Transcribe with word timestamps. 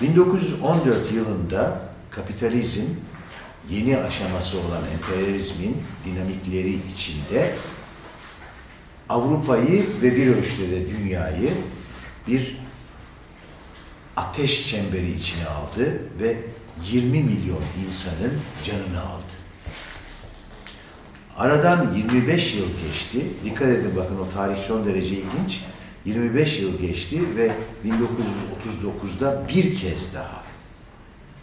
1914 0.00 1.12
yılında 1.12 1.80
kapitalizm 2.10 2.84
yeni 3.70 3.98
aşaması 3.98 4.58
olan 4.58 4.82
emperyalizmin 4.94 5.82
dinamikleri 6.04 6.78
içinde 6.94 7.54
Avrupa'yı 9.08 9.86
ve 10.02 10.16
bir 10.16 10.26
ölçüde 10.36 10.70
de 10.70 10.88
dünyayı 10.90 11.54
bir 12.28 12.60
ateş 14.16 14.70
çemberi 14.70 15.12
içine 15.12 15.46
aldı 15.46 16.00
ve 16.20 16.36
20 16.90 17.22
milyon 17.22 17.62
insanın 17.86 18.32
canını 18.64 19.00
aldı. 19.00 19.32
Aradan 21.36 21.94
25 21.94 22.54
yıl 22.54 22.66
geçti. 22.86 23.26
Dikkat 23.44 23.68
edin 23.68 23.92
bakın 23.96 24.18
o 24.18 24.34
tarih 24.34 24.56
son 24.56 24.86
derece 24.86 25.14
ilginç. 25.14 25.60
25 26.04 26.60
yıl 26.60 26.78
geçti 26.78 27.36
ve 27.36 27.52
1939'da 27.84 29.48
bir 29.48 29.76
kez 29.76 30.14
daha 30.14 30.42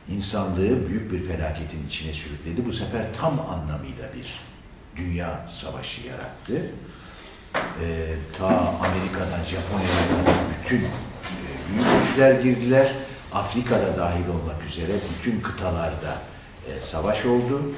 insanlığı 0.09 0.89
büyük 0.89 1.11
bir 1.11 1.27
felaketin 1.27 1.87
içine 1.87 2.13
sürükledi. 2.13 2.65
Bu 2.65 2.71
sefer 2.71 3.05
tam 3.21 3.39
anlamıyla 3.39 4.09
bir 4.13 4.39
dünya 4.95 5.45
savaşı 5.47 6.07
yarattı. 6.07 6.71
Ee, 7.55 8.15
ta 8.37 8.47
Amerika'dan 8.79 9.43
Japonya'ya 9.43 10.35
bütün 10.59 10.77
e, 10.77 10.89
büyük 11.69 12.01
güçler 12.01 12.41
girdiler. 12.41 12.91
Afrika'da 13.33 13.97
dahil 13.97 14.27
olmak 14.27 14.65
üzere 14.67 14.91
bütün 15.17 15.41
kıtalarda 15.41 16.17
e, 16.67 16.81
savaş 16.81 17.25
oldu 17.25 17.71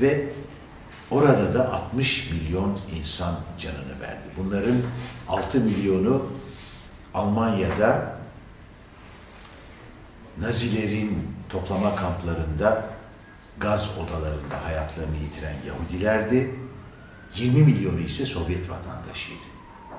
ve 0.00 0.26
orada 1.12 1.54
da 1.54 1.72
60 1.72 2.30
milyon 2.30 2.78
insan 2.98 3.34
canını 3.58 4.00
verdi. 4.00 4.24
Bunların 4.38 4.76
6 5.28 5.60
milyonu 5.60 6.26
Almanya'da 7.14 8.16
Nazilerin 10.40 11.28
toplama 11.48 11.96
kamplarında 11.96 12.84
gaz 13.58 13.90
odalarında 13.98 14.64
hayatlarını 14.64 15.16
yitiren 15.16 15.56
Yahudilerdi. 15.66 16.54
20 17.34 17.62
milyonu 17.62 18.00
ise 18.00 18.26
Sovyet 18.26 18.70
vatandaşıydı. 18.70 19.42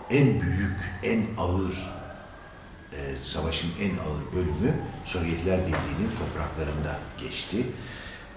En 0.09 0.41
büyük, 0.41 0.79
en 1.03 1.25
ağır 1.37 1.91
e, 2.93 3.15
savaşın 3.21 3.69
en 3.81 3.89
ağır 3.89 4.35
bölümü 4.35 4.75
Sovyetler 5.05 5.59
Birliği'nin 5.59 6.11
topraklarında 6.19 6.99
geçti. 7.17 7.65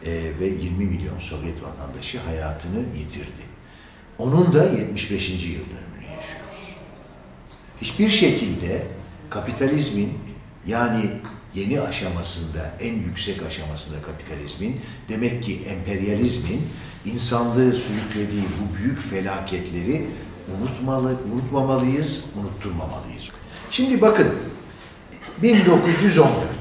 E, 0.05 0.13
ve 0.41 0.47
20 0.47 0.85
milyon 0.85 1.19
Sovyet 1.19 1.63
vatandaşı 1.63 2.21
hayatını 2.21 2.79
yitirdi. 2.99 3.47
Onun 4.19 4.53
da 4.53 4.65
75. 4.65 5.29
yıl 5.29 5.39
dönümünü 5.39 6.15
yaşıyoruz. 6.17 6.77
Hiçbir 7.81 8.09
şekilde 8.09 8.87
kapitalizmin 9.31 10.19
yani 10.67 11.11
yeni 11.55 11.81
aşamasında, 11.81 12.75
en 12.81 12.95
yüksek 12.95 13.43
aşamasında 13.43 14.03
kapitalizmin, 14.03 14.81
demek 15.09 15.43
ki 15.43 15.61
emperyalizmin 15.69 16.63
insanlığı 17.07 17.73
sürüklediği 17.73 18.43
bu 18.43 18.77
büyük 18.77 19.01
felaketleri 19.01 20.07
unutmalı, 20.59 21.17
unutmamalıyız, 21.33 22.25
unutturmamalıyız. 22.41 23.31
Şimdi 23.71 24.01
bakın, 24.01 24.29
1914. 25.43 26.56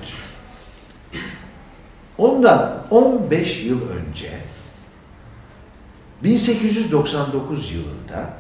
Ondan 2.18 2.84
15 2.92 3.64
yıl 3.64 3.90
önce 3.90 4.32
1899 6.24 7.72
yılında 7.74 8.34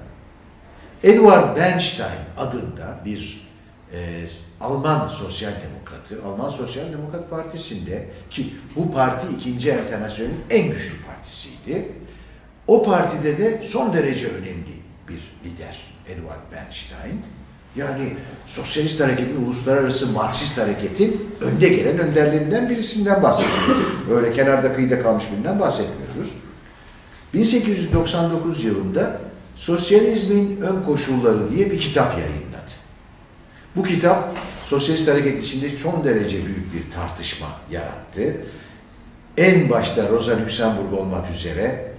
Edward 1.04 1.58
Bernstein 1.58 2.20
adında 2.38 3.00
bir 3.06 3.48
e, 3.94 4.26
Alman 4.62 5.08
sosyal 5.08 5.52
demokratı, 5.52 6.24
Alman 6.26 6.50
Sosyal 6.50 6.92
Demokrat 6.94 7.30
Partisi'nde 7.30 8.10
ki 8.30 8.54
bu 8.76 8.92
parti 8.92 9.28
ikinci 9.36 9.70
enternasyonun 9.70 10.36
en 10.50 10.72
güçlü 10.72 11.06
partisiydi. 11.06 11.92
O 12.68 12.84
partide 12.84 13.38
de 13.38 13.64
son 13.64 13.94
derece 13.94 14.28
önemli 14.28 14.82
bir 15.10 15.50
lider 15.50 15.78
Edward 16.08 16.52
Bernstein. 16.52 17.22
Yani 17.76 18.14
sosyalist 18.46 19.02
hareketin, 19.02 19.46
uluslararası 19.46 20.12
Marksist 20.12 20.58
hareketin 20.58 21.30
önde 21.42 21.70
gelen 21.70 22.00
önderlerinden 22.00 22.70
birisinden 22.70 23.24
bahsediyoruz. 23.24 23.88
Öyle 24.12 24.34
kenarda 24.34 24.76
kıyıda 24.76 25.02
kalmış 25.02 25.26
birinden 25.32 25.60
bahsetmiyoruz. 25.60 26.34
1899 27.34 28.64
yılında 28.64 29.22
Sosyalizmin 29.56 30.62
Ön 30.62 30.84
Koşulları 30.84 31.50
diye 31.50 31.72
bir 31.72 31.80
kitap 31.80 32.12
yayınladı. 32.18 32.46
Bu 33.76 33.84
kitap 33.84 34.38
sosyalist 34.66 35.08
hareket 35.08 35.44
içinde 35.44 35.78
son 35.78 36.04
derece 36.04 36.46
büyük 36.46 36.74
bir 36.74 36.92
tartışma 36.92 37.48
yarattı. 37.72 38.36
En 39.38 39.70
başta 39.70 40.10
Rosa 40.10 40.32
Luxemburg 40.42 40.94
olmak 40.94 41.32
üzere 41.32 41.92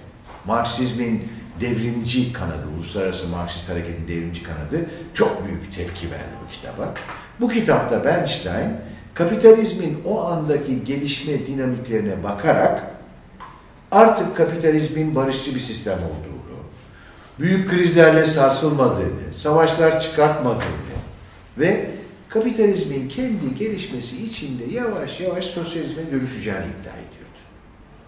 Marksizmin 0.45 1.29
devrimci 1.61 2.33
kanadı, 2.33 2.63
uluslararası 2.77 3.27
Marksist 3.27 3.69
hareketin 3.69 4.07
devrimci 4.07 4.43
kanadı 4.43 4.85
çok 5.13 5.47
büyük 5.47 5.75
tepki 5.75 6.11
verdi 6.11 6.33
bu 6.45 6.51
kitaba. 6.51 6.93
Bu 7.41 7.49
kitapta 7.49 8.05
Bernstein 8.05 8.71
kapitalizmin 9.13 9.97
o 10.05 10.21
andaki 10.21 10.85
gelişme 10.85 11.47
dinamiklerine 11.47 12.23
bakarak 12.23 12.83
artık 13.91 14.37
kapitalizmin 14.37 15.15
barışçı 15.15 15.55
bir 15.55 15.59
sistem 15.59 15.97
olduğunu, 15.97 16.59
büyük 17.39 17.69
krizlerle 17.69 18.25
sarsılmadığını, 18.25 19.33
savaşlar 19.33 20.01
çıkartmadığını 20.01 20.61
ve 21.57 21.89
kapitalizmin 22.29 23.09
kendi 23.09 23.55
gelişmesi 23.59 24.25
içinde 24.25 24.63
yavaş 24.63 25.19
yavaş 25.19 25.45
sosyalizme 25.45 26.11
dönüşeceğini 26.11 26.59
iddia 26.59 26.93
ediyordu. 26.93 27.39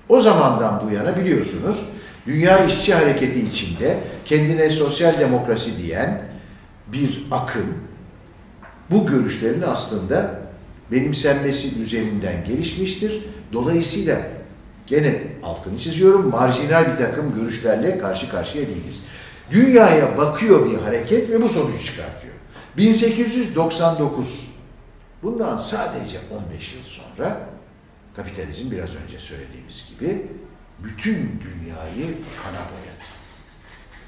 O 0.09 0.21
zamandan 0.21 0.83
bu 0.85 0.93
yana 0.93 1.17
biliyorsunuz 1.17 1.85
Dünya 2.29 2.66
işçi 2.66 2.94
hareketi 2.94 3.40
içinde 3.40 4.00
kendine 4.25 4.69
sosyal 4.69 5.19
demokrasi 5.19 5.84
diyen 5.84 6.22
bir 6.88 7.25
akım 7.31 7.75
bu 8.91 9.07
görüşlerin 9.07 9.62
aslında 9.62 10.40
benimsenmesi 10.91 11.81
üzerinden 11.81 12.45
gelişmiştir. 12.45 13.23
Dolayısıyla 13.53 14.22
gene 14.88 15.23
altını 15.44 15.78
çiziyorum 15.78 16.29
marjinal 16.29 16.91
bir 16.91 16.95
takım 16.95 17.35
görüşlerle 17.35 17.97
karşı 17.97 18.29
karşıya 18.29 18.67
değiliz. 18.67 19.03
Dünyaya 19.51 20.17
bakıyor 20.17 20.72
bir 20.72 20.78
hareket 20.78 21.29
ve 21.29 21.41
bu 21.41 21.50
sonucu 21.50 21.84
çıkartıyor. 21.85 22.34
1899 22.78 24.50
bundan 25.23 25.57
sadece 25.57 26.17
15 26.50 26.73
yıl 26.73 26.81
sonra 26.81 27.50
kapitalizm 28.16 28.72
biraz 28.72 28.96
önce 28.96 29.19
söylediğimiz 29.19 29.90
gibi 30.00 30.28
bütün 30.84 31.16
dünyayı 31.17 32.17
kana 32.44 32.59
boyadı. 32.72 33.06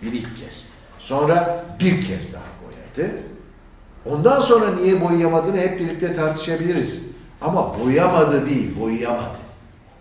Bir 0.02 0.14
ilk 0.14 0.38
kez. 0.38 0.68
Sonra 1.00 1.66
bir 1.80 2.06
kez 2.06 2.34
daha 2.34 2.44
boyadı. 2.64 3.14
Ondan 4.06 4.40
sonra 4.40 4.76
niye 4.76 5.02
boyayamadığını 5.02 5.58
hep 5.58 5.80
birlikte 5.80 6.16
tartışabiliriz. 6.16 7.02
Ama 7.42 7.80
boyamadı 7.80 8.46
değil, 8.46 8.80
boyayamadı. 8.80 9.38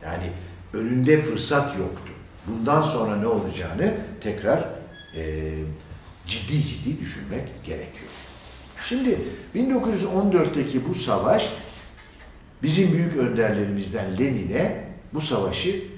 Yani 0.04 0.30
önünde 0.72 1.20
fırsat 1.20 1.78
yoktu. 1.78 2.12
Bundan 2.46 2.82
sonra 2.82 3.16
ne 3.16 3.26
olacağını 3.26 3.94
tekrar 4.20 4.58
e, 5.16 5.52
ciddi 6.26 6.62
ciddi 6.62 7.00
düşünmek 7.00 7.64
gerekiyor. 7.64 8.10
Şimdi 8.84 9.18
1914'teki 9.54 10.88
bu 10.88 10.94
savaş 10.94 11.52
bizim 12.62 12.92
büyük 12.92 13.16
önderlerimizden 13.16 14.18
Lenin'e 14.18 14.84
bu 15.14 15.20
savaşı 15.20 15.89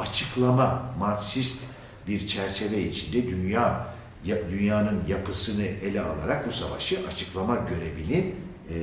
açıklama, 0.00 0.82
Marksist 0.98 1.70
bir 2.08 2.26
çerçeve 2.26 2.82
içinde 2.82 3.28
dünya 3.28 3.86
dünyanın 4.24 5.02
yapısını 5.08 5.62
ele 5.62 6.00
alarak 6.00 6.46
bu 6.46 6.50
savaşı 6.50 6.98
açıklama 7.08 7.56
görevini 7.56 8.34
e, 8.70 8.76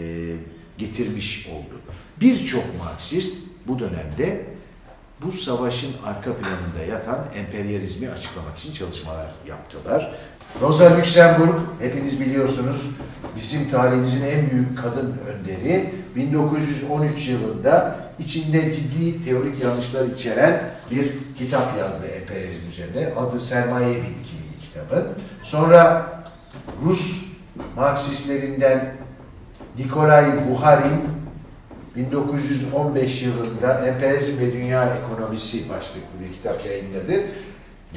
getirmiş 0.77 1.47
oldu. 1.47 1.81
Birçok 2.21 2.63
Marksist 2.79 3.47
bu 3.67 3.79
dönemde 3.79 4.45
bu 5.21 5.31
savaşın 5.31 5.91
arka 6.05 6.37
planında 6.37 6.83
yatan 6.89 7.25
emperyalizmi 7.35 8.09
açıklamak 8.09 8.59
için 8.59 8.73
çalışmalar 8.73 9.27
yaptılar. 9.47 10.11
Rosa 10.61 10.97
Luxemburg, 10.97 11.55
hepiniz 11.79 12.21
biliyorsunuz, 12.21 12.89
bizim 13.35 13.69
tarihimizin 13.69 14.25
en 14.25 14.51
büyük 14.51 14.77
kadın 14.77 15.15
önderi. 15.27 15.93
1913 16.15 17.29
yılında 17.29 17.99
içinde 18.19 18.73
ciddi 18.73 19.25
teorik 19.25 19.63
yanlışlar 19.63 20.07
içeren 20.07 20.63
bir 20.91 21.13
kitap 21.37 21.77
yazdı 21.79 22.05
emperyalizm 22.07 22.67
üzerine. 22.67 23.13
Adı 23.13 23.39
Sermaye 23.39 23.87
Birikimiydi 23.87 24.59
kitabın. 24.61 25.07
Sonra 25.43 26.11
Rus 26.85 27.33
Marksistlerinden 27.75 28.93
Nikolay 29.77 30.25
Buharin 30.49 31.01
1915 31.95 33.21
yılında 33.21 33.87
Emperyalizm 33.87 34.39
ve 34.39 34.53
Dünya 34.53 34.95
Ekonomisi 34.95 35.69
başlıklı 35.69 36.19
bir 36.27 36.33
kitap 36.33 36.65
yayınladı. 36.65 37.23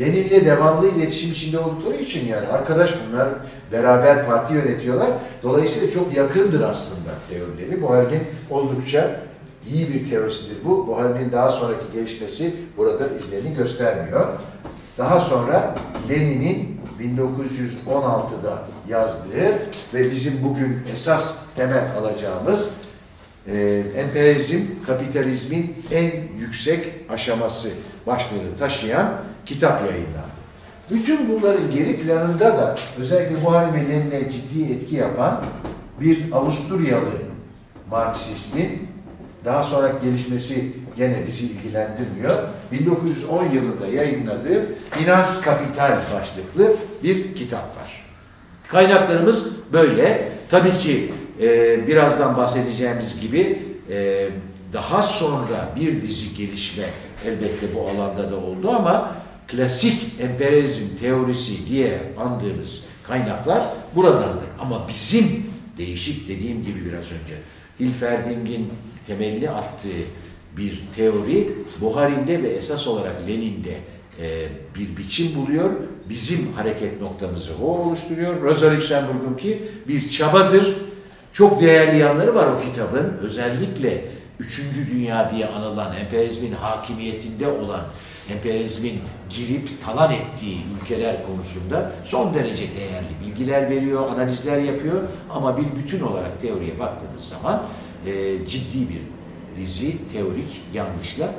Lenin'le 0.00 0.44
devamlı 0.44 0.88
iletişim 0.88 1.32
içinde 1.32 1.58
oldukları 1.58 1.96
için 1.96 2.28
yani 2.28 2.46
arkadaş 2.46 2.94
bunlar 3.08 3.28
beraber 3.72 4.26
parti 4.26 4.54
yönetiyorlar. 4.54 5.10
Dolayısıyla 5.42 5.90
çok 5.90 6.16
yakındır 6.16 6.60
aslında 6.60 7.10
teorileri. 7.30 7.82
Buharin 7.82 8.22
oldukça 8.50 9.20
iyi 9.68 9.94
bir 9.94 10.10
teorisidir 10.10 10.56
bu. 10.64 10.86
Buhari'nin 10.86 11.32
daha 11.32 11.50
sonraki 11.50 11.92
gelişmesi 11.92 12.54
burada 12.76 13.08
izlerini 13.08 13.54
göstermiyor. 13.54 14.26
Daha 14.98 15.20
sonra 15.20 15.74
Lenin'in 16.08 16.80
1916'da 17.00 18.62
yazdığı 18.88 19.58
ve 19.94 20.10
bizim 20.10 20.32
bugün 20.44 20.78
esas 20.92 21.38
temel 21.56 21.84
alacağımız 21.98 22.70
e, 23.46 23.82
emperyalizm, 23.96 24.60
kapitalizmin 24.86 25.84
en 25.90 26.12
yüksek 26.38 26.92
aşaması 27.08 27.70
başlığını 28.06 28.56
taşıyan 28.58 29.12
kitap 29.50 29.80
yayınlandı. 29.80 30.40
Bütün 30.90 31.28
bunların 31.28 31.70
geri 31.70 32.00
planında 32.00 32.44
da 32.44 32.76
özellikle 32.98 33.44
Buhari 33.44 33.74
ve 33.74 33.88
Lenin'e 33.88 34.30
ciddi 34.30 34.72
etki 34.72 34.94
yapan 34.94 35.44
bir 36.00 36.32
Avusturyalı 36.32 37.10
Marksistin 37.90 38.88
daha 39.44 39.62
sonra 39.62 39.92
gelişmesi 40.02 40.72
gene 40.96 41.26
bizi 41.26 41.46
ilgilendirmiyor. 41.46 42.38
1910 42.72 43.44
yılında 43.44 43.86
yayınladığı 43.86 44.66
Finans 44.90 45.40
Kapital 45.40 45.98
başlıklı 46.14 46.76
bir 47.02 47.34
kitap 47.34 47.62
var. 47.62 48.04
Kaynaklarımız 48.68 49.72
böyle. 49.72 50.28
Tabii 50.50 50.78
ki 50.78 51.12
e, 51.42 51.86
birazdan 51.86 52.36
bahsedeceğimiz 52.36 53.20
gibi 53.20 53.62
e, 53.90 54.28
daha 54.72 55.02
sonra 55.02 55.68
bir 55.76 56.02
dizi 56.02 56.36
gelişme 56.36 56.84
elbette 57.26 57.66
bu 57.74 57.80
alanda 57.88 58.30
da 58.30 58.36
oldu 58.36 58.70
ama 58.70 59.19
klasik 59.50 60.20
emperyalizm 60.20 60.96
teorisi 61.00 61.68
diye 61.68 62.00
andığımız 62.18 62.84
kaynaklar 63.06 63.62
buradandır. 63.96 64.46
Ama 64.60 64.88
bizim 64.88 65.46
değişik 65.78 66.28
dediğim 66.28 66.64
gibi 66.64 66.84
biraz 66.84 67.12
önce 67.12 67.34
Hilferding'in 67.80 68.68
temelini 69.06 69.50
attığı 69.50 69.88
bir 70.56 70.82
teori 70.96 71.48
Buhari'nde 71.80 72.42
ve 72.42 72.48
esas 72.48 72.86
olarak 72.86 73.28
Lenin'de 73.28 73.76
e, 74.20 74.48
bir 74.78 74.96
biçim 74.96 75.34
buluyor. 75.34 75.70
Bizim 76.08 76.52
hareket 76.52 77.00
noktamızı 77.00 77.52
o 77.62 77.66
oluşturuyor. 77.66 78.42
Rosa 78.42 78.74
Luxemburg'unki 78.76 79.62
bir 79.88 80.10
çabadır. 80.10 80.76
Çok 81.32 81.60
değerli 81.60 81.98
yanları 81.98 82.34
var 82.34 82.46
o 82.46 82.60
kitabın. 82.60 83.18
Özellikle 83.22 84.04
Üçüncü 84.40 84.90
Dünya 84.90 85.30
diye 85.34 85.46
anılan 85.46 85.96
emperyalizmin 85.96 86.52
hakimiyetinde 86.52 87.48
olan 87.48 87.80
emperyalizmin 88.32 89.00
girip 89.30 89.84
talan 89.84 90.12
ettiği 90.12 90.58
ülkeler 90.82 91.26
konusunda 91.26 91.92
son 92.04 92.34
derece 92.34 92.62
değerli 92.62 93.26
bilgiler 93.26 93.70
veriyor, 93.70 94.08
analizler 94.08 94.58
yapıyor 94.58 95.02
ama 95.30 95.56
bir 95.56 95.64
bütün 95.82 96.00
olarak 96.00 96.40
teoriye 96.40 96.78
baktığımız 96.78 97.24
zaman 97.24 97.62
e, 98.06 98.46
ciddi 98.46 98.88
bir 98.88 99.00
dizi 99.56 100.08
teorik 100.08 100.62
yanlışla 100.74 101.34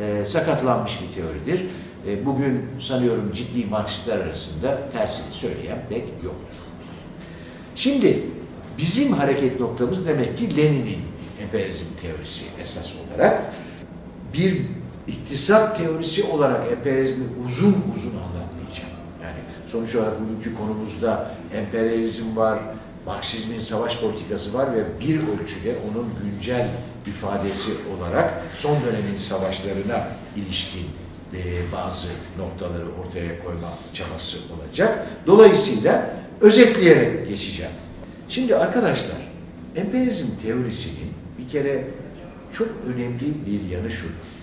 e, 0.00 0.24
sakatlanmış 0.24 0.98
bir 1.02 1.22
teoridir. 1.22 1.66
E, 2.08 2.26
bugün 2.26 2.66
sanıyorum 2.80 3.32
ciddi 3.32 3.66
Marksistler 3.66 4.18
arasında 4.18 4.90
tersini 4.92 5.32
söyleyen 5.32 5.78
pek 5.88 6.04
yoktur. 6.24 6.56
Şimdi 7.74 8.22
bizim 8.78 9.12
hareket 9.12 9.60
noktamız 9.60 10.06
demek 10.06 10.38
ki 10.38 10.56
Lenin'in 10.56 10.98
emperyalizm 11.42 11.86
teorisi 12.02 12.44
esas 12.62 12.94
olarak 12.96 13.42
bir 14.34 14.62
iktisat 15.08 15.78
teorisi 15.78 16.24
olarak 16.24 16.72
emperyalizmi 16.72 17.24
uzun 17.46 17.76
uzun 17.94 18.10
anlatmayacağım. 18.10 18.90
Yani 19.22 19.38
sonuç 19.66 19.94
olarak 19.94 20.20
bugünkü 20.20 20.54
konumuzda 20.54 21.30
emperyalizm 21.54 22.36
var, 22.36 22.58
Marksizmin 23.06 23.60
savaş 23.60 24.00
politikası 24.00 24.54
var 24.54 24.74
ve 24.74 25.00
bir 25.00 25.16
ölçüde 25.16 25.76
onun 25.90 26.08
güncel 26.22 26.70
ifadesi 27.06 27.70
olarak 27.96 28.42
son 28.54 28.76
dönemin 28.84 29.16
savaşlarına 29.16 30.08
ilişkin 30.36 30.86
e, 31.32 31.72
bazı 31.72 32.08
noktaları 32.38 32.84
ortaya 33.00 33.44
koyma 33.44 33.68
çabası 33.94 34.38
olacak. 34.54 35.06
Dolayısıyla 35.26 36.16
özetleyerek 36.40 37.28
geçeceğim. 37.28 37.72
Şimdi 38.28 38.56
arkadaşlar, 38.56 39.16
emperyalizm 39.76 40.26
teorisinin 40.42 41.12
bir 41.38 41.48
kere 41.48 41.84
çok 42.52 42.68
önemli 42.94 43.46
bir 43.46 43.74
yanı 43.76 43.90
şudur. 43.90 44.33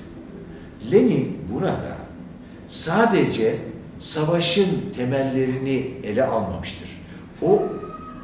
Lenin 0.91 1.37
burada 1.53 1.97
sadece 2.67 3.55
savaşın 3.97 4.69
temellerini 4.95 5.87
ele 6.03 6.25
almamıştır. 6.25 6.89
O 7.41 7.63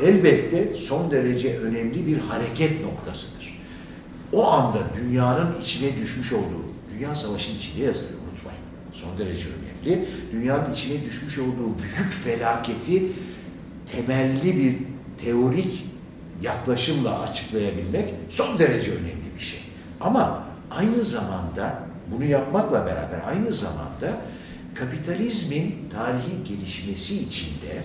elbette 0.03 0.73
son 0.73 1.11
derece 1.11 1.59
önemli 1.59 2.07
bir 2.07 2.17
hareket 2.17 2.85
noktasıdır. 2.85 3.59
O 4.33 4.47
anda 4.47 4.79
dünyanın 5.01 5.61
içine 5.61 5.97
düşmüş 5.97 6.33
olduğu, 6.33 6.65
Dünya 6.93 7.15
Savaşı'nın 7.15 7.57
içinde 7.57 7.83
yazılıyor 7.83 8.19
unutmayın. 8.19 8.59
Son 8.93 9.17
derece 9.17 9.45
önemli. 9.49 10.05
Dünyanın 10.31 10.73
içine 10.73 11.05
düşmüş 11.05 11.39
olduğu 11.39 11.77
büyük 11.79 12.11
felaketi 12.11 13.03
temelli 13.91 14.57
bir 14.57 14.77
teorik 15.25 15.85
yaklaşımla 16.41 17.19
açıklayabilmek 17.19 18.13
son 18.29 18.59
derece 18.59 18.91
önemli 18.91 19.35
bir 19.35 19.43
şey. 19.43 19.59
Ama 20.01 20.43
aynı 20.71 21.03
zamanda 21.03 21.86
bunu 22.11 22.25
yapmakla 22.25 22.85
beraber 22.85 23.19
aynı 23.27 23.53
zamanda 23.53 24.17
kapitalizmin 24.75 25.75
tarihi 25.93 26.43
gelişmesi 26.43 27.15
içinde 27.15 27.81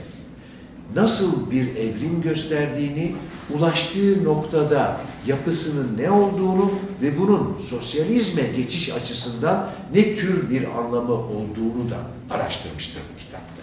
nasıl 0.96 1.50
bir 1.50 1.76
evrim 1.76 2.22
gösterdiğini, 2.22 3.14
ulaştığı 3.54 4.24
noktada 4.24 5.00
yapısının 5.26 5.98
ne 5.98 6.10
olduğunu 6.10 6.72
ve 7.02 7.18
bunun 7.18 7.58
sosyalizme 7.58 8.42
geçiş 8.56 8.92
açısından 8.92 9.70
ne 9.94 10.14
tür 10.14 10.50
bir 10.50 10.64
anlamı 10.78 11.12
olduğunu 11.12 11.90
da 11.90 11.96
araştırmıştır 12.34 13.00
bu 13.14 13.18
kitapta. 13.18 13.62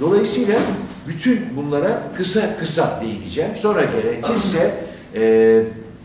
Dolayısıyla 0.00 0.60
bütün 1.08 1.56
bunlara 1.56 2.02
kısa 2.16 2.56
kısa 2.58 3.02
değineceğim. 3.04 3.56
Sonra 3.56 3.84
gerekirse 3.84 4.84
e, 5.14 5.62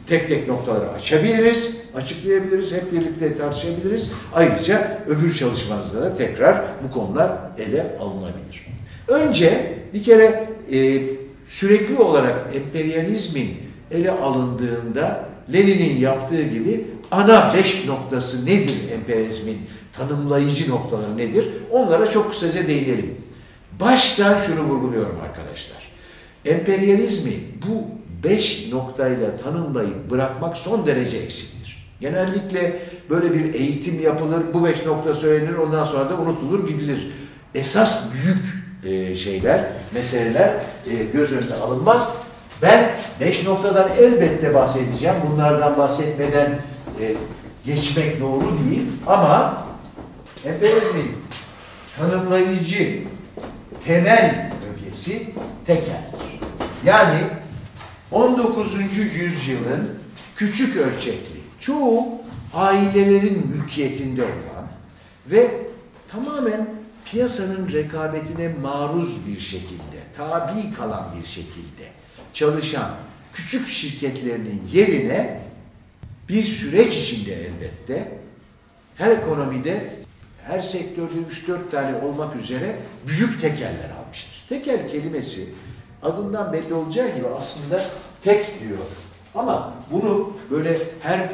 tek 0.07 0.27
tek 0.27 0.47
noktaları 0.47 0.89
açabiliriz, 0.89 1.81
açıklayabiliriz, 1.95 2.73
hep 2.73 2.91
birlikte 2.91 3.37
tartışabiliriz. 3.37 4.11
Ayrıca 4.33 4.99
öbür 5.07 5.35
çalışmanızda 5.35 6.01
da 6.01 6.15
tekrar 6.15 6.65
bu 6.83 6.93
konular 6.93 7.31
ele 7.57 7.97
alınabilir. 8.01 8.67
Önce 9.07 9.77
bir 9.93 10.03
kere 10.03 10.49
e, 10.71 11.01
sürekli 11.47 11.97
olarak 11.97 12.55
emperyalizmin 12.55 13.57
ele 13.91 14.11
alındığında 14.11 15.25
Lenin'in 15.53 15.97
yaptığı 15.97 16.43
gibi 16.43 16.87
ana 17.11 17.53
beş 17.53 17.87
noktası 17.87 18.45
nedir 18.45 18.75
emperyalizmin 18.93 19.57
tanımlayıcı 19.93 20.71
noktaları 20.71 21.17
nedir? 21.17 21.47
Onlara 21.71 22.09
çok 22.09 22.29
kısaca 22.29 22.67
değinelim. 22.67 23.15
Baştan 23.79 24.41
şunu 24.41 24.63
vurguluyorum 24.63 25.19
arkadaşlar. 25.23 25.77
Emperyalizmi 26.45 27.33
bu 27.67 27.83
beş 28.23 28.71
noktayla 28.71 29.37
tanımlayıp 29.37 30.11
bırakmak 30.11 30.57
son 30.57 30.87
derece 30.87 31.17
eksiktir. 31.17 31.56
Genellikle 32.01 32.79
böyle 33.09 33.33
bir 33.33 33.53
eğitim 33.53 34.01
yapılır, 34.01 34.43
bu 34.53 34.65
beş 34.65 34.85
nokta 34.85 35.13
söylenir, 35.13 35.53
ondan 35.53 35.83
sonra 35.83 36.09
da 36.09 36.17
unutulur, 36.17 36.67
gidilir. 36.67 37.07
Esas 37.55 38.13
büyük 38.13 38.67
e, 38.83 39.15
şeyler, 39.15 39.65
meseleler 39.91 40.53
e, 40.89 41.03
göz 41.13 41.31
önüne 41.31 41.53
alınmaz. 41.53 42.13
Ben 42.61 42.89
beş 43.19 43.45
noktadan 43.45 43.89
elbette 43.99 44.53
bahsedeceğim. 44.53 45.15
Bunlardan 45.31 45.77
bahsetmeden 45.77 46.59
e, 47.01 47.15
geçmek 47.65 48.21
doğru 48.21 48.57
değil. 48.65 48.85
Ama 49.07 49.63
emperyalizmin 50.45 51.11
tanımlayıcı 51.97 52.99
temel 53.85 54.51
ögesi 54.73 55.27
tekeldir. 55.65 56.39
Yani 56.85 57.19
19. 58.11 58.77
yüzyılın 58.97 59.89
küçük 60.35 60.77
ölçekli, 60.77 61.36
çoğu 61.59 62.07
ailelerin 62.53 63.47
mülkiyetinde 63.47 64.23
olan 64.23 64.67
ve 65.27 65.51
tamamen 66.07 66.69
piyasanın 67.05 67.71
rekabetine 67.71 68.53
maruz 68.61 69.27
bir 69.27 69.39
şekilde, 69.39 69.97
tabi 70.17 70.73
kalan 70.73 71.05
bir 71.21 71.27
şekilde 71.27 71.87
çalışan 72.33 72.91
küçük 73.33 73.67
şirketlerinin 73.67 74.61
yerine 74.71 75.41
bir 76.29 76.43
süreç 76.43 76.97
içinde 76.97 77.33
elbette 77.33 78.19
her 78.95 79.11
ekonomide, 79.11 79.93
her 80.43 80.61
sektörde 80.61 81.19
3-4 81.47 81.69
tane 81.71 81.95
olmak 81.95 82.35
üzere 82.35 82.75
büyük 83.07 83.41
tekeller 83.41 83.89
almıştır. 83.89 84.45
Tekel 84.49 84.89
kelimesi 84.89 85.49
adından 86.03 86.53
belli 86.53 86.73
olacağı 86.73 87.15
gibi 87.15 87.27
aslında 87.27 87.85
tek 88.23 88.59
diyor. 88.61 88.85
Ama 89.35 89.73
bunu 89.91 90.33
böyle 90.51 90.79
her 90.99 91.29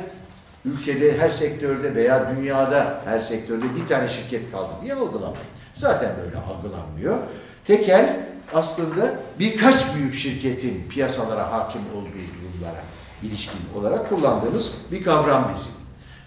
ülkede, 0.65 1.17
her 1.17 1.29
sektörde 1.29 1.95
veya 1.95 2.35
dünyada 2.35 3.01
her 3.05 3.19
sektörde 3.19 3.65
bir 3.75 3.87
tane 3.87 4.09
şirket 4.09 4.51
kaldı 4.51 4.73
diye 4.81 4.93
algılamayın. 4.93 5.47
Zaten 5.73 6.11
böyle 6.25 6.37
algılanmıyor. 6.37 7.17
Tekel 7.65 8.19
aslında 8.53 9.19
birkaç 9.39 9.95
büyük 9.95 10.13
şirketin 10.13 10.83
piyasalara 10.89 11.51
hakim 11.51 11.81
olduğu 11.81 12.07
durumlara 12.07 12.83
ilişkin 13.23 13.59
olarak 13.75 14.09
kullandığımız 14.09 14.71
bir 14.91 15.03
kavram 15.03 15.51
bizim. 15.55 15.71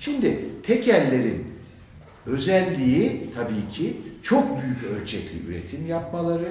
Şimdi 0.00 0.48
tekellerin 0.62 1.46
özelliği 2.26 3.30
tabii 3.34 3.74
ki 3.74 3.96
çok 4.22 4.62
büyük 4.62 4.84
ölçekli 4.84 5.46
üretim 5.48 5.86
yapmaları 5.86 6.48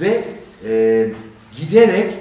ve 0.00 0.24
e, 0.64 1.08
giderek 1.56 2.14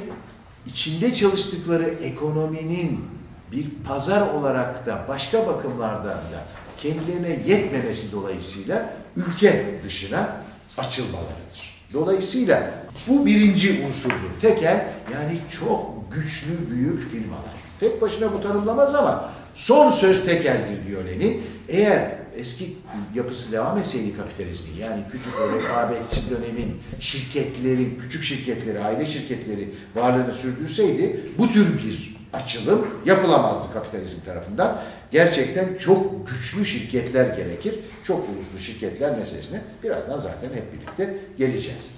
içinde 0.65 1.13
çalıştıkları 1.13 1.85
ekonominin 1.85 3.14
bir 3.51 3.65
pazar 3.87 4.21
olarak 4.21 4.85
da 4.85 5.05
başka 5.07 5.47
bakımlardan 5.47 6.05
da 6.05 6.45
kendilerine 6.77 7.39
yetmemesi 7.45 8.11
dolayısıyla 8.11 8.93
ülke 9.15 9.79
dışına 9.83 10.41
açılmalarıdır. 10.77 11.75
Dolayısıyla 11.93 12.71
bu 13.07 13.25
birinci 13.25 13.85
unsurdur. 13.87 14.41
Tekel 14.41 14.87
yani 15.13 15.37
çok 15.59 16.11
güçlü 16.11 16.71
büyük 16.71 17.11
firmalar. 17.11 17.55
Tek 17.79 18.01
başına 18.01 18.33
bu 18.33 18.41
tanımlamaz 18.41 18.95
ama 18.95 19.31
son 19.53 19.91
söz 19.91 20.25
tekeldir 20.25 20.87
diyor 20.87 21.05
Lenin. 21.05 21.43
Eğer 21.69 22.11
eski 22.37 22.73
yapısı 23.15 23.51
devam 23.51 23.77
etseydi 23.77 24.17
kapitalizmin 24.17 24.75
yani 24.81 25.03
küçük 25.11 25.33
rekabetçi 25.57 26.21
dönemin 26.29 26.77
şirketleri, 26.99 27.99
küçük 28.01 28.23
şirketleri, 28.23 28.79
aile 28.79 29.05
şirketleri 29.05 29.69
varlığını 29.95 30.33
sürdürseydi 30.33 31.19
bu 31.37 31.49
tür 31.49 31.77
bir 31.83 32.14
açılım 32.35 32.87
yapılamazdı 33.05 33.73
kapitalizm 33.73 34.19
tarafından. 34.25 34.81
Gerçekten 35.11 35.77
çok 35.77 36.27
güçlü 36.27 36.65
şirketler 36.65 37.25
gerekir. 37.25 37.75
Çok 38.03 38.29
uluslu 38.29 38.59
şirketler 38.59 39.17
meselesine 39.17 39.61
birazdan 39.83 40.17
zaten 40.17 40.49
hep 40.49 40.73
birlikte 40.73 41.17
geleceğiz. 41.37 41.91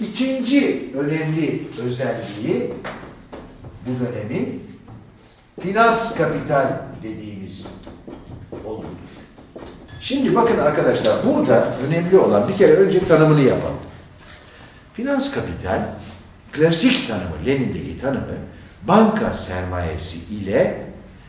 İkinci 0.00 0.90
önemli 0.98 1.62
özelliği 1.84 2.72
bu 3.86 4.04
dönemin 4.04 4.62
finans 5.60 6.14
kapital 6.14 6.66
dediğimiz 7.02 7.74
olgudur. 8.64 8.86
Şimdi 10.00 10.34
bakın 10.34 10.58
arkadaşlar 10.58 11.16
burada 11.26 11.74
önemli 11.88 12.18
olan 12.18 12.48
bir 12.48 12.56
kere 12.56 12.72
önce 12.72 13.06
tanımını 13.06 13.40
yapalım. 13.40 13.76
Finans 14.92 15.34
kapital 15.34 15.88
klasik 16.52 17.08
tanımı, 17.08 17.46
Lenin'deki 17.46 18.00
tanımı 18.00 18.36
banka 18.88 19.32
sermayesi 19.32 20.18
ile 20.34 20.86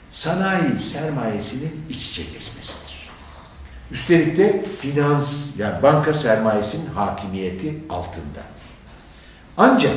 sanayi 0.10 0.80
sermayesinin 0.80 1.72
iç 1.90 2.10
içe 2.10 2.24
geçmesidir. 2.24 3.10
Üstelik 3.92 4.38
de 4.38 4.66
finans 4.80 5.60
yani 5.60 5.84
banka 5.84 6.14
sermayesinin 6.14 6.88
hakimiyeti 6.88 7.74
altında. 7.90 8.42
Ancak 9.58 9.94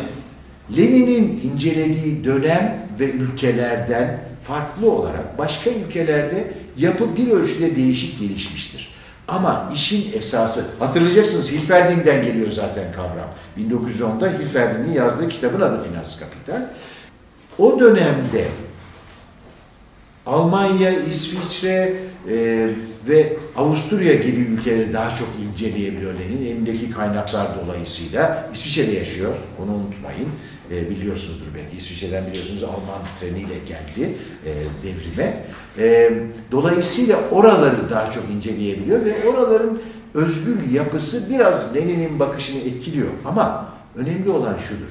Lenin'in 0.76 1.40
incelediği 1.44 2.24
dönem 2.24 2.86
ve 3.00 3.10
ülkelerden 3.10 4.20
farklı 4.44 4.90
olarak 4.90 5.38
başka 5.38 5.70
ülkelerde 5.70 6.52
yapı 6.76 7.16
bir 7.16 7.30
ölçüde 7.30 7.76
değişik 7.76 8.20
gelişmiştir. 8.20 8.90
Ama 9.28 9.70
işin 9.74 10.12
esası, 10.12 10.64
hatırlayacaksınız 10.78 11.52
Hilferding'den 11.52 12.24
geliyor 12.24 12.52
zaten 12.52 12.92
kavram. 12.92 13.28
1910'da 13.58 14.28
Hilferding'in 14.28 14.92
yazdığı 14.92 15.28
kitabın 15.28 15.60
adı 15.60 15.82
Finans 15.82 16.20
Kapital. 16.20 16.62
O 17.60 17.80
dönemde 17.80 18.44
Almanya, 20.26 20.90
İsviçre 20.90 21.96
e, 22.30 22.68
ve 23.08 23.36
Avusturya 23.56 24.14
gibi 24.14 24.40
ülkeleri 24.40 24.92
daha 24.92 25.14
çok 25.14 25.28
inceleyebiliyor 25.48 26.14
Lenin. 26.14 26.46
Elindeki 26.46 26.90
kaynaklar 26.90 27.48
dolayısıyla. 27.62 28.50
İsviçre'de 28.54 28.92
yaşıyor, 28.92 29.34
onu 29.62 29.74
unutmayın. 29.74 30.28
E, 30.70 30.90
biliyorsunuzdur 30.90 31.46
belki. 31.54 31.76
İsviçre'den 31.76 32.26
biliyorsunuz 32.26 32.64
Alman 32.64 33.02
treniyle 33.20 33.54
geldi 33.58 34.14
e, 34.46 34.52
devrime. 34.84 35.44
E, 35.78 36.12
dolayısıyla 36.50 37.18
oraları 37.30 37.90
daha 37.90 38.10
çok 38.10 38.30
inceleyebiliyor 38.30 39.04
ve 39.04 39.28
oraların 39.28 39.80
özgül 40.14 40.72
yapısı 40.72 41.30
biraz 41.30 41.76
Lenin'in 41.76 42.20
bakışını 42.20 42.60
etkiliyor. 42.60 43.08
Ama 43.24 43.68
önemli 43.96 44.30
olan 44.30 44.58
şudur. 44.58 44.90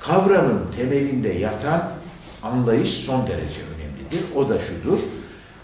Kavramın 0.00 0.60
temelinde 0.76 1.28
yatan 1.28 1.99
anlayış 2.42 2.90
son 2.90 3.26
derece 3.26 3.60
önemlidir. 3.60 4.34
O 4.36 4.48
da 4.48 4.58
şudur. 4.58 4.98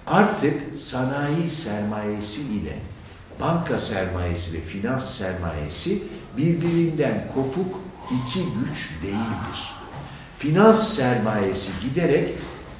Artık 0.06 0.76
sanayi 0.76 1.50
sermayesi 1.50 2.42
ile 2.42 2.78
banka 3.40 3.78
sermayesi 3.78 4.56
ve 4.56 4.60
finans 4.60 5.18
sermayesi 5.18 6.02
birbirinden 6.36 7.24
kopuk 7.34 7.80
iki 8.10 8.40
güç 8.40 8.90
değildir. 9.02 9.72
Finans 10.38 10.96
sermayesi 10.96 11.70
giderek 11.82 12.28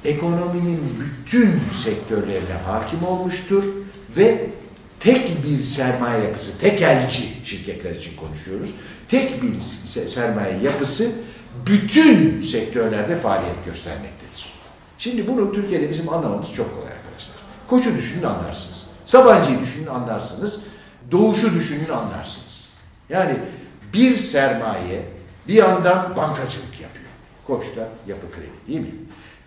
ekonominin 0.05 0.79
bütün 0.99 1.61
sektörlerine 1.83 2.53
hakim 2.65 3.03
olmuştur 3.03 3.63
ve 4.17 4.49
tek 4.99 5.43
bir 5.45 5.63
sermaye 5.63 6.23
yapısı, 6.23 6.59
tekelci 6.59 7.23
şirketler 7.43 7.95
için 7.95 8.15
konuşuyoruz. 8.15 8.75
Tek 9.07 9.43
bir 9.43 9.59
sermaye 10.07 10.57
yapısı 10.63 11.11
bütün 11.69 12.41
sektörlerde 12.41 13.15
faaliyet 13.15 13.65
göstermektedir. 13.65 14.53
Şimdi 14.97 15.27
bunu 15.27 15.53
Türkiye'de 15.53 15.89
bizim 15.89 16.09
anlamamız 16.09 16.53
çok 16.53 16.75
kolay 16.75 16.93
arkadaşlar. 16.93 17.37
Koçu 17.67 17.97
düşünün 17.97 18.23
anlarsınız. 18.23 18.85
Sabancı'yı 19.05 19.59
düşünün 19.59 19.87
anlarsınız. 19.87 20.61
Doğuş'u 21.11 21.53
düşünün 21.53 21.89
anlarsınız. 21.89 22.73
Yani 23.09 23.37
bir 23.93 24.17
sermaye 24.17 25.05
bir 25.47 25.53
yandan 25.53 26.15
bankacılık 26.17 26.81
yapıyor. 26.81 27.07
Koç'ta 27.47 27.89
yapı 28.07 28.31
kredi 28.31 28.67
değil 28.67 28.79
mi? 28.79 28.93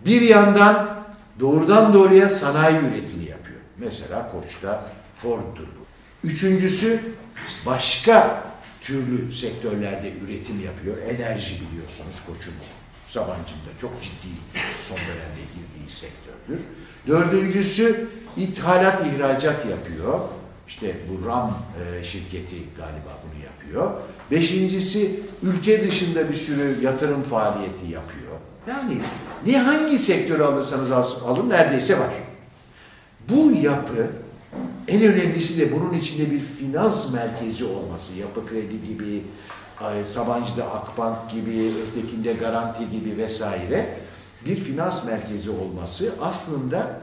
Bir 0.05 0.21
yandan 0.21 0.99
doğrudan 1.41 1.95
doğruya 1.95 2.29
sanayi 2.29 2.77
üretimi 2.77 3.25
yapıyor. 3.25 3.61
Mesela 3.79 4.33
Koç'ta 4.33 4.85
Ford'dur 5.15 5.67
bu. 5.67 5.87
Üçüncüsü 6.29 7.00
başka 7.67 8.43
türlü 8.81 9.33
sektörlerde 9.33 10.13
üretim 10.25 10.61
yapıyor. 10.61 10.97
Enerji 10.99 11.55
biliyorsunuz 11.61 12.23
Koç'un 12.27 12.55
Sabancı'nda 13.05 13.79
çok 13.81 14.03
ciddi 14.03 14.29
son 14.89 14.97
dönemde 14.97 15.43
girdiği 15.55 15.91
sektördür. 15.91 16.61
Dördüncüsü 17.07 18.09
ithalat 18.37 19.07
ihracat 19.07 19.67
yapıyor. 19.67 20.21
İşte 20.69 20.97
bu 21.09 21.27
RAM 21.27 21.59
e, 22.01 22.05
şirketi 22.05 22.57
galiba 22.77 23.19
bunu 23.25 23.45
yapıyor. 23.45 23.91
Beşincisi 24.31 25.21
ülke 25.43 25.87
dışında 25.87 26.29
bir 26.29 26.35
sürü 26.35 26.77
yatırım 26.83 27.23
faaliyeti 27.23 27.85
yapıyor. 27.85 28.31
Yani 28.69 28.99
ne 29.47 29.59
hangi 29.59 29.99
sektörü 29.99 30.43
alırsanız 30.43 30.93
alın 30.93 31.49
neredeyse 31.49 31.99
var. 31.99 32.11
Bu 33.29 33.53
yapı 33.63 34.07
en 34.88 35.02
önemlisi 35.02 35.61
de 35.61 35.73
bunun 35.73 35.95
içinde 35.95 36.30
bir 36.30 36.40
finans 36.40 37.12
merkezi 37.12 37.64
olması. 37.64 38.14
Yapı 38.14 38.47
kredi 38.47 38.87
gibi, 38.87 39.23
Sabancı'da 40.04 40.71
Akbank 40.71 41.30
gibi, 41.30 41.73
ötekinde 41.88 42.33
Garanti 42.33 42.90
gibi 42.90 43.16
vesaire 43.16 43.99
bir 44.47 44.57
finans 44.57 45.04
merkezi 45.07 45.50
olması 45.50 46.12
aslında 46.21 47.00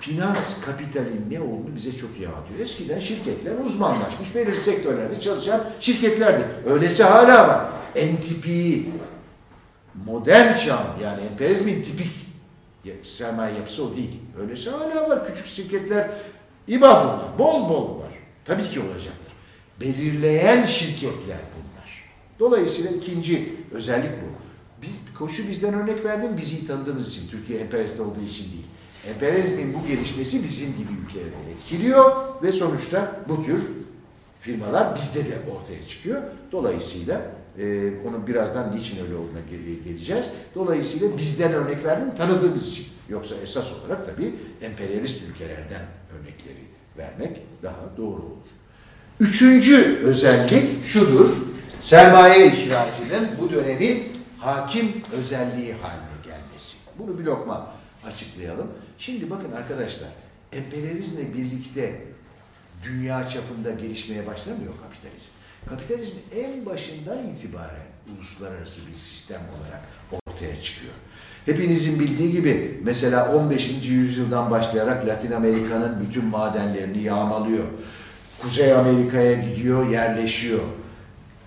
finans 0.00 0.60
kapitalin 0.60 1.26
ne 1.30 1.40
olduğunu 1.40 1.76
bize 1.76 1.96
çok 1.96 2.10
iyi 2.18 2.28
anlatıyor. 2.28 2.60
Eskiden 2.60 3.00
şirketler 3.00 3.52
uzmanlaşmış, 3.64 4.34
belirli 4.34 4.60
sektörlerde 4.60 5.20
çalışan 5.20 5.64
şirketlerdi. 5.80 6.46
Öylesi 6.66 7.04
hala 7.04 7.48
var. 7.48 7.64
NTP, 7.96 8.46
modern 10.06 10.56
çağ 10.56 10.96
yani 11.04 11.22
emperyalizmin 11.30 11.82
tipik 11.82 12.28
sermaye 13.02 13.54
yapısı 13.54 13.84
o 13.84 13.96
değil. 13.96 14.20
Öylesi 14.40 14.70
hala 14.70 15.10
var. 15.10 15.26
Küçük 15.26 15.46
şirketler 15.46 16.10
ibad 16.68 17.04
onlar. 17.04 17.38
Bol 17.38 17.68
bol 17.68 18.00
var. 18.00 18.12
Tabii 18.44 18.70
ki 18.70 18.80
olacaktır. 18.80 19.32
Belirleyen 19.80 20.66
şirketler 20.66 21.38
bunlar. 21.54 22.04
Dolayısıyla 22.38 22.90
ikinci 22.90 23.54
özellik 23.72 24.10
bu. 24.10 24.38
Biz, 24.82 24.90
koçu 25.18 25.48
bizden 25.50 25.74
örnek 25.74 26.04
verdim, 26.04 26.30
bizi 26.36 26.66
tanıdığımız 26.66 27.08
için. 27.08 27.28
Türkiye 27.28 27.58
emperyalist 27.58 28.00
olduğu 28.00 28.22
için 28.28 28.44
değil. 28.52 28.66
Emperyalizmin 29.08 29.74
bu 29.74 29.86
gelişmesi 29.86 30.44
bizim 30.44 30.76
gibi 30.76 30.92
ülkeleri 31.06 31.50
etkiliyor 31.56 32.16
ve 32.42 32.52
sonuçta 32.52 33.20
bu 33.28 33.44
tür 33.44 33.60
firmalar 34.40 34.96
bizde 34.96 35.20
de 35.20 35.38
ortaya 35.56 35.88
çıkıyor. 35.88 36.22
Dolayısıyla 36.52 37.22
e, 37.58 37.92
onu 38.08 38.26
birazdan 38.26 38.76
niçin 38.76 39.04
öyle 39.04 39.14
olduğuna 39.14 39.40
geleceğiz. 39.84 40.30
Dolayısıyla 40.54 41.18
bizden 41.18 41.52
örnek 41.52 41.84
verdim 41.84 42.14
tanıdığımız 42.14 42.68
için. 42.68 42.86
Yoksa 43.08 43.34
esas 43.42 43.72
olarak 43.72 44.06
tabii 44.06 44.34
emperyalist 44.62 45.22
ülkelerden 45.30 45.82
örnekleri 46.12 46.64
vermek 46.98 47.40
daha 47.62 47.96
doğru 47.96 48.22
olur. 48.22 48.48
Üçüncü 49.20 49.98
özellik 50.04 50.84
şudur. 50.86 51.36
Sermaye 51.80 52.46
ihracının 52.46 53.28
bu 53.40 53.50
dönemin 53.50 54.12
hakim 54.38 55.02
özelliği 55.12 55.72
haline 55.72 56.18
gelmesi. 56.24 56.78
Bunu 56.98 57.18
bir 57.18 57.24
lokma 57.24 57.74
açıklayalım. 58.06 58.70
Şimdi 58.98 59.30
bakın 59.30 59.52
arkadaşlar, 59.52 60.08
emperyalizmle 60.52 61.34
birlikte 61.34 62.02
dünya 62.84 63.28
çapında 63.28 63.70
gelişmeye 63.70 64.26
başlamıyor 64.26 64.72
kapitalizm. 64.82 65.30
Kapitalizm 65.68 66.16
en 66.34 66.66
başından 66.66 67.26
itibaren 67.26 67.86
uluslararası 68.16 68.80
bir 68.92 68.96
sistem 68.96 69.40
olarak 69.40 69.82
ortaya 70.12 70.62
çıkıyor. 70.62 70.94
Hepinizin 71.46 72.00
bildiği 72.00 72.32
gibi 72.32 72.80
mesela 72.84 73.34
15. 73.34 73.70
yüzyıldan 73.88 74.50
başlayarak 74.50 75.06
Latin 75.06 75.32
Amerika'nın 75.32 76.00
bütün 76.00 76.24
madenlerini 76.24 77.02
yağmalıyor. 77.02 77.64
Kuzey 78.42 78.72
Amerika'ya 78.72 79.32
gidiyor, 79.32 79.88
yerleşiyor. 79.90 80.60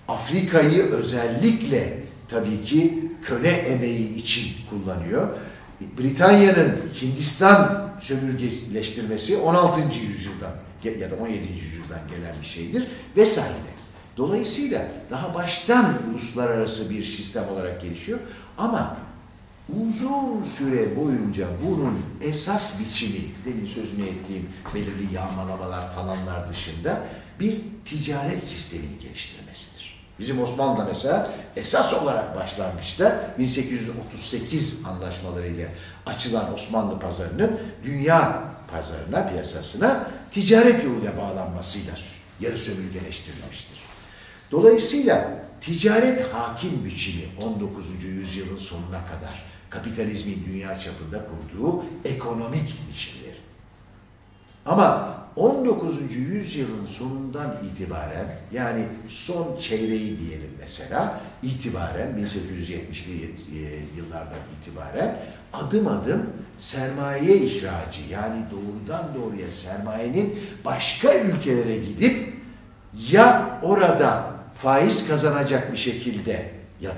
Afrika'yı 0.08 0.82
özellikle 0.82 1.98
tabii 2.28 2.62
ki 2.64 3.10
köle 3.22 3.50
emeği 3.50 4.14
için 4.14 4.52
kullanıyor. 4.70 5.28
Britanya'nın 5.98 6.76
Hindistan 7.02 7.90
sömürgeleştirmesi 8.00 9.36
16. 9.36 9.80
yüzyıldan 9.80 10.52
ya 10.84 11.10
da 11.10 11.14
17. 11.16 11.52
yüzyıldan 11.52 12.00
gelen 12.08 12.34
bir 12.40 12.46
şeydir 12.46 12.86
vesaire. 13.16 13.72
Dolayısıyla 14.16 14.82
daha 15.10 15.34
baştan 15.34 15.94
uluslararası 16.10 16.90
bir 16.90 17.04
sistem 17.04 17.44
olarak 17.48 17.82
gelişiyor 17.82 18.18
ama 18.58 18.96
uzun 19.68 20.42
süre 20.42 20.96
boyunca 20.96 21.46
bunun 21.66 22.02
esas 22.20 22.80
biçimi, 22.80 23.20
demin 23.44 23.66
sözünü 23.66 24.02
ettiğim 24.06 24.48
belirli 24.74 25.14
yağmalamalar, 25.14 25.94
talanlar 25.94 26.50
dışında 26.50 27.00
bir 27.40 27.60
ticaret 27.84 28.44
sistemini 28.44 28.98
geliştirmesidir. 28.98 30.02
Bizim 30.18 30.42
Osmanlı'da 30.42 30.84
mesela 30.84 31.30
esas 31.56 31.94
olarak 31.94 32.36
başlangıçta 32.36 33.34
1838 33.38 34.82
anlaşmalarıyla 34.86 35.68
açılan 36.06 36.54
Osmanlı 36.54 37.00
pazarının 37.00 37.60
dünya 37.84 38.42
pazarına, 38.72 39.28
piyasasına 39.28 40.10
ticaret 40.30 40.84
yoluyla 40.84 41.16
bağlanmasıyla 41.16 41.92
yarı 42.40 42.58
sömürgeleştirilmiştir. 42.58 43.78
Dolayısıyla 44.50 45.44
ticaret 45.60 46.34
hakim 46.34 46.84
biçimi 46.84 47.24
19. 47.40 48.04
yüzyılın 48.04 48.58
sonuna 48.58 49.06
kadar 49.06 49.51
kapitalizmin 49.72 50.44
dünya 50.46 50.78
çapında 50.78 51.22
kurduğu 51.24 51.84
ekonomik 52.04 52.74
ilişkileri. 52.86 53.36
Ama 54.66 55.18
19. 55.36 56.16
yüzyılın 56.16 56.86
sonundan 56.86 57.56
itibaren 57.64 58.26
yani 58.52 58.86
son 59.08 59.60
çeyreği 59.60 60.18
diyelim 60.18 60.50
mesela 60.60 61.20
itibaren 61.42 62.10
1870'li 62.10 63.34
yıllardan 63.96 64.38
itibaren 64.60 65.18
adım 65.52 65.86
adım 65.86 66.30
sermaye 66.58 67.36
ihracı 67.36 68.02
yani 68.10 68.44
doğrudan 68.50 69.04
doğruya 69.14 69.52
sermayenin 69.52 70.38
başka 70.64 71.14
ülkelere 71.14 71.76
gidip 71.76 72.34
ya 73.10 73.58
orada 73.62 74.32
faiz 74.54 75.08
kazanacak 75.08 75.72
bir 75.72 75.78
şekilde 75.78 76.50
e, 76.82 76.88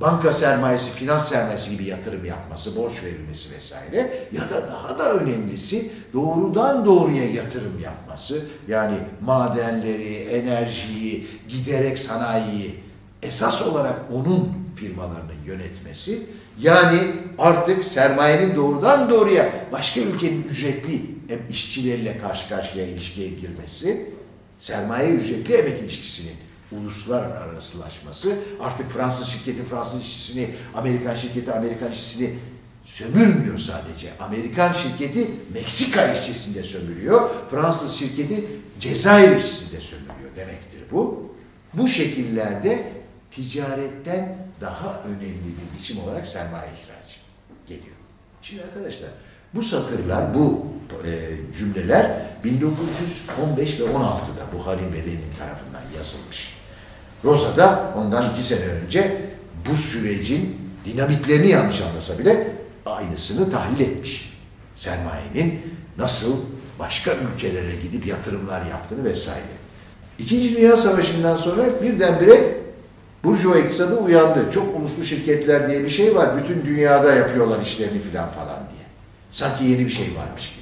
banka 0.00 0.32
sermayesi, 0.32 0.92
finans 0.92 1.28
sermayesi 1.28 1.70
gibi 1.70 1.84
yatırım 1.84 2.24
yapması, 2.24 2.76
borç 2.76 3.02
verilmesi 3.04 3.54
vesaire 3.54 4.28
ya 4.32 4.50
da 4.50 4.68
daha 4.68 4.98
da 4.98 5.12
önemlisi 5.12 5.90
doğrudan 6.12 6.86
doğruya 6.86 7.30
yatırım 7.30 7.78
yapması. 7.82 8.44
Yani 8.68 8.94
madenleri, 9.20 10.14
enerjiyi, 10.14 11.26
giderek 11.48 11.98
sanayiyi 11.98 12.74
esas 13.22 13.66
olarak 13.66 14.00
onun 14.12 14.52
firmalarının 14.76 15.44
yönetmesi. 15.46 16.22
Yani 16.60 17.00
artık 17.38 17.84
sermayenin 17.84 18.56
doğrudan 18.56 19.10
doğruya 19.10 19.52
başka 19.72 20.00
ülkenin 20.00 20.42
ücretli 20.42 21.02
işçileriyle 21.50 22.18
karşı 22.18 22.48
karşıya 22.48 22.86
ilişkiye 22.86 23.28
girmesi, 23.28 24.10
sermaye 24.60 25.08
ücretli 25.10 25.54
emek 25.54 25.80
ilişkisinin 25.80 26.36
uluslararasılaşması, 26.80 28.36
artık 28.60 28.90
Fransız 28.90 29.28
şirketi 29.28 29.64
Fransız 29.64 30.00
işçisini, 30.02 30.50
Amerikan 30.74 31.14
şirketi 31.14 31.52
Amerikan 31.52 31.92
işçisini 31.92 32.38
sömürmüyor 32.84 33.58
sadece. 33.58 34.10
Amerikan 34.20 34.72
şirketi 34.72 35.30
Meksika 35.54 36.12
işçisini 36.12 36.54
de 36.54 36.62
sömürüyor. 36.62 37.30
Fransız 37.50 37.92
şirketi 37.92 38.46
Cezayir 38.80 39.36
işçisini 39.36 39.78
de 39.78 39.80
sömürüyor 39.80 40.36
demektir 40.36 40.80
bu. 40.92 41.32
Bu 41.74 41.88
şekillerde 41.88 42.92
ticaretten 43.30 44.38
daha 44.60 45.00
önemli 45.00 45.44
bir 45.44 45.78
biçim 45.78 46.00
olarak 46.00 46.26
sermaye 46.26 46.70
ihracı 46.70 47.18
geliyor. 47.66 47.96
Şimdi 48.42 48.62
arkadaşlar 48.62 49.10
bu 49.54 49.62
satırlar, 49.62 50.34
bu 50.34 50.66
e, 51.06 51.30
cümleler 51.58 52.26
1915 52.44 53.80
ve 53.80 53.84
16'da 53.84 54.58
Buhari 54.58 54.92
ve 54.92 54.98
Lenin 54.98 55.32
tarafından 55.38 55.82
yazılmış. 55.96 56.61
Rosa 57.24 57.56
da 57.56 57.94
ondan 57.96 58.32
iki 58.32 58.42
sene 58.42 58.64
önce 58.64 59.16
bu 59.70 59.76
sürecin 59.76 60.56
dinamiklerini 60.86 61.48
yanlış 61.48 61.80
anlasa 61.80 62.18
bile 62.18 62.56
aynısını 62.86 63.50
tahlil 63.50 63.80
etmiş. 63.80 64.32
Sermayenin 64.74 65.62
nasıl 65.98 66.36
başka 66.78 67.12
ülkelere 67.12 67.76
gidip 67.82 68.06
yatırımlar 68.06 68.66
yaptığını 68.66 69.04
vesaire. 69.04 69.42
İkinci 70.18 70.56
Dünya 70.56 70.76
Savaşı'ndan 70.76 71.36
sonra 71.36 71.82
birdenbire 71.82 72.62
Burjuva 73.24 73.58
iktisadı 73.58 73.96
uyandı. 73.96 74.50
Çok 74.54 74.80
uluslu 74.80 75.04
şirketler 75.04 75.68
diye 75.68 75.84
bir 75.84 75.90
şey 75.90 76.14
var. 76.16 76.42
Bütün 76.42 76.66
dünyada 76.66 77.14
yapıyorlar 77.14 77.62
işlerini 77.62 78.00
filan 78.00 78.30
falan 78.30 78.58
diye. 78.58 78.86
Sanki 79.30 79.64
yeni 79.64 79.86
bir 79.86 79.90
şey 79.90 80.06
varmış 80.16 80.52
gibi. 80.56 80.61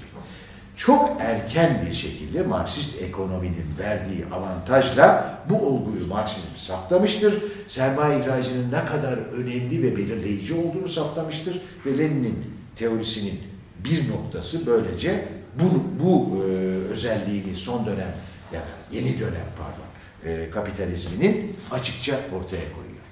Çok 0.81 1.21
erken 1.21 1.87
bir 1.87 1.95
şekilde 1.95 2.43
Marksist 2.43 3.03
ekonominin 3.03 3.66
verdiği 3.79 4.27
avantajla 4.33 5.38
bu 5.51 5.66
olguyu 5.66 6.07
Marksizm 6.07 6.57
saptamıştır. 6.57 7.43
Sermaye 7.66 8.21
ihracının 8.21 8.73
ne 8.73 8.85
kadar 8.85 9.12
önemli 9.12 9.83
ve 9.83 9.97
belirleyici 9.97 10.55
olduğunu 10.55 10.88
saptamıştır. 10.88 11.61
Ve 11.87 11.99
Lenin'in 11.99 12.45
teorisinin 12.77 13.40
bir 13.85 14.11
noktası 14.11 14.66
böylece 14.66 15.29
bu, 15.55 15.83
bu 16.05 16.37
e, 16.37 16.49
özelliğini 16.90 17.57
son 17.57 17.87
dönem 17.87 18.14
ya 18.53 18.61
da 18.61 18.66
yeni 18.93 19.21
dönem 19.21 19.47
pardon 19.59 19.90
e, 20.33 20.51
kapitalizminin 20.51 21.57
açıkça 21.71 22.14
ortaya 22.14 22.73
koyuyor. 22.73 23.05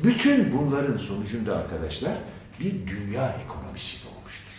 Bütün 0.00 0.58
bunların 0.58 0.96
sonucunda 0.96 1.56
arkadaşlar 1.56 2.12
bir 2.60 2.72
dünya 2.86 3.36
ekonomisi 3.44 4.06
doğmuştur. 4.06 4.54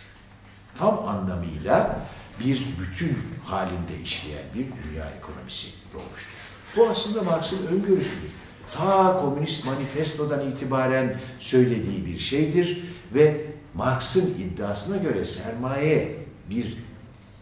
Tam 0.78 1.08
anlamıyla 1.08 1.98
bir 2.40 2.66
bütün 2.80 3.18
halinde 3.44 4.00
işleyen 4.04 4.44
bir 4.54 4.64
dünya 4.64 5.10
ekonomisi 5.10 5.68
doğmuştur. 5.94 6.34
Bu 6.76 6.88
aslında 6.88 7.22
Marx'ın 7.22 7.66
öngörüsüdür. 7.66 8.30
Ta 8.74 9.20
Komünist 9.20 9.66
Manifesto'dan 9.66 10.50
itibaren 10.50 11.20
söylediği 11.38 12.06
bir 12.06 12.18
şeydir 12.18 12.84
ve 13.14 13.46
Marx'ın 13.74 14.34
iddiasına 14.34 14.96
göre 14.96 15.24
sermaye 15.24 16.16
bir 16.50 16.76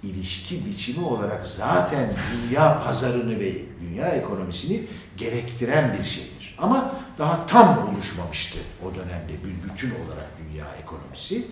ilişki 0.02 0.66
biçimi 0.66 1.06
olarak 1.06 1.46
zaten 1.46 2.16
dünya 2.32 2.82
pazarını 2.84 3.40
ve 3.40 3.52
dünya 3.80 4.08
ekonomisini 4.08 4.86
gerektiren 5.16 5.96
bir 5.98 6.04
şeydir. 6.04 6.56
Ama 6.58 6.94
daha 7.18 7.46
tam 7.46 7.88
oluşmamıştı 7.88 8.58
o 8.84 8.94
dönemde 8.94 9.32
bir 9.44 9.70
bütün 9.70 9.90
olarak 9.90 10.28
dünya 10.38 10.66
ekonomisi. 10.82 11.46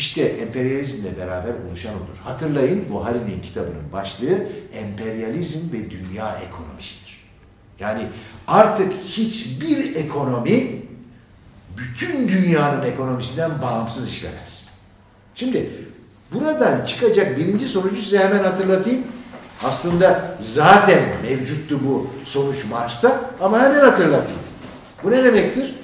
İşte 0.00 0.22
emperyalizmle 0.22 1.18
beraber 1.18 1.52
oluşan 1.68 1.94
odur. 1.94 2.18
Hatırlayın 2.24 2.84
Buhari'nin 2.90 3.42
kitabının 3.42 3.92
başlığı 3.92 4.46
emperyalizm 4.74 5.72
ve 5.72 5.90
dünya 5.90 6.40
ekonomisidir. 6.48 7.20
Yani 7.80 8.02
artık 8.48 8.92
hiçbir 9.04 9.96
ekonomi 9.96 10.82
bütün 11.76 12.28
dünyanın 12.28 12.82
ekonomisinden 12.82 13.50
bağımsız 13.62 14.08
işlemez. 14.08 14.64
Şimdi 15.34 15.70
buradan 16.32 16.84
çıkacak 16.84 17.38
birinci 17.38 17.68
sonucu 17.68 17.96
size 17.96 18.18
hemen 18.18 18.44
hatırlatayım. 18.44 19.02
Aslında 19.64 20.36
zaten 20.38 21.02
mevcuttu 21.22 21.80
bu 21.86 22.06
sonuç 22.24 22.64
Marx'ta 22.70 23.30
ama 23.40 23.60
hemen 23.60 23.84
hatırlatayım. 23.84 24.40
Bu 25.04 25.10
ne 25.10 25.24
demektir? 25.24 25.74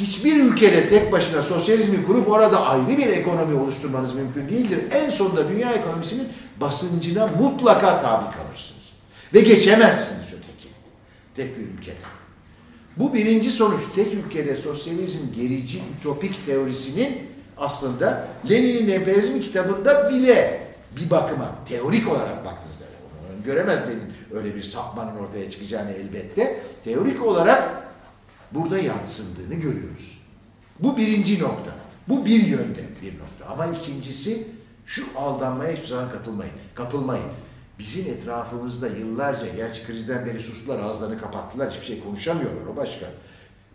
Hiçbir 0.00 0.44
ülkede 0.44 0.88
tek 0.88 1.12
başına 1.12 1.42
sosyalizmi 1.42 2.06
kurup 2.06 2.30
orada 2.30 2.66
ayrı 2.66 2.98
bir 2.98 3.06
ekonomi 3.06 3.60
oluşturmanız 3.60 4.14
mümkün 4.14 4.48
değildir. 4.48 4.78
En 4.92 5.10
sonunda 5.10 5.48
dünya 5.48 5.72
ekonomisinin 5.72 6.28
basıncına 6.60 7.26
mutlaka 7.26 8.00
tabi 8.00 8.24
kalırsınız. 8.36 8.92
Ve 9.34 9.40
geçemezsiniz 9.40 10.28
öteki. 10.28 10.68
Tek 11.34 11.58
bir 11.58 11.62
ülkede. 11.62 11.96
Bu 12.96 13.14
birinci 13.14 13.50
sonuç 13.50 13.80
tek 13.94 14.14
ülkede 14.14 14.56
sosyalizm 14.56 15.18
gerici 15.36 15.80
ütopik 15.98 16.46
teorisinin 16.46 17.18
aslında 17.56 18.28
Lenin'in 18.50 18.88
emperyalizm 18.88 19.40
kitabında 19.40 20.10
bile 20.10 20.60
bir 20.96 21.10
bakıma 21.10 21.54
teorik 21.68 22.08
olarak 22.08 22.44
baktığınızda 22.44 22.84
göremez 23.44 23.80
Lenin 23.88 24.12
öyle 24.34 24.54
bir 24.54 24.62
sapmanın 24.62 25.16
ortaya 25.16 25.50
çıkacağını 25.50 25.90
elbette. 25.90 26.60
Teorik 26.84 27.22
olarak 27.22 27.89
burada 28.54 28.78
yatsındığını 28.78 29.54
görüyoruz. 29.54 30.20
Bu 30.78 30.96
birinci 30.96 31.42
nokta. 31.42 31.70
Bu 32.08 32.26
bir 32.26 32.46
yönde 32.46 32.82
bir 33.02 33.12
nokta. 33.18 33.46
Ama 33.48 33.66
ikincisi 33.66 34.46
şu 34.86 35.04
aldanmaya 35.16 35.72
hiçbir 35.72 35.86
zaman 35.86 36.12
katılmayın. 36.12 36.52
Kapılmayın. 36.74 37.24
Bizim 37.78 38.06
etrafımızda 38.06 38.88
yıllarca, 38.88 39.48
gerçi 39.56 39.86
krizden 39.86 40.26
beri 40.26 40.40
sustular, 40.40 40.78
ağızlarını 40.78 41.20
kapattılar, 41.20 41.70
hiçbir 41.70 41.86
şey 41.86 42.04
konuşamıyorlar, 42.04 42.66
o 42.72 42.76
başka. 42.76 43.06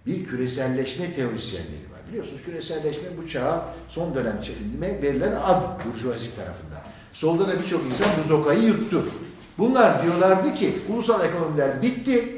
Bir 0.06 0.26
küreselleşme 0.26 1.14
teorisyenleri 1.14 1.92
var. 1.94 2.00
Biliyorsunuz 2.10 2.44
küreselleşme 2.44 3.18
bu 3.18 3.28
çağa 3.28 3.66
son 3.88 4.16
dönemde 4.16 5.02
verilen 5.02 5.32
ad 5.32 5.62
burjuvazi 5.86 6.36
tarafından. 6.36 6.82
Solda 7.12 7.48
da 7.48 7.60
birçok 7.60 7.86
insan 7.86 8.08
bu 8.20 8.24
zokayı 8.28 8.64
yuttu. 8.64 9.06
Bunlar 9.58 10.04
diyorlardı 10.04 10.56
ki 10.56 10.80
ulusal 10.90 11.26
ekonomiler 11.26 11.82
bitti. 11.82 12.35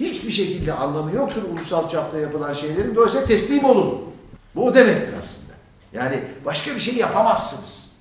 Hiçbir 0.00 0.30
şekilde 0.32 0.72
anlamı 0.72 1.12
yoktur 1.12 1.42
ulusal 1.42 1.88
çapta 1.88 2.18
yapılan 2.18 2.52
şeylerin. 2.52 2.94
Dolayısıyla 2.94 3.26
teslim 3.26 3.64
olun. 3.64 4.00
Bu 4.54 4.66
o 4.66 4.74
demektir 4.74 5.14
aslında. 5.20 5.52
Yani 5.92 6.20
başka 6.44 6.74
bir 6.74 6.80
şey 6.80 6.94
yapamazsınız. 6.94 7.92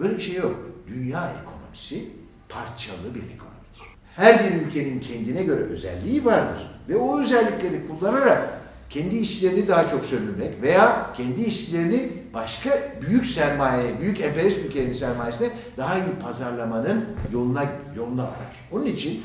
Böyle 0.00 0.16
bir 0.16 0.22
şey 0.22 0.34
yok. 0.34 0.56
Dünya 0.88 1.32
ekonomisi 1.42 2.08
parçalı 2.48 3.14
bir 3.14 3.20
ekonomidir. 3.20 3.82
Her 4.16 4.44
bir 4.44 4.66
ülkenin 4.66 5.00
kendine 5.00 5.42
göre 5.42 5.60
özelliği 5.60 6.24
vardır. 6.24 6.70
Ve 6.88 6.96
o 6.96 7.20
özellikleri 7.20 7.88
kullanarak 7.88 8.60
kendi 8.90 9.16
işçilerini 9.16 9.68
daha 9.68 9.88
çok 9.88 10.04
sömürmek 10.04 10.62
veya 10.62 11.12
kendi 11.16 11.42
işçilerini 11.42 12.12
başka 12.34 12.70
büyük 13.08 13.26
sermaye, 13.26 14.00
büyük 14.00 14.20
emperyalist 14.20 14.58
ülkelerin 14.58 14.92
sermayesine 14.92 15.50
daha 15.76 15.98
iyi 15.98 16.22
pazarlamanın 16.22 17.04
yoluna 17.32 17.64
yoluna 17.96 18.22
arar. 18.22 18.56
Onun 18.72 18.86
için 18.86 19.22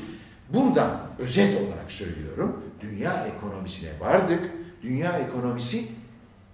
buradan 0.54 1.00
özet 1.18 1.60
olarak 1.60 1.92
söylüyorum, 1.92 2.62
dünya 2.80 3.26
ekonomisine 3.26 3.90
vardık. 4.00 4.40
Dünya 4.82 5.18
ekonomisi 5.18 5.88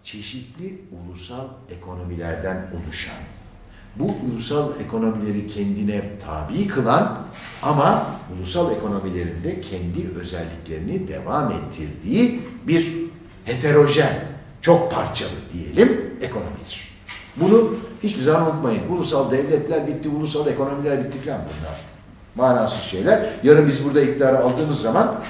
çeşitli 0.04 0.82
ulusal 0.92 1.46
ekonomilerden 1.70 2.66
oluşan, 2.76 3.22
bu 3.96 4.14
ulusal 4.30 4.80
ekonomileri 4.80 5.48
kendine 5.48 6.02
tabi 6.26 6.68
kılan 6.68 7.26
ama 7.62 8.06
ulusal 8.36 8.72
ekonomilerinde 8.72 9.60
kendi 9.60 10.18
özelliklerini 10.20 11.08
devam 11.08 11.52
ettirdiği 11.52 12.40
bir 12.66 12.96
heterojen, 13.44 14.24
çok 14.60 14.92
parçalı 14.92 15.30
diyelim 15.52 16.14
ekonomidir. 16.22 16.88
Bunu 17.36 17.76
hiçbir 18.02 18.22
zaman 18.22 18.52
unutmayın. 18.52 18.88
Ulusal 18.88 19.30
devletler 19.30 19.86
bitti, 19.86 20.08
ulusal 20.08 20.46
ekonomiler 20.46 21.04
bitti 21.04 21.18
falan 21.18 21.40
bunlar. 21.40 21.97
Manasız 22.38 22.82
şeyler. 22.82 23.26
Yarın 23.42 23.68
biz 23.68 23.84
burada 23.84 24.00
iktidarı 24.00 24.38
aldığımız 24.38 24.80
zaman 24.80 25.20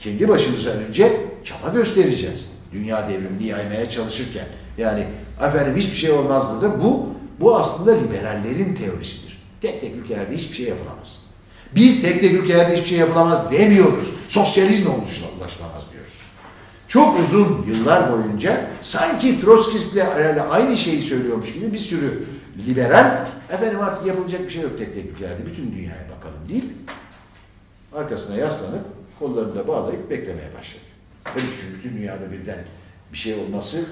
kendi 0.00 0.28
başımıza 0.28 0.70
önce 0.70 1.20
çaba 1.44 1.68
göstereceğiz. 1.74 2.48
Dünya 2.72 3.08
devrimini 3.08 3.46
yaymaya 3.46 3.90
çalışırken. 3.90 4.46
Yani 4.78 5.04
efendim 5.40 5.76
hiçbir 5.76 5.96
şey 5.96 6.10
olmaz 6.10 6.42
burada. 6.54 6.84
Bu 6.84 7.06
bu 7.40 7.56
aslında 7.56 7.92
liberallerin 7.92 8.74
teorisidir. 8.74 9.38
Tek 9.60 9.80
tek 9.80 9.96
ülkelerde 9.96 10.36
hiçbir 10.36 10.56
şey 10.56 10.66
yapılamaz. 10.66 11.18
Biz 11.74 12.02
tek 12.02 12.20
tek 12.20 12.32
ülkelerde 12.32 12.76
hiçbir 12.76 12.88
şey 12.88 12.98
yapılamaz 12.98 13.52
demiyoruz. 13.52 14.14
Sosyalizme 14.28 14.90
ulaşılamaz 14.90 15.84
diyoruz. 15.92 16.18
Çok 16.88 17.20
uzun 17.20 17.66
yıllar 17.68 18.12
boyunca 18.12 18.66
sanki 18.80 19.40
Trotsky'le 19.40 20.02
aynı 20.50 20.76
şeyi 20.76 21.02
söylüyormuş 21.02 21.52
gibi 21.52 21.72
bir 21.72 21.78
sürü 21.78 22.24
liberal 22.66 23.26
efendim 23.50 23.80
artık 23.80 24.06
yapılacak 24.06 24.40
bir 24.40 24.50
şey 24.50 24.62
yok 24.62 24.78
tek 24.78 24.94
tek 24.94 25.04
ülkelerde 25.04 25.46
bütün 25.46 25.72
dünyaya 25.72 26.06
bakalım 26.16 26.48
değil. 26.48 26.64
Arkasına 27.94 28.36
yaslanıp 28.36 28.84
kollarını 29.18 29.54
da 29.54 29.68
bağlayıp 29.68 30.10
beklemeye 30.10 30.54
başladı. 30.58 30.82
Tabii 31.24 31.42
çünkü 31.60 31.78
bütün 31.78 31.96
dünyada 31.96 32.32
birden 32.32 32.58
bir 33.12 33.18
şey 33.18 33.34
olması 33.34 33.84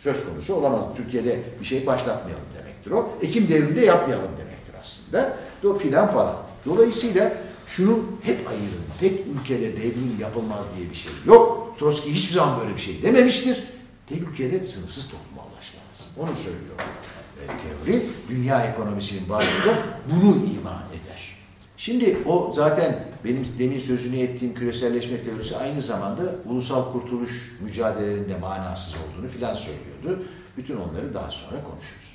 söz 0.00 0.24
konusu 0.24 0.54
olamaz. 0.54 0.86
Türkiye'de 0.96 1.38
bir 1.60 1.64
şey 1.64 1.86
başlatmayalım 1.86 2.44
demektir 2.58 2.90
o. 2.90 3.12
Ekim 3.22 3.48
devriminde 3.48 3.80
yapmayalım 3.80 4.30
demektir 4.38 4.74
aslında. 4.82 5.36
Do 5.62 5.78
filan 5.78 6.12
falan. 6.12 6.36
Dolayısıyla 6.66 7.32
şunu 7.66 8.04
hep 8.22 8.48
ayırın. 8.48 8.84
Tek 9.00 9.26
ülkede 9.26 9.76
devrim 9.76 10.16
yapılmaz 10.20 10.66
diye 10.76 10.90
bir 10.90 10.94
şey 10.94 11.12
yok. 11.26 11.76
Trotsky 11.78 12.14
hiçbir 12.14 12.34
zaman 12.34 12.60
böyle 12.60 12.76
bir 12.76 12.80
şey 12.80 13.02
dememiştir. 13.02 13.64
Tek 14.08 14.22
ülkede 14.22 14.64
sınıfsız 14.64 15.10
toplumlaşmaz. 15.10 16.08
Onu 16.18 16.34
söylüyor 16.34 16.76
e, 16.78 17.01
teori. 17.46 18.02
Dünya 18.28 18.62
ekonomisinin 18.62 19.28
varlığı 19.28 19.76
bunu 20.10 20.30
ima 20.30 20.84
eder. 20.92 21.36
Şimdi 21.76 22.18
o 22.26 22.52
zaten 22.54 23.04
benim 23.24 23.42
demin 23.58 23.78
sözünü 23.78 24.18
ettiğim 24.18 24.54
küreselleşme 24.54 25.22
teorisi 25.22 25.56
aynı 25.56 25.80
zamanda 25.80 26.22
ulusal 26.46 26.92
kurtuluş 26.92 27.58
mücadelelerinde 27.60 28.38
manasız 28.38 28.94
olduğunu 28.94 29.30
filan 29.30 29.54
söylüyordu. 29.54 30.24
Bütün 30.56 30.76
onları 30.76 31.14
daha 31.14 31.30
sonra 31.30 31.64
konuşuruz. 31.64 32.12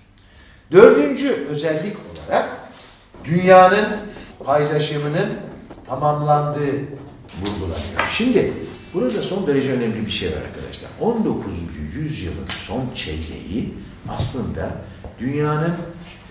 Dördüncü 0.72 1.30
özellik 1.30 1.98
olarak 1.98 2.50
dünyanın 3.26 3.88
paylaşımının 4.46 5.30
tamamlandığı 5.88 6.76
vurgulanıyor. 7.42 8.08
Şimdi 8.12 8.54
burada 8.94 9.22
son 9.22 9.48
derece 9.48 9.72
önemli 9.72 10.06
bir 10.06 10.12
şey 10.12 10.30
var 10.30 10.42
arkadaşlar. 10.42 10.90
19. 11.02 11.54
yüzyılın 11.96 12.48
son 12.48 12.84
çeyreği 12.96 13.74
aslında 14.10 14.72
dünyanın 15.20 15.76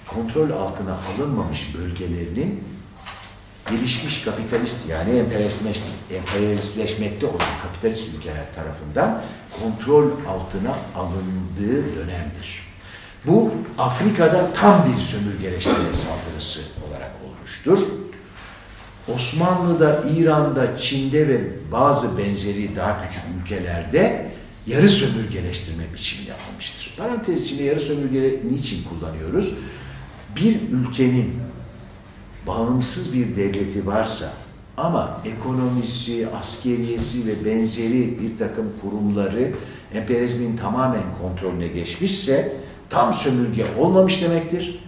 kontrol 0.06 0.50
altına 0.50 0.96
alınmamış 1.14 1.74
bölgelerinin 1.74 2.64
gelişmiş 3.70 4.24
kapitalist 4.24 4.88
yani 4.88 5.24
emperyalistleşmekte 6.10 7.26
olan 7.26 7.60
kapitalist 7.62 8.14
ülkeler 8.14 8.54
tarafından 8.54 9.22
kontrol 9.62 10.10
altına 10.28 10.74
alındığı 10.94 11.96
dönemdir. 11.96 12.66
Bu 13.26 13.52
Afrika'da 13.78 14.52
tam 14.52 14.86
bir 14.86 15.00
sömürgeleştirme 15.00 15.94
saldırısı 15.94 16.60
olarak 16.88 17.12
olmuştur. 17.26 17.78
Osmanlı'da, 19.14 20.04
İran'da, 20.16 20.78
Çin'de 20.78 21.28
ve 21.28 21.40
bazı 21.72 22.18
benzeri 22.18 22.76
daha 22.76 23.02
küçük 23.02 23.22
ülkelerde 23.40 24.30
yarı 24.66 24.88
sömürgeleştirme 24.88 25.84
biçimini 25.94 26.30
almıştır. 26.32 26.94
Parantez 26.98 27.42
içinde 27.42 27.62
yarı 27.62 27.80
sömürge 27.80 28.40
niçin 28.50 28.84
kullanıyoruz? 28.84 29.54
Bir 30.36 30.60
ülkenin 30.70 31.32
bağımsız 32.46 33.14
bir 33.14 33.36
devleti 33.36 33.86
varsa 33.86 34.32
ama 34.76 35.20
ekonomisi, 35.24 36.28
askeriyesi 36.40 37.26
ve 37.26 37.44
benzeri 37.44 38.20
bir 38.20 38.38
takım 38.38 38.72
kurumları 38.82 39.52
emperyalizmin 39.94 40.56
tamamen 40.56 41.02
kontrolüne 41.22 41.68
geçmişse 41.68 42.56
tam 42.90 43.14
sömürge 43.14 43.64
olmamış 43.78 44.22
demektir. 44.22 44.84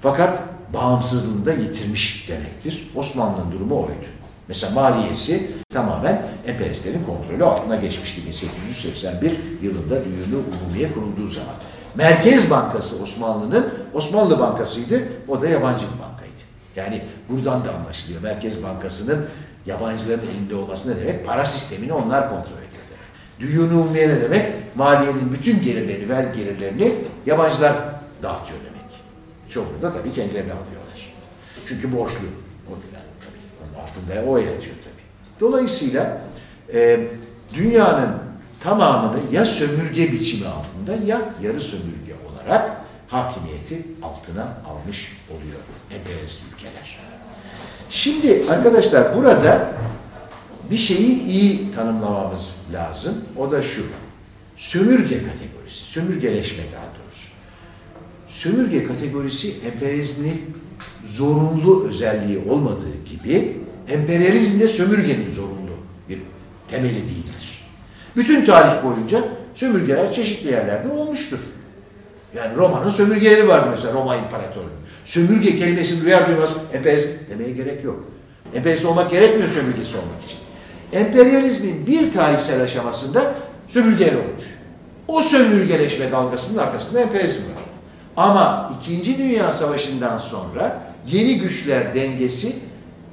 Fakat 0.00 0.42
bağımsızlığını 0.74 1.46
da 1.46 1.52
yitirmiş 1.52 2.28
demektir. 2.28 2.90
Osmanlı'nın 2.94 3.52
durumu 3.52 3.80
oydu. 3.80 4.06
Mesela 4.48 4.74
maliyesi 4.74 5.50
tamamen 5.72 6.22
emperyalistlerin 6.46 7.04
kontrolü 7.04 7.44
altına 7.44 7.76
geçmişti 7.76 8.26
1881 8.26 9.32
yılında 9.62 10.04
Düğünü 10.04 10.36
Umumiye 10.36 10.92
kurulduğu 10.92 11.28
zaman. 11.28 11.54
Merkez 11.94 12.50
Bankası 12.50 13.02
Osmanlı'nın 13.02 13.74
Osmanlı 13.94 14.38
Bankası'ydı, 14.38 15.02
o 15.28 15.42
da 15.42 15.48
yabancı 15.48 15.86
bir 15.94 16.02
bankaydı. 16.02 16.40
Yani 16.76 17.02
buradan 17.28 17.64
da 17.64 17.74
anlaşılıyor. 17.74 18.22
Merkez 18.22 18.62
Bankası'nın 18.62 19.26
yabancıların 19.66 20.26
elinde 20.26 20.54
olması 20.54 20.90
ne 20.90 21.00
demek? 21.00 21.26
Para 21.26 21.46
sistemini 21.46 21.92
onlar 21.92 22.28
kontrol 22.28 22.58
ediyor 22.58 22.82
demek. 22.90 23.40
Düğünü 23.40 23.74
Umumiye 23.74 24.08
ne 24.08 24.20
demek? 24.20 24.76
Maliyenin 24.76 25.32
bütün 25.32 25.62
gelirlerini, 25.62 26.08
vergi 26.08 26.38
gelirlerini 26.38 26.94
yabancılar 27.26 27.72
dağıtıyor 28.22 28.60
demek. 28.60 28.72
Çoğunu 29.48 29.82
da 29.82 29.92
tabii 29.92 30.12
kendilerine 30.12 30.52
alıyorlar. 30.52 31.12
Çünkü 31.66 31.92
borçlu. 31.92 32.26
O, 32.68 32.70
yani, 32.70 33.04
tabii, 33.20 33.38
onun 33.62 33.84
altında 33.84 34.30
o 34.30 34.36
yatıyor 34.36 34.76
tabii. 34.84 35.02
Dolayısıyla 35.40 36.20
e, 36.72 37.00
dünyanın 37.54 38.14
tamamını 38.60 39.18
ya 39.32 39.44
sömürge 39.46 40.12
biçimi 40.12 40.46
altında 40.46 41.04
ya 41.06 41.20
yarı 41.42 41.60
sömürge 41.60 42.14
olarak 42.30 42.70
hakimiyeti 43.08 43.82
altına 44.02 44.42
almış 44.42 45.18
oluyor 45.30 45.60
emperyalist 45.90 46.40
ülkeler. 46.54 46.98
Şimdi 47.90 48.44
arkadaşlar 48.50 49.16
burada 49.16 49.72
bir 50.70 50.76
şeyi 50.76 51.22
iyi 51.22 51.72
tanımlamamız 51.72 52.56
lazım. 52.72 53.14
O 53.38 53.50
da 53.50 53.62
şu. 53.62 53.82
Sömürge 54.56 55.18
kategorisi. 55.18 55.84
Sömürgeleşme 55.84 56.62
daha 56.74 56.84
doğrusu. 56.84 57.28
Sömürge 58.28 58.86
kategorisi 58.86 59.54
emperyalizmin 59.66 60.56
zorunlu 61.04 61.86
özelliği 61.88 62.38
olmadığı 62.50 63.04
gibi 63.10 63.56
emperyalizm 63.88 64.60
de 64.60 64.68
sömürgenin 64.68 65.30
zorunlu 65.30 65.61
temeli 66.72 66.94
değildir. 66.94 67.62
Bütün 68.16 68.44
tarih 68.44 68.84
boyunca 68.84 69.24
sömürgeler 69.54 70.12
çeşitli 70.12 70.50
yerlerde 70.50 70.88
olmuştur. 70.88 71.38
Yani 72.36 72.56
Roma'nın 72.56 72.90
sömürgeleri 72.90 73.48
vardı 73.48 73.68
mesela 73.70 73.92
Roma 73.94 74.16
İmparatorluğu. 74.16 74.82
Sömürge 75.04 75.56
kelimesini 75.56 76.04
duyar 76.04 76.28
duymaz 76.28 76.50
emperyalizm 76.72 77.10
demeye 77.30 77.50
gerek 77.50 77.84
yok. 77.84 78.04
Emperyalist 78.54 78.86
olmak 78.86 79.10
gerekmiyor 79.10 79.48
sömürgesi 79.48 79.96
olmak 79.96 80.24
için. 80.24 80.38
Emperyalizmin 80.92 81.86
bir 81.86 82.12
tarihsel 82.12 82.62
aşamasında 82.62 83.34
sömürgeler 83.68 84.12
olmuş. 84.12 84.44
O 85.08 85.22
sömürgeleşme 85.22 86.12
dalgasının 86.12 86.58
arkasında 86.58 87.00
emperyalizm 87.00 87.40
var. 87.40 87.62
Ama 88.16 88.72
İkinci 88.80 89.18
Dünya 89.18 89.52
Savaşı'ndan 89.52 90.18
sonra 90.18 90.82
yeni 91.06 91.38
güçler 91.38 91.94
dengesi 91.94 92.56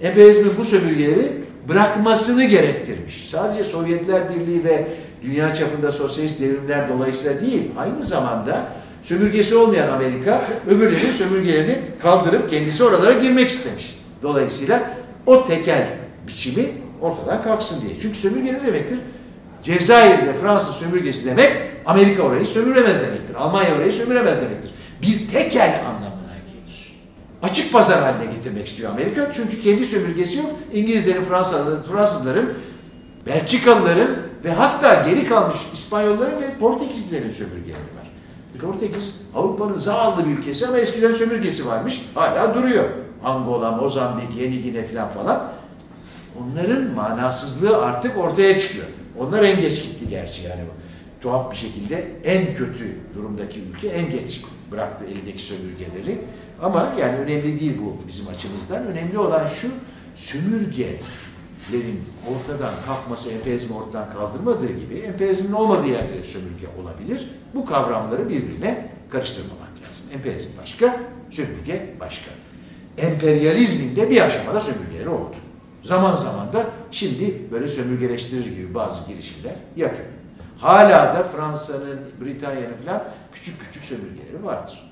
emperyalizmin 0.01 0.57
bu 0.57 0.65
sömürgeleri 0.65 1.48
bırakmasını 1.67 2.43
gerektirmiş. 2.43 3.29
Sadece 3.29 3.63
Sovyetler 3.63 4.21
Birliği 4.35 4.63
ve 4.63 4.87
dünya 5.23 5.55
çapında 5.55 5.91
sosyalist 5.91 6.41
devrimler 6.41 6.89
dolayısıyla 6.89 7.41
değil, 7.41 7.61
aynı 7.77 8.03
zamanda 8.03 8.67
sömürgesi 9.01 9.55
olmayan 9.55 9.87
Amerika 9.87 10.41
öbürlerinin 10.69 11.11
sömürgelerini 11.11 11.77
kaldırıp 12.01 12.49
kendisi 12.49 12.83
oralara 12.83 13.13
girmek 13.13 13.49
istemiş. 13.49 13.99
Dolayısıyla 14.23 14.89
o 15.25 15.45
tekel 15.47 15.87
biçimi 16.27 16.65
ortadan 17.01 17.43
kalksın 17.43 17.81
diye. 17.81 17.99
Çünkü 18.01 18.17
sömürge 18.17 18.53
ne 18.53 18.65
demektir? 18.65 18.99
Cezayir'de 19.63 20.33
Fransız 20.41 20.75
sömürgesi 20.75 21.25
demek 21.25 21.51
Amerika 21.85 22.23
orayı 22.23 22.45
sömüremez 22.45 23.01
demektir. 23.01 23.35
Almanya 23.35 23.75
orayı 23.75 23.93
sömüremez 23.93 24.37
demektir. 24.37 24.71
Bir 25.01 25.27
tekel 25.27 25.81
gelir. 25.83 25.98
Açık 27.43 27.73
pazar 27.73 28.01
haline 28.01 28.33
getirmek 28.33 28.67
istiyor 28.67 28.91
Amerika. 28.91 29.31
Çünkü 29.33 29.61
kendi 29.61 29.85
sömürgesi 29.85 30.37
yok. 30.37 30.51
İngilizlerin, 30.73 31.23
Fransızların, 31.23 31.81
Fransızların, 31.81 32.53
Belçikalıların 33.25 34.09
ve 34.45 34.51
hatta 34.51 35.09
geri 35.09 35.27
kalmış 35.27 35.55
İspanyolların 35.73 36.41
ve 36.41 36.57
Portekizlilerin 36.59 37.29
sömürgeleri 37.29 37.73
var. 37.73 38.09
Portekiz 38.61 39.15
Avrupa'nın 39.35 39.75
zavallı 39.75 40.25
bir 40.25 40.37
ülkesi 40.37 40.67
ama 40.67 40.77
eskiden 40.77 41.11
sömürgesi 41.11 41.67
varmış. 41.67 42.05
Hala 42.15 42.55
duruyor. 42.55 42.83
Angola, 43.23 43.71
Mozambik, 43.71 44.35
Yeni 44.37 44.61
Gine 44.61 44.85
falan 44.85 45.09
falan. 45.09 45.51
Onların 46.41 46.83
manasızlığı 46.83 47.77
artık 47.77 48.17
ortaya 48.17 48.59
çıkıyor. 48.59 48.85
Onlar 49.19 49.43
en 49.43 49.61
geç 49.61 49.83
gitti 49.83 50.09
gerçi 50.09 50.43
yani. 50.43 50.61
Tuhaf 51.21 51.51
bir 51.51 51.57
şekilde 51.57 52.07
en 52.23 52.55
kötü 52.55 52.95
durumdaki 53.15 53.59
ülke 53.59 53.87
en 53.87 54.11
geç 54.11 54.41
bıraktı 54.71 55.05
elindeki 55.05 55.43
sömürgeleri. 55.43 56.21
Ama 56.61 56.93
yani 56.99 57.17
önemli 57.17 57.59
değil 57.59 57.77
bu 57.83 58.07
bizim 58.07 58.27
açımızdan. 58.27 58.85
Önemli 58.85 59.17
olan 59.17 59.47
şu 59.47 59.67
sömürgelerin 60.15 62.03
ortadan 62.27 62.73
kalkması 62.85 63.29
emperyalizmi 63.29 63.75
ortadan 63.75 64.13
kaldırmadığı 64.13 64.73
gibi 64.73 64.95
emperyalizmin 64.95 65.51
olmadığı 65.51 65.87
yerde 65.87 66.13
de 66.13 66.23
sömürge 66.23 66.67
olabilir. 66.81 67.29
Bu 67.55 67.65
kavramları 67.65 68.29
birbirine 68.29 68.89
karıştırmamak 69.09 69.69
lazım. 69.87 70.05
Emperyalizm 70.13 70.49
başka, 70.61 70.99
sömürge 71.31 71.95
başka. 71.99 72.31
Emperyalizmin 72.97 73.95
de 73.95 74.09
bir 74.09 74.21
aşamada 74.21 74.61
sömürgeleri 74.61 75.09
oldu. 75.09 75.35
Zaman 75.83 76.15
zaman 76.15 76.53
da 76.53 76.65
şimdi 76.91 77.41
böyle 77.51 77.67
sömürgeleştirir 77.67 78.45
gibi 78.45 78.75
bazı 78.75 79.07
girişimler 79.07 79.53
yapıyor. 79.75 80.05
Hala 80.57 81.15
da 81.15 81.23
Fransa'nın, 81.23 81.99
Britanya'nın 82.21 82.77
falan 82.85 83.03
küçük 83.33 83.61
küçük 83.61 83.83
sömürgeleri 83.83 84.43
vardır. 84.43 84.88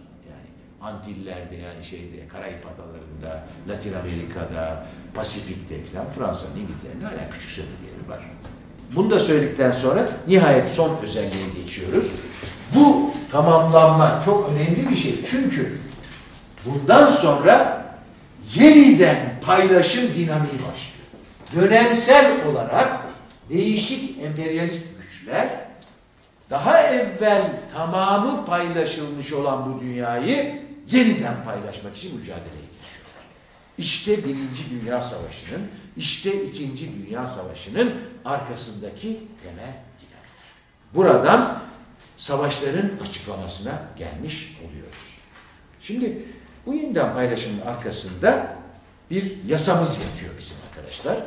Antillerde 0.81 1.55
yani 1.55 1.83
şeyde, 1.83 2.27
Karayip 2.27 2.65
Adaları'nda, 2.65 3.43
Latin 3.69 3.93
Amerika'da, 3.93 4.85
Pasifik'te 5.13 5.75
falan 5.83 6.09
Fransa'nın, 6.09 6.53
İngiltere'nin 6.53 7.03
hala 7.03 7.29
küçük 7.33 7.51
sömürgeleri 7.51 8.09
var. 8.09 8.19
Bunu 8.95 9.11
da 9.11 9.19
söyledikten 9.19 9.71
sonra 9.71 10.09
nihayet 10.27 10.65
son 10.65 10.97
özelliğe 11.03 11.49
geçiyoruz. 11.63 12.11
Bu 12.75 13.11
tamamlanma 13.31 14.21
çok 14.25 14.49
önemli 14.49 14.89
bir 14.89 14.95
şey. 14.95 15.23
Çünkü 15.25 15.77
bundan 16.65 17.09
sonra 17.09 17.85
yeniden 18.55 19.17
paylaşım 19.45 20.03
dinamiği 20.15 20.53
başlıyor. 20.53 20.97
Dönemsel 21.55 22.31
olarak 22.51 22.99
değişik 23.49 24.23
emperyalist 24.23 25.01
güçler 25.01 25.49
daha 26.49 26.81
evvel 26.81 27.59
tamamı 27.73 28.45
paylaşılmış 28.45 29.33
olan 29.33 29.73
bu 29.75 29.81
dünyayı 29.81 30.66
yeniden 30.91 31.43
paylaşmak 31.43 31.97
için 31.97 32.15
mücadeleye 32.15 32.67
geçiyorlar. 32.77 33.23
İşte 33.77 34.23
Birinci 34.25 34.69
Dünya 34.69 35.01
Savaşı'nın, 35.01 35.67
işte 35.97 36.43
İkinci 36.43 36.91
Dünya 36.95 37.27
Savaşı'nın 37.27 37.93
arkasındaki 38.25 39.19
temel 39.43 39.73
dinamik. 39.99 40.37
Buradan 40.93 41.61
savaşların 42.17 42.89
açıklamasına 43.03 43.81
gelmiş 43.97 44.57
oluyoruz. 44.67 45.17
Şimdi 45.81 46.25
bu 46.65 46.73
yeniden 46.73 47.13
paylaşımın 47.13 47.61
arkasında 47.61 48.57
bir 49.11 49.43
yasamız 49.45 49.99
yatıyor 49.99 50.33
bizim 50.39 50.57
arkadaşlar. 50.69 51.17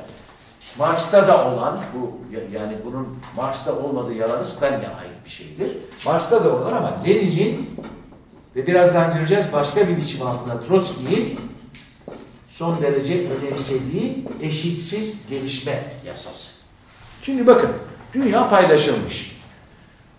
Marx'ta 0.79 1.29
da 1.29 1.49
olan 1.49 1.81
bu 1.95 2.21
yani 2.53 2.77
bunun 2.85 3.19
Marx'ta 3.37 3.77
olmadığı 3.77 4.15
yalanı 4.15 4.45
Stalin'e 4.45 4.89
ait 4.89 5.25
bir 5.25 5.31
şeydir. 5.31 5.77
Marx'ta 6.05 6.45
da 6.45 6.57
olan 6.57 6.73
ama 6.73 7.03
Lenin'in 7.07 7.71
ve 8.57 8.67
birazdan 8.67 9.15
göreceğiz 9.15 9.47
başka 9.53 9.89
bir 9.89 9.97
biçim 9.97 10.27
altında 10.27 10.65
Trotsky'nin 10.65 11.41
son 12.51 12.83
derece 12.83 13.27
önemsediği 13.29 14.29
eşitsiz 14.43 15.29
gelişme 15.31 15.85
yasası. 16.07 16.61
Şimdi 17.23 17.47
bakın 17.47 17.71
dünya 18.15 18.51
paylaşılmış. 18.51 19.41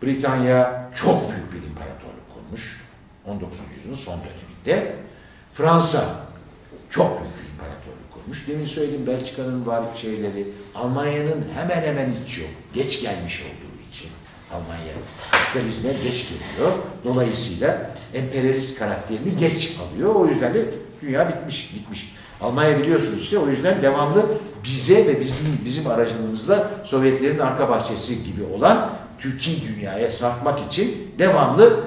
Britanya 0.04 0.90
çok 0.96 1.32
büyük 1.32 1.54
bir 1.54 1.70
imparatorluk 1.70 2.34
kurmuş. 2.34 2.82
19. 3.26 3.60
yüzyılın 3.78 3.96
son 3.96 4.20
döneminde. 4.20 4.96
Fransa 5.54 6.16
çok 6.90 7.22
büyük 7.22 7.36
bir 7.38 7.54
imparatorluk 7.54 8.14
kurmuş. 8.14 8.48
Demin 8.48 8.66
söyledim 8.66 9.08
Belçika'nın 9.08 9.66
var 9.66 9.84
şeyleri. 9.96 10.48
Almanya'nın 10.76 11.46
hemen 11.56 11.82
hemen 11.82 12.14
hiç 12.26 12.38
yok. 12.38 12.50
Geç 12.74 13.02
gelmiş 13.02 13.42
olduğu 13.42 13.90
için. 13.92 14.10
Almanya 14.54 14.94
kapitalizme 15.32 15.94
geç 16.04 16.30
geliyor. 16.30 16.72
Dolayısıyla 17.04 17.92
emperyalist 18.14 18.80
karakterini 18.80 19.38
geç 19.40 19.78
alıyor. 19.82 20.16
O 20.16 20.28
yüzden 20.28 20.54
de 20.54 20.66
dünya 21.02 21.30
bitmiş, 21.30 21.76
bitmiş. 21.76 22.14
Almanya 22.42 22.80
biliyorsunuz 22.80 23.22
işte 23.22 23.40
o 23.40 23.48
yüzden 23.48 23.82
devamlı 23.82 24.26
bize 24.64 25.08
ve 25.08 25.20
bizim 25.20 25.60
bizim 25.66 25.88
aracılığımızla 25.88 26.72
Sovyetlerin 26.84 27.40
arka 27.40 27.70
bahçesi 27.70 28.24
gibi 28.24 28.44
olan 28.44 28.90
Türkiye 29.18 29.58
dünyaya 29.62 30.12
sarkmak 30.12 30.68
için 30.68 31.12
devamlı 31.20 31.80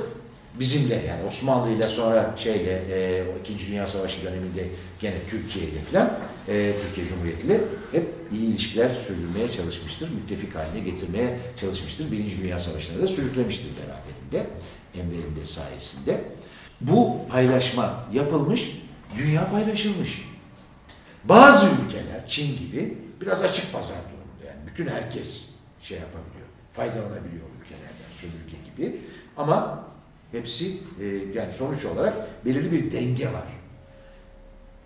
bizimle 0.60 0.94
yani 1.08 1.24
Osmanlı 1.26 1.70
ile 1.70 1.88
sonra 1.88 2.34
şeyle 2.36 2.82
e, 2.90 3.22
o 3.22 3.40
İkinci 3.40 3.68
Dünya 3.68 3.86
Savaşı 3.86 4.22
döneminde 4.22 4.68
gene 5.00 5.14
Türkiye 5.28 5.64
ile 5.64 5.80
falan 5.92 6.10
e, 6.48 6.74
Türkiye 6.82 7.06
Cumhuriyeti 7.06 7.46
ile 7.46 7.60
hep 7.92 8.06
iyi 8.32 8.46
ilişkiler 8.46 8.90
sürdürmeye 8.94 9.52
çalışmıştır. 9.52 10.10
Müttefik 10.10 10.54
haline 10.54 10.80
getirmeye 10.80 11.38
çalışmıştır. 11.56 12.12
Birinci 12.12 12.42
Dünya 12.42 12.58
Savaşı'na 12.58 13.02
da 13.02 13.06
sürüklemiştir 13.06 13.70
beraberinde. 13.76 14.50
Enver'in 14.94 15.44
sayesinde. 15.44 16.24
Bu 16.80 17.18
paylaşma 17.28 18.04
yapılmış, 18.12 18.80
dünya 19.18 19.50
paylaşılmış. 19.50 20.28
Bazı 21.24 21.66
ülkeler, 21.66 22.28
Çin 22.28 22.58
gibi 22.58 22.98
biraz 23.20 23.42
açık 23.42 23.72
pazar 23.72 23.96
durumunda. 23.96 24.46
Yani 24.46 24.66
bütün 24.66 24.86
herkes 24.86 25.54
şey 25.82 25.98
yapabiliyor, 25.98 26.46
faydalanabiliyor 26.72 27.44
ülkelerden, 27.62 28.12
sömürge 28.12 28.56
gibi. 28.70 29.00
Ama 29.36 29.84
hepsi 30.32 30.76
e, 31.00 31.04
yani 31.34 31.52
sonuç 31.52 31.84
olarak 31.84 32.44
belirli 32.44 32.72
bir 32.72 32.92
denge 32.92 33.26
var. 33.26 33.53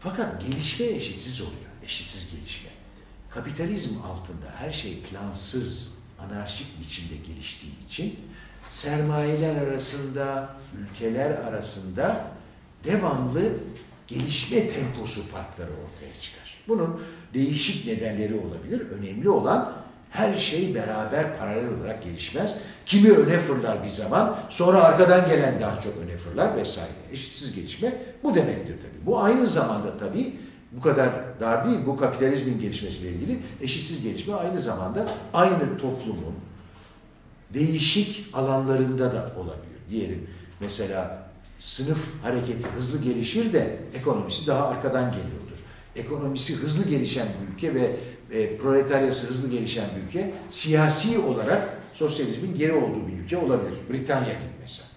Fakat 0.00 0.40
gelişme 0.40 0.86
eşitsiz 0.86 1.40
oluyor. 1.40 1.68
Eşitsiz 1.84 2.30
gelişme. 2.30 2.70
Kapitalizm 3.30 3.96
altında 3.96 4.50
her 4.56 4.72
şey 4.72 5.02
plansız, 5.02 5.98
anarşik 6.18 6.80
biçimde 6.80 7.16
geliştiği 7.16 7.86
için 7.86 8.18
sermayeler 8.68 9.62
arasında, 9.62 10.56
ülkeler 10.78 11.30
arasında 11.30 12.30
devamlı 12.84 13.52
gelişme 14.06 14.68
temposu 14.68 15.22
farkları 15.22 15.70
ortaya 15.70 16.20
çıkar. 16.20 16.58
Bunun 16.68 17.02
değişik 17.34 17.86
nedenleri 17.86 18.34
olabilir. 18.34 18.80
Önemli 18.80 19.30
olan 19.30 19.87
her 20.10 20.36
şey 20.36 20.74
beraber 20.74 21.38
paralel 21.38 21.68
olarak 21.68 22.04
gelişmez. 22.04 22.54
Kimi 22.86 23.10
öne 23.10 23.38
fırlar 23.38 23.84
bir 23.84 23.88
zaman, 23.88 24.36
sonra 24.48 24.82
arkadan 24.82 25.28
gelen 25.28 25.60
daha 25.60 25.80
çok 25.80 25.96
öne 25.96 26.16
fırlar 26.16 26.56
vesaire. 26.56 26.90
Eşitsiz 27.12 27.54
gelişme 27.54 27.94
bu 28.22 28.34
demektir 28.34 28.74
tabii. 28.78 29.06
Bu 29.06 29.20
aynı 29.20 29.46
zamanda 29.46 29.98
tabii 29.98 30.36
bu 30.72 30.80
kadar 30.80 31.08
dar 31.40 31.64
değil, 31.64 31.78
bu 31.86 31.96
kapitalizmin 31.96 32.60
gelişmesiyle 32.60 33.12
ilgili 33.12 33.40
eşitsiz 33.60 34.02
gelişme 34.02 34.34
aynı 34.34 34.60
zamanda 34.60 35.06
aynı 35.34 35.78
toplumun 35.80 36.34
değişik 37.54 38.30
alanlarında 38.32 39.12
da 39.12 39.32
olabilir. 39.36 39.78
Diyelim 39.90 40.30
mesela 40.60 41.28
sınıf 41.60 42.22
hareketi 42.22 42.68
hızlı 42.76 43.02
gelişir 43.02 43.52
de 43.52 43.76
ekonomisi 43.94 44.46
daha 44.46 44.68
arkadan 44.68 45.04
geliyordur. 45.04 45.58
Ekonomisi 45.96 46.56
hızlı 46.56 46.90
gelişen 46.90 47.26
bir 47.28 47.54
ülke 47.54 47.74
ve 47.74 47.96
e, 48.32 48.56
proletaryası 48.56 49.26
hızlı 49.26 49.50
gelişen 49.50 49.84
bir 49.96 50.08
ülke 50.08 50.34
siyasi 50.50 51.18
olarak 51.18 51.78
sosyalizmin 51.94 52.56
geri 52.56 52.72
olduğu 52.72 53.08
bir 53.08 53.24
ülke 53.24 53.36
olabilir. 53.36 53.74
Britanya 53.92 54.32
gibi 54.32 54.52
mesela. 54.60 54.88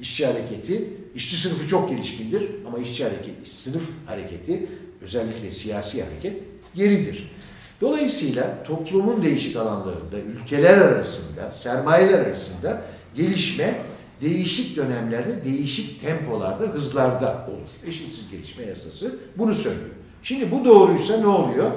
İşçi 0.00 0.26
hareketi, 0.26 0.90
işçi 1.14 1.36
sınıfı 1.36 1.68
çok 1.68 1.90
gelişkindir 1.90 2.50
ama 2.66 2.78
işçi 2.78 3.04
hareketi, 3.04 3.50
sınıf 3.50 3.90
hareketi 4.06 4.68
özellikle 5.02 5.50
siyasi 5.50 6.04
hareket 6.04 6.42
geridir. 6.74 7.32
Dolayısıyla 7.80 8.62
toplumun 8.62 9.22
değişik 9.22 9.56
alanlarında, 9.56 10.18
ülkeler 10.18 10.78
arasında, 10.78 11.50
sermayeler 11.50 12.18
arasında 12.18 12.82
gelişme 13.14 13.82
değişik 14.20 14.76
dönemlerde, 14.76 15.44
değişik 15.44 16.00
tempolarda, 16.00 16.64
hızlarda 16.64 17.46
olur. 17.48 17.68
Eşitsiz 17.86 18.30
gelişme 18.30 18.64
yasası 18.64 19.16
bunu 19.38 19.54
söylüyor. 19.54 19.90
Şimdi 20.22 20.50
bu 20.50 20.64
doğruysa 20.64 21.16
ne 21.20 21.26
oluyor? 21.26 21.70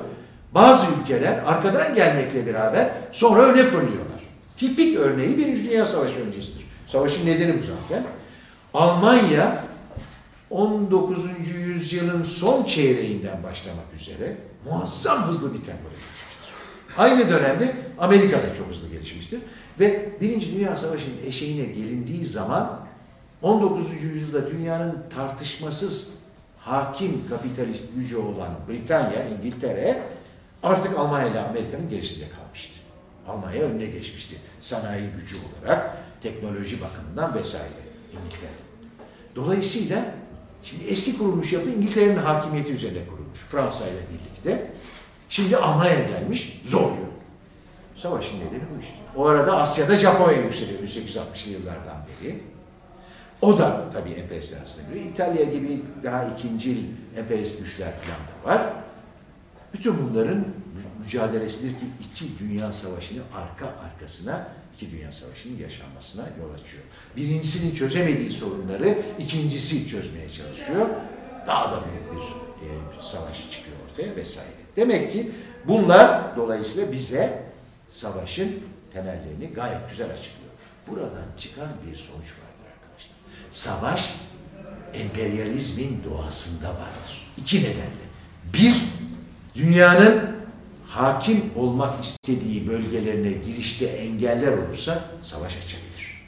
Bazı 0.55 0.85
ülkeler 1.01 1.37
arkadan 1.45 1.95
gelmekle 1.95 2.45
beraber 2.45 2.89
sonra 3.11 3.41
öne 3.41 3.63
fırlıyorlar. 3.63 4.19
Tipik 4.57 4.97
örneği 4.97 5.37
Birinci 5.37 5.69
Dünya 5.69 5.85
Savaşı 5.85 6.19
öncesidir. 6.19 6.65
Savaşın 6.87 7.25
nedeni 7.25 7.59
bu 7.59 7.63
zaten. 7.63 8.03
Almanya 8.73 9.63
19. 10.49 11.25
yüzyılın 11.55 12.23
son 12.23 12.63
çeyreğinden 12.63 13.43
başlamak 13.43 13.93
üzere 13.95 14.37
muazzam 14.65 15.23
hızlı 15.23 15.53
bir 15.53 15.59
tempoda 15.59 15.89
gelişmiştir. 15.89 16.53
Aynı 16.97 17.29
dönemde 17.29 17.75
Amerika 17.99 18.37
da 18.37 18.55
çok 18.57 18.67
hızlı 18.67 18.89
gelişmiştir. 18.89 19.39
Ve 19.79 20.09
Birinci 20.21 20.55
Dünya 20.55 20.75
Savaşı'nın 20.75 21.27
eşeğine 21.27 21.65
gelindiği 21.65 22.25
zaman 22.25 22.79
19. 23.41 24.03
yüzyılda 24.03 24.51
dünyanın 24.51 24.97
tartışmasız 25.15 26.13
hakim 26.59 27.29
kapitalist 27.29 27.95
gücü 27.95 28.17
olan 28.17 28.49
Britanya, 28.69 29.27
İngiltere 29.27 30.01
artık 30.65 30.99
Almanya 30.99 31.27
ile 31.27 31.39
Amerika'nın 31.39 31.89
gerisinde 31.89 32.25
kalmıştı. 32.29 32.79
Almanya 33.27 33.61
önüne 33.61 33.85
geçmişti. 33.85 34.35
Sanayi 34.59 35.09
gücü 35.19 35.35
olarak, 35.35 35.97
teknoloji 36.21 36.81
bakımından 36.81 37.35
vesaire 37.35 37.85
İngiltere. 38.11 38.51
Dolayısıyla 39.35 40.05
şimdi 40.63 40.83
eski 40.83 41.17
kurulmuş 41.17 41.53
yapı 41.53 41.69
İngiltere'nin 41.69 42.17
hakimiyeti 42.17 42.71
üzerine 42.71 43.07
kurulmuş. 43.07 43.39
Fransa 43.39 43.85
ile 43.87 43.99
birlikte. 44.13 44.71
Şimdi 45.29 45.57
Almanya 45.57 45.99
gelmiş, 45.99 46.61
zorluyor. 46.63 47.07
Savaşın 47.95 48.35
nedeni 48.35 48.63
bu 48.75 48.81
işte. 48.81 48.95
O 49.15 49.25
arada 49.25 49.57
Asya'da 49.57 49.95
Japonya 49.95 50.41
yükseliyor 50.41 50.79
1860'lı 50.79 51.51
yıllardan 51.51 51.97
beri. 52.07 52.43
O 53.41 53.57
da 53.57 53.89
tabii 53.93 54.11
emperyalistler 54.11 54.59
arasında 54.59 54.95
biri. 54.95 55.07
İtalya 55.07 55.43
gibi 55.43 55.81
daha 56.03 56.25
ikincil 56.25 56.77
emperyalist 57.17 57.59
güçler 57.59 57.91
falan 57.91 58.17
da 58.17 58.55
var. 58.55 58.73
Bütün 59.75 60.09
bunların 60.09 60.45
mücadelesidir 61.03 61.69
ki 61.69 61.85
iki 61.99 62.39
dünya 62.39 62.73
savaşını 62.73 63.21
arka 63.35 63.65
arkasına 63.65 64.47
iki 64.75 64.91
dünya 64.91 65.11
savaşının 65.11 65.57
yaşanmasına 65.57 66.23
yol 66.23 66.53
açıyor. 66.53 66.83
Birincisinin 67.17 67.75
çözemediği 67.75 68.29
sorunları 68.29 68.97
ikincisi 69.19 69.87
çözmeye 69.87 70.29
çalışıyor. 70.29 70.89
Daha 71.47 71.71
da 71.71 71.83
büyük 71.85 72.11
bir 72.11 72.27
e, 72.65 73.01
savaş 73.01 73.51
çıkıyor 73.51 73.77
ortaya 73.91 74.15
vesaire. 74.15 74.51
Demek 74.75 75.13
ki 75.13 75.31
bunlar 75.67 76.37
dolayısıyla 76.37 76.91
bize 76.91 77.43
savaşın 77.89 78.51
temellerini 78.93 79.47
gayet 79.55 79.89
güzel 79.89 80.11
açıklıyor. 80.11 80.51
Buradan 80.87 81.25
çıkan 81.39 81.69
bir 81.87 81.95
sonuç 81.95 82.31
vardır 82.31 82.65
arkadaşlar. 82.73 83.15
Savaş 83.51 84.15
emperyalizmin 84.93 86.03
doğasında 86.09 86.67
vardır. 86.69 87.27
İki 87.37 87.59
nedenle. 87.59 88.05
Bir, 88.53 88.75
dünyanın 89.55 90.35
hakim 90.87 91.43
olmak 91.55 92.05
istediği 92.05 92.67
bölgelerine 92.67 93.31
girişte 93.31 93.85
engeller 93.85 94.57
olursa 94.57 95.03
savaş 95.23 95.57
açabilir. 95.57 96.21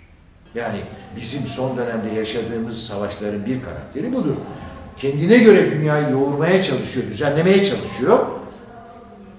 Yani 0.56 0.80
bizim 1.16 1.42
son 1.42 1.78
dönemde 1.78 2.10
yaşadığımız 2.10 2.84
savaşların 2.84 3.46
bir 3.46 3.62
karakteri 3.64 4.14
budur. 4.14 4.36
Kendine 4.98 5.38
göre 5.38 5.72
dünyayı 5.72 6.10
yoğurmaya 6.12 6.64
çalışıyor, 6.64 7.06
düzenlemeye 7.06 7.66
çalışıyor. 7.66 8.26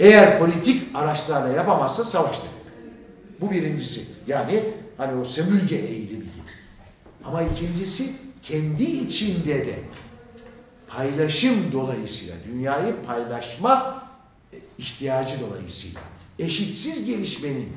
Eğer 0.00 0.38
politik 0.38 0.96
araçlarla 0.96 1.48
yapamazsa 1.48 2.04
savaş 2.04 2.36
demek. 2.36 2.58
Bu 3.40 3.50
birincisi. 3.50 4.00
Yani 4.26 4.62
hani 4.96 5.20
o 5.20 5.24
sömürge 5.24 5.76
eğilimi 5.76 6.08
gibi. 6.08 6.48
Ama 7.24 7.42
ikincisi 7.42 8.12
kendi 8.42 8.82
içinde 8.82 9.66
de 9.66 9.74
paylaşım 10.88 11.72
dolayısıyla, 11.72 12.34
dünyayı 12.52 12.96
paylaşma 13.06 14.04
ihtiyacı 14.78 15.40
dolayısıyla, 15.40 16.00
eşitsiz 16.38 17.06
gelişmenin 17.06 17.72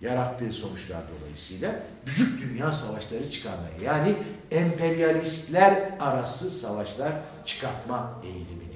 yarattığı 0.00 0.52
sonuçlar 0.52 1.02
dolayısıyla 1.18 1.82
büyük 2.06 2.42
dünya 2.42 2.72
savaşları 2.72 3.30
çıkarmaya 3.30 3.82
yani 3.84 4.14
emperyalistler 4.50 5.90
arası 6.00 6.50
savaşlar 6.50 7.12
çıkartma 7.44 8.20
eğilimini 8.24 8.72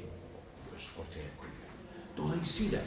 ortaya 0.98 1.28
koyuyor. 1.38 1.68
Dolayısıyla 2.16 2.78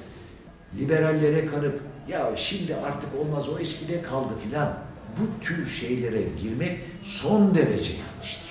liberallere 0.80 1.46
kanıp 1.46 1.82
ya 2.08 2.38
şimdi 2.38 2.76
artık 2.76 3.16
olmaz 3.20 3.50
o 3.50 3.60
eskide 3.60 4.02
kaldı 4.02 4.34
filan 4.44 4.78
bu 5.20 5.44
tür 5.44 5.68
şeylere 5.68 6.22
girmek 6.42 6.80
son 7.04 7.56
derece 7.56 7.94
yanlıştır. 7.94 8.49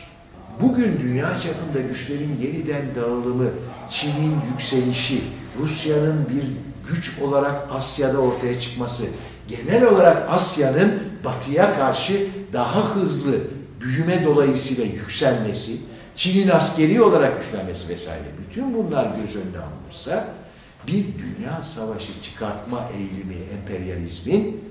Bugün 0.61 1.01
dünya 1.03 1.40
çapında 1.40 1.81
güçlerin 1.88 2.38
yeniden 2.42 2.94
dağılımı, 2.94 3.51
Çin'in 3.90 4.37
yükselişi, 4.53 5.23
Rusya'nın 5.61 6.29
bir 6.29 6.44
güç 6.88 7.18
olarak 7.23 7.71
Asya'da 7.71 8.18
ortaya 8.18 8.61
çıkması, 8.61 9.07
genel 9.49 9.85
olarak 9.85 10.31
Asya'nın 10.31 11.03
batıya 11.25 11.79
karşı 11.79 12.27
daha 12.53 12.94
hızlı 12.97 13.35
büyüme 13.81 14.25
dolayısıyla 14.25 14.85
yükselmesi, 14.85 15.77
Çin'in 16.16 16.49
askeri 16.49 17.03
olarak 17.03 17.42
güçlenmesi 17.42 17.88
vesaire 17.88 18.25
bütün 18.40 18.75
bunlar 18.75 19.16
göz 19.21 19.37
önüne 19.37 19.59
alınırsa 19.59 20.29
bir 20.87 21.05
dünya 21.05 21.62
savaşı 21.62 22.23
çıkartma 22.23 22.88
eğilimi 22.97 23.37
emperyalizmin 23.59 24.64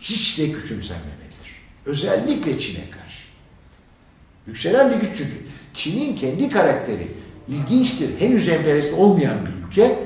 hiç 0.00 0.38
de 0.38 0.52
küçümsenmemelidir. 0.52 1.62
Özellikle 1.86 2.58
Çin'e 2.58 2.90
karşı. 2.90 3.01
Yükselen 4.46 4.90
bir 4.90 4.96
güç 4.96 5.10
çünkü. 5.18 5.34
Çin'in 5.74 6.16
kendi 6.16 6.50
karakteri 6.50 7.08
ilginçtir. 7.48 8.20
Henüz 8.20 8.48
emperyalist 8.48 8.94
olmayan 8.94 9.36
bir 9.46 9.68
ülke 9.68 9.98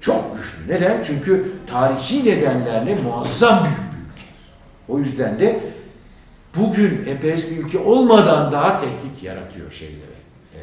çok 0.00 0.36
güçlü. 0.36 0.74
Neden? 0.74 1.02
Çünkü 1.02 1.52
tarihi 1.66 2.24
nedenlerle 2.24 2.94
muazzam 2.94 3.64
büyük 3.64 3.78
bir 3.78 4.12
ülke. 4.12 4.26
O 4.88 4.98
yüzden 4.98 5.40
de 5.40 5.60
bugün 6.56 7.06
emperyalist 7.06 7.50
bir 7.50 7.64
ülke 7.64 7.78
olmadan 7.78 8.52
daha 8.52 8.80
tehdit 8.80 9.22
yaratıyor 9.22 9.70
şeylere, 9.70 10.14
e, 10.54 10.60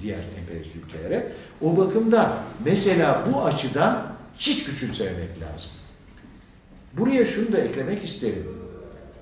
diğer 0.00 0.20
emperyalist 0.38 0.76
ülkelere. 0.76 1.32
O 1.60 1.76
bakımdan 1.76 2.38
mesela 2.64 3.24
bu 3.32 3.42
açıdan 3.42 4.06
hiç 4.38 4.64
küçümsemek 4.64 5.40
lazım. 5.40 5.70
Buraya 6.92 7.26
şunu 7.26 7.52
da 7.52 7.58
eklemek 7.58 8.04
isterim. 8.04 8.46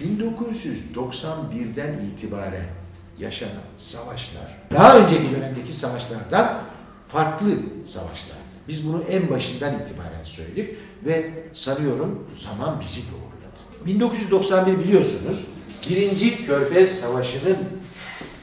1991'den 0.01 1.99
itibaren 2.07 2.80
yaşanan 3.21 3.63
savaşlar, 3.79 4.59
daha 4.73 4.99
önceki 4.99 5.31
dönemdeki 5.37 5.73
savaşlardan 5.73 6.63
farklı 7.09 7.47
savaşlardı. 7.87 8.41
Biz 8.69 8.89
bunu 8.89 9.03
en 9.11 9.31
başından 9.31 9.75
itibaren 9.75 10.25
söyledik 10.25 10.77
ve 11.05 11.31
sanıyorum 11.53 12.27
zaman 12.37 12.81
bizi 12.81 13.01
doğruladı. 13.13 13.87
1991 13.87 14.79
biliyorsunuz 14.79 15.47
birinci 15.91 16.47
Körfez 16.47 17.01
Savaşı'nın 17.01 17.57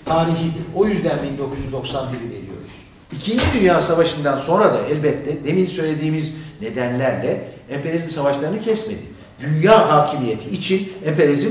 tarihidir. 0.06 0.64
O 0.76 0.86
yüzden 0.86 1.18
1991'i 1.18 2.30
veriyoruz. 2.30 2.88
İkinci 3.12 3.44
Dünya 3.60 3.82
Savaşı'ndan 3.82 4.38
sonra 4.38 4.74
da 4.74 4.88
elbette 4.90 5.46
demin 5.46 5.66
söylediğimiz 5.66 6.38
nedenlerle 6.62 7.52
emperyalizm 7.70 8.10
savaşlarını 8.10 8.62
kesmedi. 8.62 9.02
Dünya 9.42 9.92
hakimiyeti 9.92 10.50
için 10.50 10.94
emperyalizm 11.06 11.50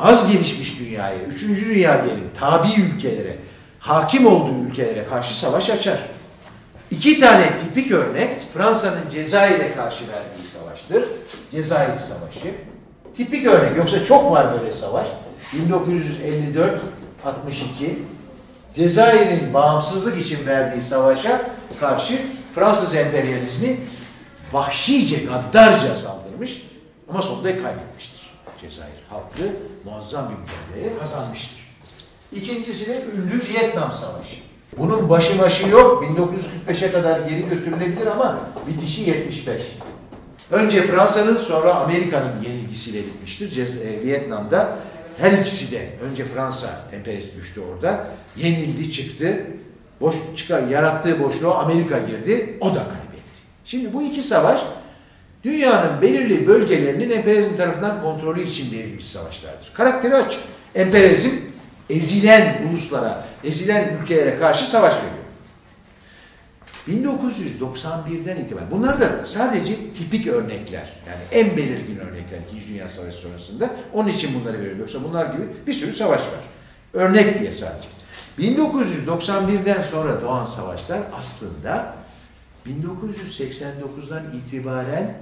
az 0.00 0.32
gelişmiş 0.32 0.80
dünyaya, 0.80 1.18
üçüncü 1.18 1.66
dünya 1.66 2.04
diyelim, 2.04 2.30
tabi 2.40 2.68
ülkelere, 2.80 3.36
hakim 3.78 4.26
olduğu 4.26 4.68
ülkelere 4.70 5.06
karşı 5.06 5.38
savaş 5.38 5.70
açar. 5.70 5.98
İki 6.90 7.20
tane 7.20 7.50
tipik 7.56 7.92
örnek 7.92 8.42
Fransa'nın 8.54 9.10
Cezayir'e 9.10 9.74
karşı 9.74 10.04
verdiği 10.08 10.46
savaştır. 10.46 11.04
Cezayir 11.50 11.96
Savaşı. 11.96 12.54
Tipik 13.16 13.46
örnek 13.46 13.76
yoksa 13.76 14.04
çok 14.04 14.32
var 14.32 14.60
böyle 14.60 14.72
savaş. 14.72 15.08
1954 15.52 16.80
62 17.24 17.98
Cezayir'in 18.74 19.54
bağımsızlık 19.54 20.18
için 20.22 20.46
verdiği 20.46 20.82
savaşa 20.82 21.50
karşı 21.80 22.18
Fransız 22.54 22.94
emperyalizmi 22.94 23.80
vahşice, 24.52 25.16
gaddarca 25.16 25.94
saldırmış 25.94 26.62
ama 27.10 27.22
sonunda 27.22 27.62
kaybetmiştir. 27.62 28.30
Cezayir 28.60 29.04
halkı 29.08 29.42
muazzam 29.90 30.28
bir 30.30 30.36
mücadele 30.38 30.98
kazanmıştır. 30.98 31.58
İkincisi 32.32 32.90
de 32.90 33.04
ünlü 33.16 33.40
Vietnam 33.48 33.92
Savaşı. 33.92 34.36
Bunun 34.78 35.10
başı 35.10 35.38
başı 35.38 35.68
yok. 35.68 36.04
1945'e 36.68 36.92
kadar 36.92 37.20
geri 37.20 37.48
götürülebilir 37.48 38.06
ama 38.06 38.38
bitişi 38.68 39.10
75. 39.10 39.62
Önce 40.50 40.82
Fransa'nın 40.82 41.36
sonra 41.36 41.74
Amerika'nın 41.74 42.42
yenilgisiyle 42.42 42.98
bitmiştir. 42.98 43.78
E, 43.80 44.06
Vietnam'da 44.06 44.76
her 45.18 45.32
ikisi 45.32 45.72
de 45.72 45.88
önce 46.10 46.24
Fransa 46.24 46.68
emperyalist 46.92 47.36
güçtü 47.36 47.60
orada. 47.60 48.06
Yenildi 48.36 48.92
çıktı. 48.92 49.46
Boş 50.00 50.14
çıkar 50.36 50.62
yarattığı 50.62 51.24
boşluğa 51.24 51.58
Amerika 51.58 51.98
girdi. 51.98 52.58
O 52.60 52.66
da 52.66 52.78
kaybetti. 52.84 53.40
Şimdi 53.64 53.92
bu 53.94 54.02
iki 54.02 54.22
savaş 54.22 54.60
dünyanın 55.44 56.02
belirli 56.02 56.46
bölgelerinin 56.46 57.10
emperyalizm 57.10 57.56
tarafından 57.56 58.02
kontrolü 58.02 58.42
için 58.42 58.72
verilmiş 58.72 59.06
savaşlardır. 59.06 59.70
Karakteri 59.74 60.14
açık. 60.14 60.40
Emperyalizm 60.74 61.30
ezilen 61.90 62.62
uluslara, 62.68 63.24
ezilen 63.44 63.98
ülkelere 64.02 64.38
karşı 64.38 64.70
savaş 64.70 64.94
veriyor. 64.94 65.18
1991'den 66.88 68.36
itibaren, 68.36 68.70
bunlar 68.70 69.00
da 69.00 69.24
sadece 69.24 69.74
tipik 69.92 70.26
örnekler. 70.26 70.92
Yani 71.06 71.22
en 71.32 71.56
belirgin 71.56 71.98
örnekler 71.98 72.38
İkinci 72.48 72.68
Dünya 72.68 72.88
Savaşı 72.88 73.16
sonrasında. 73.16 73.70
Onun 73.92 74.08
için 74.08 74.40
bunları 74.40 74.58
veriyorum. 74.58 74.80
Yoksa 74.80 75.04
bunlar 75.04 75.26
gibi 75.26 75.46
bir 75.66 75.72
sürü 75.72 75.92
savaş 75.92 76.20
var. 76.20 76.40
Örnek 76.92 77.40
diye 77.40 77.52
sadece. 77.52 77.88
1991'den 78.38 79.82
sonra 79.82 80.22
doğan 80.22 80.44
savaşlar 80.44 81.00
aslında 81.20 81.94
1989'dan 82.66 84.22
itibaren 84.34 85.14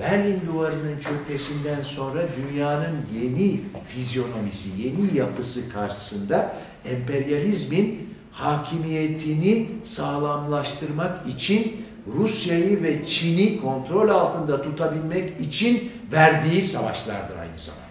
Berlin 0.00 0.40
Duvarı'nın 0.52 1.00
çökmesinden 1.00 1.82
sonra 1.82 2.22
dünyanın 2.36 2.96
yeni 3.22 3.60
fizyonomisi, 3.88 4.82
yeni 4.82 5.18
yapısı 5.18 5.72
karşısında 5.72 6.52
emperyalizmin 6.84 8.14
hakimiyetini 8.32 9.68
sağlamlaştırmak 9.82 11.28
için 11.28 11.86
Rusya'yı 12.18 12.82
ve 12.82 13.06
Çin'i 13.06 13.60
kontrol 13.60 14.08
altında 14.08 14.62
tutabilmek 14.62 15.40
için 15.40 15.92
verdiği 16.12 16.62
savaşlardır 16.62 17.36
aynı 17.36 17.58
zamanda. 17.58 17.84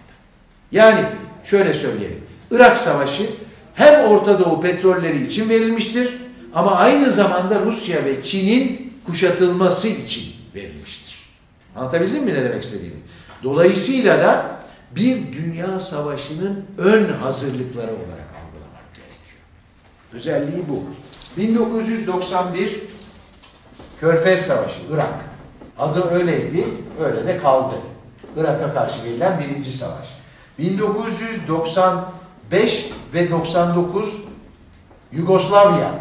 Yani 0.72 1.00
şöyle 1.44 1.74
söyleyelim. 1.74 2.20
Irak 2.50 2.78
Savaşı 2.78 3.26
hem 3.74 4.04
Orta 4.04 4.38
Doğu 4.38 4.60
petrolleri 4.60 5.26
için 5.26 5.48
verilmiştir 5.48 6.16
ama 6.54 6.70
aynı 6.70 7.12
zamanda 7.12 7.60
Rusya 7.60 8.04
ve 8.04 8.22
Çin'in 8.22 8.92
kuşatılması 9.06 9.88
için 9.88 10.24
verilmiştir. 10.54 10.99
Anlatabildim 11.76 12.24
mi 12.24 12.34
ne 12.34 12.44
demek 12.44 12.62
istediğimi? 12.62 12.96
Dolayısıyla 13.42 14.18
da 14.18 14.46
bir 14.90 15.32
dünya 15.32 15.80
savaşının 15.80 16.64
ön 16.78 17.12
hazırlıkları 17.12 17.86
olarak 17.86 18.30
algılamak 18.40 18.94
gerekiyor. 18.94 19.40
Özelliği 20.12 20.68
bu. 20.68 20.84
1991 21.36 22.80
Körfez 24.00 24.46
Savaşı, 24.46 24.80
Irak. 24.92 25.14
Adı 25.78 26.10
öyleydi, 26.10 26.64
öyle 27.00 27.26
de 27.26 27.38
kaldı. 27.38 27.74
Irak'a 28.36 28.74
karşı 28.74 29.04
verilen 29.04 29.40
birinci 29.40 29.72
savaş. 29.72 30.08
1995 30.58 32.90
ve 33.14 33.30
99 33.30 34.24
Yugoslavya 35.12 35.94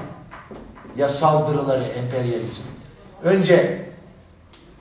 ya 0.98 1.10
saldırıları 1.10 1.84
emperyalizm. 1.84 2.62
Önce 3.24 3.89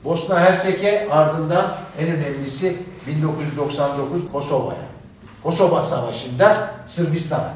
Bosna 0.03 0.39
Hersek'e 0.39 1.07
ardından 1.11 1.77
en 1.99 2.07
önemlisi 2.07 2.77
1999 3.07 4.31
Kosova'ya. 4.31 4.89
Kosova 5.43 5.83
Savaşı'nda 5.83 6.75
Sırbistan'a. 6.85 7.53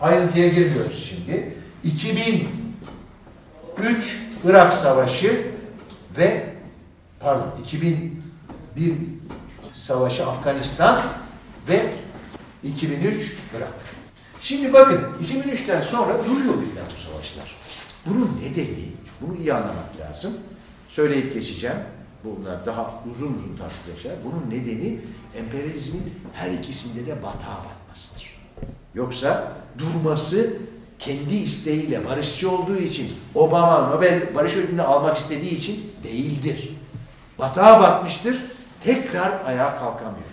Ayrıntıya 0.00 0.48
girmiyoruz 0.48 1.06
şimdi. 1.08 1.56
2003 1.84 2.48
Irak 4.44 4.74
Savaşı 4.74 5.52
ve 6.18 6.46
pardon 7.20 7.54
2001 7.64 8.12
Savaşı 9.74 10.26
Afganistan 10.26 11.02
ve 11.68 11.92
2003 12.62 13.36
Irak. 13.56 13.72
Şimdi 14.40 14.72
bakın 14.72 15.00
2003'ten 15.26 15.80
sonra 15.80 16.18
duruyor 16.18 16.54
birden 16.54 16.84
bu 16.94 16.96
savaşlar. 17.00 17.56
Bunun 18.06 18.40
nedeni, 18.42 18.92
bunu 19.20 19.36
iyi 19.36 19.54
anlamak 19.54 20.00
lazım. 20.00 20.32
Söyleyip 20.92 21.34
geçeceğim. 21.34 21.76
Bunlar 22.24 22.66
daha 22.66 22.94
uzun 23.10 23.34
uzun 23.34 23.56
tartışılacak. 23.56 24.24
Bunun 24.24 24.50
nedeni 24.50 25.00
emperyalizmin 25.38 26.14
her 26.32 26.50
ikisinde 26.50 27.06
de 27.06 27.22
batağa 27.22 27.64
batmasıdır. 27.64 28.38
Yoksa 28.94 29.52
durması 29.78 30.56
kendi 30.98 31.34
isteğiyle 31.34 32.08
barışçı 32.08 32.50
olduğu 32.50 32.76
için 32.76 33.12
Obama 33.34 33.88
Nobel 33.88 34.34
Barış 34.34 34.56
Ödülünü 34.56 34.82
almak 34.82 35.18
istediği 35.18 35.54
için 35.58 35.92
değildir. 36.04 36.76
Batağa 37.38 37.80
batmıştır. 37.80 38.36
Tekrar 38.84 39.44
ayağa 39.46 39.78
kalkamıyor. 39.78 40.32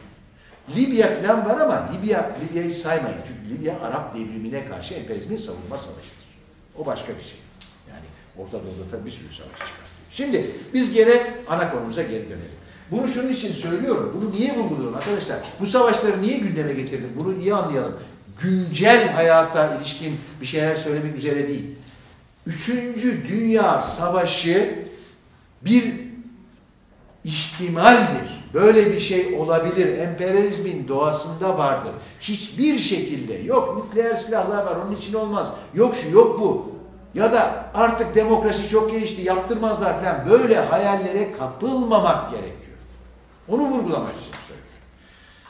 Libya 0.75 1.21
falan 1.21 1.45
var 1.45 1.59
ama 1.59 1.89
Libya 1.93 2.31
Libya'yı 2.41 2.73
saymayın. 2.73 3.17
Çünkü 3.27 3.55
Libya 3.55 3.79
Arap 3.79 4.15
devrimine 4.15 4.67
karşı 4.69 4.93
emperyalizmin 4.93 5.37
savunma 5.37 5.77
savaşıdır. 5.77 6.27
O 6.77 6.85
başka 6.85 7.17
bir 7.17 7.23
şey. 7.23 7.39
Yani 7.89 8.05
Orta 8.37 8.57
Doğu'da 8.57 9.05
bir 9.05 9.11
sürü 9.11 9.33
savaş 9.33 9.51
çıkartıyor. 9.51 9.88
Şimdi 10.11 10.51
biz 10.73 10.93
gene 10.93 11.33
ana 11.47 11.71
konumuza 11.71 12.01
geri 12.01 12.25
dönelim. 12.25 12.59
Bunu 12.91 13.07
şunun 13.07 13.33
için 13.33 13.53
söylüyorum. 13.53 14.11
Bunu 14.15 14.31
niye 14.31 14.55
vurguluyorum 14.55 14.95
arkadaşlar? 14.95 15.37
Bu 15.59 15.65
savaşları 15.65 16.21
niye 16.21 16.37
gündeme 16.37 16.73
getirdim? 16.73 17.09
Bunu 17.19 17.39
iyi 17.39 17.53
anlayalım. 17.53 17.93
Güncel 18.41 19.09
hayata 19.09 19.75
ilişkin 19.75 20.17
bir 20.41 20.45
şeyler 20.45 20.75
söylemek 20.75 21.17
üzere 21.17 21.47
değil. 21.47 21.65
Üçüncü 22.47 23.27
Dünya 23.27 23.81
Savaşı 23.81 24.85
bir 25.61 25.93
ihtimaldir. 27.23 28.39
Böyle 28.53 28.93
bir 28.93 28.99
şey 28.99 29.35
olabilir. 29.35 29.97
Emperyalizmin 29.97 30.87
doğasında 30.87 31.57
vardır. 31.57 31.91
Hiçbir 32.21 32.79
şekilde 32.79 33.33
yok 33.33 33.85
nükleer 33.85 34.15
silahlar 34.15 34.65
var 34.65 34.75
onun 34.85 34.95
için 34.95 35.13
olmaz. 35.13 35.53
Yok 35.73 35.95
şu 35.95 36.09
yok 36.09 36.39
bu. 36.39 36.78
Ya 37.13 37.31
da 37.31 37.65
artık 37.73 38.15
demokrasi 38.15 38.69
çok 38.69 38.91
gelişti 38.91 39.21
yaptırmazlar 39.21 39.99
falan. 39.99 40.29
Böyle 40.29 40.59
hayallere 40.59 41.31
kapılmamak 41.31 42.31
gerekiyor. 42.31 42.77
Onu 43.47 43.61
vurgulamak 43.61 44.11
için 44.11 44.31
söylüyorum. 44.47 44.73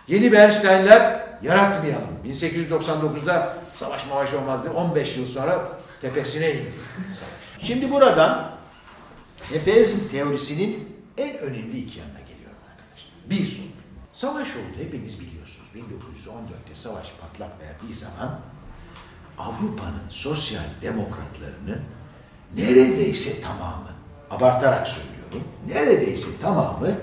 Yeni 0.07 0.31
Bernsteinler 0.31 1.25
yaratmayalım. 1.43 2.07
1899'da 2.25 3.57
savaş 3.75 4.07
mavaş 4.07 4.33
olmaz 4.33 4.63
diye 4.63 4.73
15 4.73 5.17
yıl 5.17 5.25
sonra 5.25 5.69
tepesine 6.01 6.51
indi. 6.51 6.71
Şimdi 7.59 7.91
buradan 7.91 8.51
emperyalizm 9.53 10.07
teorisinin 10.11 10.97
en 11.17 11.37
önemli 11.37 11.77
iki 11.77 11.99
yanına 11.99 12.19
geliyorum 12.19 12.57
arkadaşlar. 12.71 13.11
Bir, 13.25 13.61
savaş 14.13 14.55
oldu 14.55 14.77
hepiniz 14.77 15.19
biliyorsunuz. 15.19 15.69
1914'te 15.75 16.75
savaş 16.75 17.11
patlak 17.21 17.51
verdiği 17.59 17.95
zaman 17.95 18.39
Avrupa'nın 19.39 20.09
sosyal 20.09 20.63
demokratlarının 20.81 21.81
neredeyse 22.57 23.41
tamamı, 23.41 23.89
abartarak 24.31 24.87
söylüyorum, 24.87 25.47
neredeyse 25.67 26.27
tamamı 26.41 26.97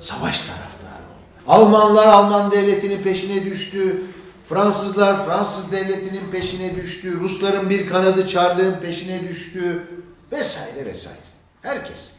savaş 0.00 0.38
taraftarı 0.38 1.02
oldu. 1.02 1.48
Almanlar 1.48 2.06
Alman 2.06 2.50
devletinin 2.50 3.02
peşine 3.02 3.44
düştü, 3.44 4.02
Fransızlar 4.48 5.26
Fransız 5.26 5.72
devletinin 5.72 6.30
peşine 6.30 6.76
düştü, 6.76 7.20
Rusların 7.20 7.70
bir 7.70 7.86
kanadı 7.88 8.28
Çarlığın 8.28 8.80
peşine 8.80 9.28
düştü 9.28 9.86
vesaire 10.32 10.86
vesaire. 10.86 11.18
Herkes. 11.62 12.12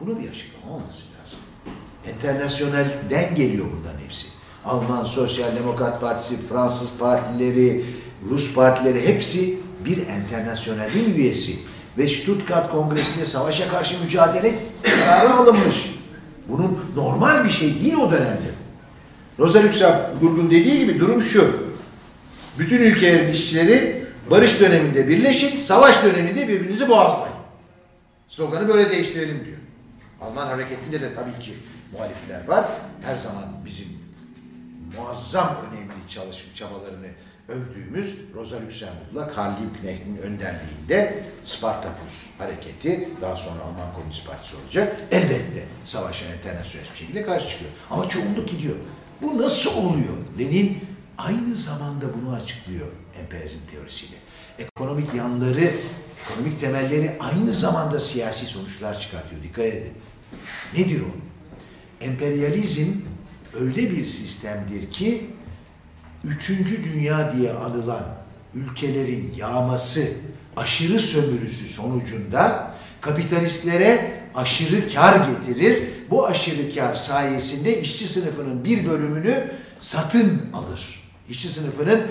Bunu 0.00 0.20
bir 0.20 0.30
açıklama 0.30 0.74
olması 0.74 1.02
lazım. 1.20 1.38
Enternasyonelden 2.06 3.34
geliyor 3.34 3.66
bunların 3.78 3.98
hepsi. 4.04 4.26
Alman 4.64 5.04
Sosyal 5.04 5.56
Demokrat 5.56 6.00
Partisi, 6.00 6.36
Fransız 6.48 6.98
partileri, 6.98 7.84
Rus 8.30 8.54
partileri 8.54 9.08
hepsi 9.08 9.58
bir 9.84 10.06
enternasyonelin 10.06 11.14
üyesi. 11.14 11.58
Ve 11.98 12.08
Stuttgart 12.08 12.70
Kongresi'nde 12.70 13.26
savaşa 13.26 13.68
karşı 13.68 14.02
mücadele 14.02 14.54
kararı 14.82 15.34
alınmış. 15.34 15.94
Bunun 16.48 16.80
normal 16.96 17.44
bir 17.44 17.50
şey 17.50 17.80
değil 17.80 17.94
o 17.94 18.10
dönemde. 18.10 18.50
Rosa 19.38 19.62
Luxemburg'un 19.62 20.50
dediği 20.50 20.78
gibi 20.78 21.00
durum 21.00 21.22
şu. 21.22 21.66
Bütün 22.58 22.80
ülkelerin 22.80 23.32
işçileri 23.32 24.06
barış 24.30 24.60
döneminde 24.60 25.08
birleşin, 25.08 25.58
savaş 25.58 26.04
döneminde 26.04 26.48
birbirinizi 26.48 26.88
boğazlayın. 26.88 27.36
Sloganı 28.28 28.68
böyle 28.68 28.90
değiştirelim 28.90 29.44
diyor. 29.44 29.56
Alman 30.20 30.46
hareketinde 30.46 31.00
de 31.00 31.14
tabii 31.14 31.44
ki 31.44 31.54
muhalifler 31.92 32.48
var. 32.48 32.64
Her 33.02 33.16
zaman 33.16 33.44
bizim 33.64 33.86
muazzam 34.96 35.56
önemli 35.70 36.08
çalışma 36.08 36.54
çabalarını 36.54 37.06
övdüğümüz 37.48 38.18
Rosa 38.34 38.56
Luxemburg'la 38.56 39.32
Karl 39.34 39.60
Liebknecht'in 39.60 40.16
önderliğinde 40.16 41.24
Spartakus 41.44 42.26
hareketi, 42.38 43.08
daha 43.20 43.36
sonra 43.36 43.62
Alman 43.62 43.94
Komünist 43.94 44.26
Partisi 44.26 44.56
olacak. 44.56 44.96
Elbette 45.10 45.64
savaşa 45.84 46.24
internasyonel 46.34 46.86
bir 46.92 46.98
şekilde 46.98 47.22
karşı 47.22 47.48
çıkıyor. 47.48 47.70
Ama 47.90 48.08
çoğunluk 48.08 48.48
gidiyor. 48.48 48.76
Bu 49.22 49.42
nasıl 49.42 49.84
oluyor? 49.84 50.14
Lenin 50.38 50.84
aynı 51.18 51.56
zamanda 51.56 52.06
bunu 52.14 52.34
açıklıyor 52.34 52.86
emperyalizm 53.20 53.58
teorisiyle. 53.70 54.16
Ekonomik 54.58 55.14
yanları, 55.14 55.70
ekonomik 56.24 56.60
temelleri 56.60 57.16
aynı 57.20 57.54
zamanda 57.54 58.00
siyasi 58.00 58.46
sonuçlar 58.46 59.00
çıkartıyor. 59.00 59.42
Dikkat 59.42 59.64
edin. 59.64 59.92
Nedir 60.76 61.00
o? 61.00 61.10
Emperyalizm 62.04 62.92
öyle 63.60 63.90
bir 63.90 64.04
sistemdir 64.04 64.90
ki 64.92 65.35
Üçüncü 66.26 66.84
Dünya 66.84 67.32
diye 67.36 67.52
anılan 67.52 68.04
ülkelerin 68.54 69.32
yağması, 69.36 70.08
aşırı 70.56 71.00
sömürüsü 71.00 71.68
sonucunda 71.68 72.70
kapitalistlere 73.00 74.20
aşırı 74.34 74.94
kar 74.94 75.28
getirir. 75.28 75.82
Bu 76.10 76.26
aşırı 76.26 76.74
kar 76.74 76.94
sayesinde 76.94 77.80
işçi 77.80 78.08
sınıfının 78.08 78.64
bir 78.64 78.86
bölümünü 78.86 79.50
satın 79.80 80.42
alır. 80.54 81.02
İşçi 81.28 81.48
sınıfının 81.48 82.02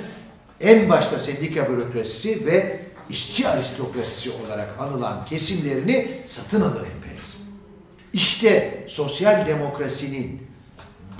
en 0.61 0.89
başta 0.89 1.19
sendika 1.19 1.69
bürokrasisi 1.69 2.45
ve 2.45 2.79
işçi 3.09 3.47
aristokrasisi 3.47 4.31
olarak 4.31 4.79
anılan 4.79 5.25
kesimlerini 5.25 6.21
satın 6.25 6.61
alır 6.61 6.81
emperyalizm. 6.95 7.39
İşte 8.13 8.83
sosyal 8.87 9.47
demokrasinin 9.47 10.41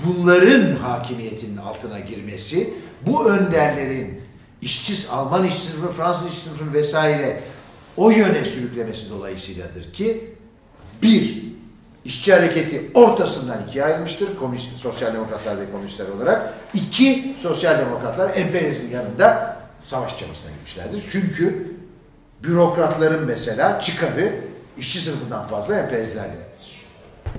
bunların 0.06 0.76
hakimiyetinin 0.76 1.56
altına 1.56 2.00
girmesi, 2.00 2.74
bu 3.02 3.30
önderlerin 3.30 4.20
işçi, 4.62 5.10
Alman 5.10 5.44
işçi 5.44 5.60
sınıfı, 5.60 5.92
Fransız 5.92 6.28
işçi 6.28 6.40
sınıfı 6.40 6.72
vesaire 6.72 7.42
o 7.96 8.10
yöne 8.10 8.44
sürüklemesi 8.44 9.10
dolayısıyladır 9.10 9.92
ki 9.92 10.34
bir, 11.02 11.46
işçi 12.04 12.34
hareketi 12.34 12.90
ortasından 12.94 13.58
ikiye 13.68 13.84
ayrılmıştır. 13.84 14.38
Komünist, 14.38 14.76
sosyal 14.76 15.14
demokratlar 15.14 15.60
ve 15.60 15.70
komünistler 15.70 16.08
olarak. 16.08 16.54
İki, 16.74 17.34
sosyal 17.38 17.78
demokratlar 17.78 18.36
emperyalizmin 18.36 18.90
yanında 18.90 19.56
savaş 19.82 20.18
çabasına 20.18 20.50
gitmişlerdir. 20.50 21.04
Çünkü 21.10 21.76
bürokratların 22.42 23.24
mesela 23.24 23.80
çıkarı 23.80 24.32
işçi 24.78 25.00
sınıfından 25.00 25.46
fazla 25.46 25.78
emperyalistlerdir. 25.78 26.38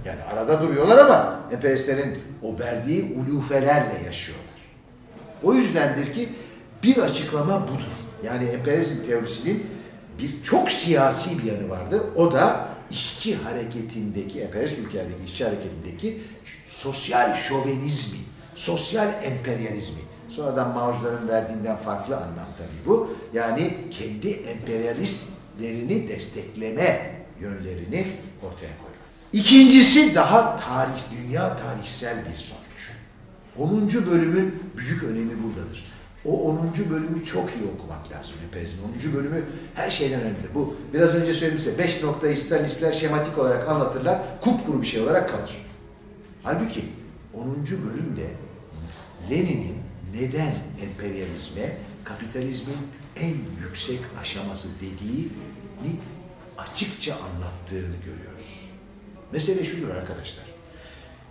Yani 0.06 0.24
arada 0.24 0.62
duruyorlar 0.62 0.98
ama 0.98 1.40
emperyalistlerin 1.52 2.24
o 2.44 2.60
verdiği 2.60 3.18
ulufelerle 3.20 4.02
yaşıyorlar. 4.06 4.47
O 5.44 5.54
yüzdendir 5.54 6.14
ki 6.14 6.30
bir 6.84 6.98
açıklama 6.98 7.64
budur. 7.64 7.92
Yani 8.24 8.46
emperyalizm 8.46 9.06
teorisinin 9.06 9.68
bir 10.20 10.44
çok 10.44 10.72
siyasi 10.72 11.38
bir 11.38 11.44
yanı 11.44 11.70
vardır. 11.70 12.02
O 12.16 12.34
da 12.34 12.68
işçi 12.92 13.36
hareketindeki, 13.36 14.42
emperyalist 14.42 14.80
ülkelerdeki 14.80 15.24
işçi 15.26 15.46
hareketindeki 15.46 16.22
sosyal 16.70 17.36
şovenizmi, 17.36 18.20
sosyal 18.56 19.08
emperyalizmi. 19.24 20.02
Sonradan 20.28 20.74
Mao'cuların 20.74 21.28
verdiğinden 21.28 21.78
farklı 21.78 22.16
anlam 22.18 22.48
tabii 22.58 22.86
bu. 22.86 23.18
Yani 23.34 23.78
kendi 23.92 24.30
emperyalistlerini 24.30 26.08
destekleme 26.10 27.16
yönlerini 27.40 28.08
ortaya 28.38 28.78
koyuyor. 28.78 28.98
İkincisi 29.34 30.16
daha 30.16 30.58
tarih, 30.58 31.02
dünya 31.12 31.58
tarihsel 31.58 32.18
bir 32.18 32.38
sonuç. 32.38 32.67
10. 33.60 33.90
bölümün 34.12 34.56
büyük 34.78 35.04
önemi 35.04 35.44
buradadır. 35.44 35.86
O 36.26 36.50
10. 36.50 36.74
bölümü 36.90 37.26
çok 37.26 37.50
iyi 37.50 37.66
okumak 37.76 38.12
lazım 38.12 38.34
emperyalizmin. 38.44 38.84
10. 39.10 39.14
bölümü 39.14 39.44
her 39.76 39.92
şeyden 39.92 40.22
önemlidir. 40.22 40.50
Bu 40.56 40.76
biraz 40.94 41.16
önce 41.16 41.34
söyledim 41.34 41.60
size 41.60 41.78
5 41.78 42.04
noktayı 42.04 42.38
Stalinistler 42.38 42.94
şematik 42.94 43.38
olarak 43.38 43.70
anlatırlar. 43.70 44.22
Kupkuru 44.42 44.82
bir 44.82 44.88
şey 44.88 45.02
olarak 45.02 45.30
kalır. 45.30 45.52
Halbuki 46.44 46.86
10. 47.34 47.46
bölümde 47.66 48.32
Lenin'in 49.32 49.78
neden 50.14 50.56
emperyalizme 50.82 51.78
kapitalizmin 52.04 52.78
en 53.16 53.36
yüksek 53.64 54.00
aşaması 54.22 54.68
dediğini 54.76 56.00
açıkça 56.58 57.14
anlattığını 57.16 57.96
görüyoruz. 58.06 58.72
Mesele 59.32 59.66
şudur 59.66 59.90
arkadaşlar. 59.90 60.57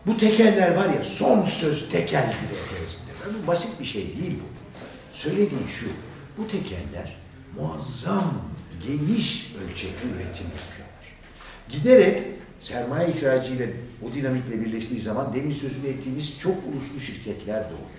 Bu 0.07 0.17
tekeller 0.17 0.75
var 0.75 0.85
ya 0.85 1.05
son 1.05 1.45
söz 1.45 1.91
tekeldir 1.91 2.35
emperyalizmde. 2.35 3.43
Bu 3.43 3.47
basit 3.47 3.81
bir 3.81 3.85
şey 3.85 4.03
değil 4.03 4.35
bu. 4.41 4.57
Söylediği 5.13 5.61
şu, 5.81 5.87
bu 6.39 6.49
tekeller 6.49 7.17
muazzam, 7.57 8.35
geniş 8.87 9.55
ölçekli 9.65 10.09
üretim 10.09 10.47
yapıyorlar. 10.47 11.07
Giderek 11.69 12.23
sermaye 12.59 13.09
ihracıyla, 13.09 13.67
o 14.03 14.15
dinamikle 14.15 14.61
birleştiği 14.61 15.01
zaman 15.01 15.35
demin 15.35 15.53
sözünü 15.53 15.89
ettiğimiz 15.89 16.39
çok 16.39 16.55
uluslu 16.73 17.01
şirketler 17.01 17.65
doğuyor. 17.65 17.97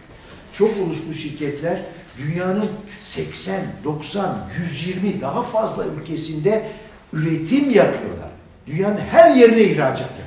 Çok 0.54 0.78
uluslu 0.78 1.14
şirketler 1.14 1.82
dünyanın 2.18 2.70
80, 2.98 3.62
90, 3.84 4.50
120 4.62 5.22
daha 5.22 5.44
fazla 5.44 5.86
ülkesinde 5.86 6.72
üretim 7.14 7.70
yapıyorlar. 7.70 8.30
Dünyanın 8.68 8.98
her 8.98 9.36
yerine 9.36 9.62
ihracat 9.62 10.00
yapıyorlar. 10.00 10.27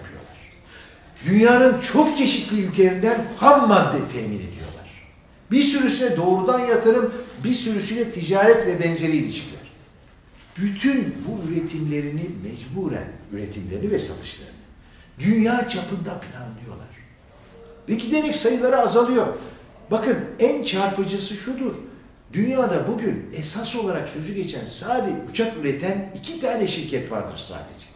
Dünyanın 1.27 1.81
çok 1.81 2.17
çeşitli 2.17 2.63
ülkelerinden 2.63 3.27
ham 3.37 3.69
madde 3.69 3.99
temin 4.13 4.37
ediyorlar. 4.37 5.09
Bir 5.51 5.63
sürüsüne 5.63 6.17
doğrudan 6.17 6.59
yatırım, 6.59 7.15
bir 7.45 7.53
sürüsüne 7.53 8.11
ticaret 8.11 8.67
ve 8.67 8.85
benzeri 8.85 9.17
ilişkiler. 9.17 9.61
Bütün 10.59 11.15
bu 11.29 11.53
üretimlerini 11.53 12.31
mecburen, 12.43 13.09
üretimlerini 13.33 13.91
ve 13.91 13.99
satışlarını 13.99 14.55
dünya 15.19 15.69
çapında 15.69 16.21
planlıyorlar. 16.21 16.89
Ve 17.89 17.95
giderek 17.95 18.37
sayıları 18.37 18.79
azalıyor. 18.79 19.27
Bakın 19.91 20.19
en 20.39 20.65
çarpıcısı 20.65 21.35
şudur. 21.35 21.73
Dünyada 22.33 22.89
bugün 22.89 23.31
esas 23.35 23.77
olarak 23.77 24.09
sözü 24.09 24.35
geçen 24.35 24.65
sadece 24.65 25.17
uçak 25.31 25.57
üreten 25.57 26.13
iki 26.21 26.41
tane 26.41 26.67
şirket 26.67 27.11
vardır 27.11 27.39
sadece. 27.39 27.87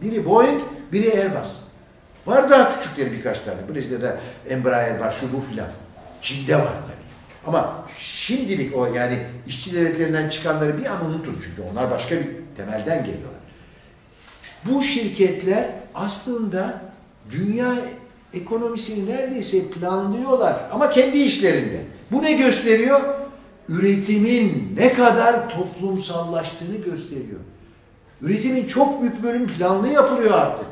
Biri 0.00 0.24
Boeing, 0.24 0.60
biri 0.92 1.12
Airbus. 1.12 1.69
Var 2.26 2.50
daha 2.50 2.78
küçükleri 2.78 3.12
birkaç 3.12 3.40
tane. 3.40 3.58
Brezilya'da 3.74 4.16
Embraer 4.48 4.98
var, 4.98 5.12
şu 5.20 5.32
bu 5.32 5.40
filan. 5.40 5.68
Çin'de 6.22 6.56
var 6.56 6.62
tabii. 6.62 7.00
Ama 7.46 7.86
şimdilik 7.98 8.76
o 8.76 8.86
yani 8.86 9.18
işçi 9.46 9.74
devletlerinden 9.74 10.28
çıkanları 10.28 10.78
bir 10.78 10.86
an 10.86 11.04
unutun 11.04 11.38
çünkü 11.44 11.62
onlar 11.72 11.90
başka 11.90 12.16
bir 12.16 12.26
temelden 12.56 12.98
geliyorlar. 12.98 13.40
Bu 14.64 14.82
şirketler 14.82 15.70
aslında 15.94 16.80
dünya 17.30 17.74
ekonomisini 18.34 19.10
neredeyse 19.10 19.68
planlıyorlar 19.68 20.56
ama 20.72 20.90
kendi 20.90 21.18
işlerinde. 21.18 21.80
Bu 22.10 22.22
ne 22.22 22.32
gösteriyor? 22.32 23.00
Üretimin 23.68 24.72
ne 24.76 24.92
kadar 24.92 25.50
toplumsallaştığını 25.50 26.76
gösteriyor. 26.76 27.40
Üretimin 28.22 28.66
çok 28.66 29.02
büyük 29.02 29.22
bölüm 29.22 29.46
planlı 29.46 29.88
yapılıyor 29.88 30.32
artık. 30.32 30.66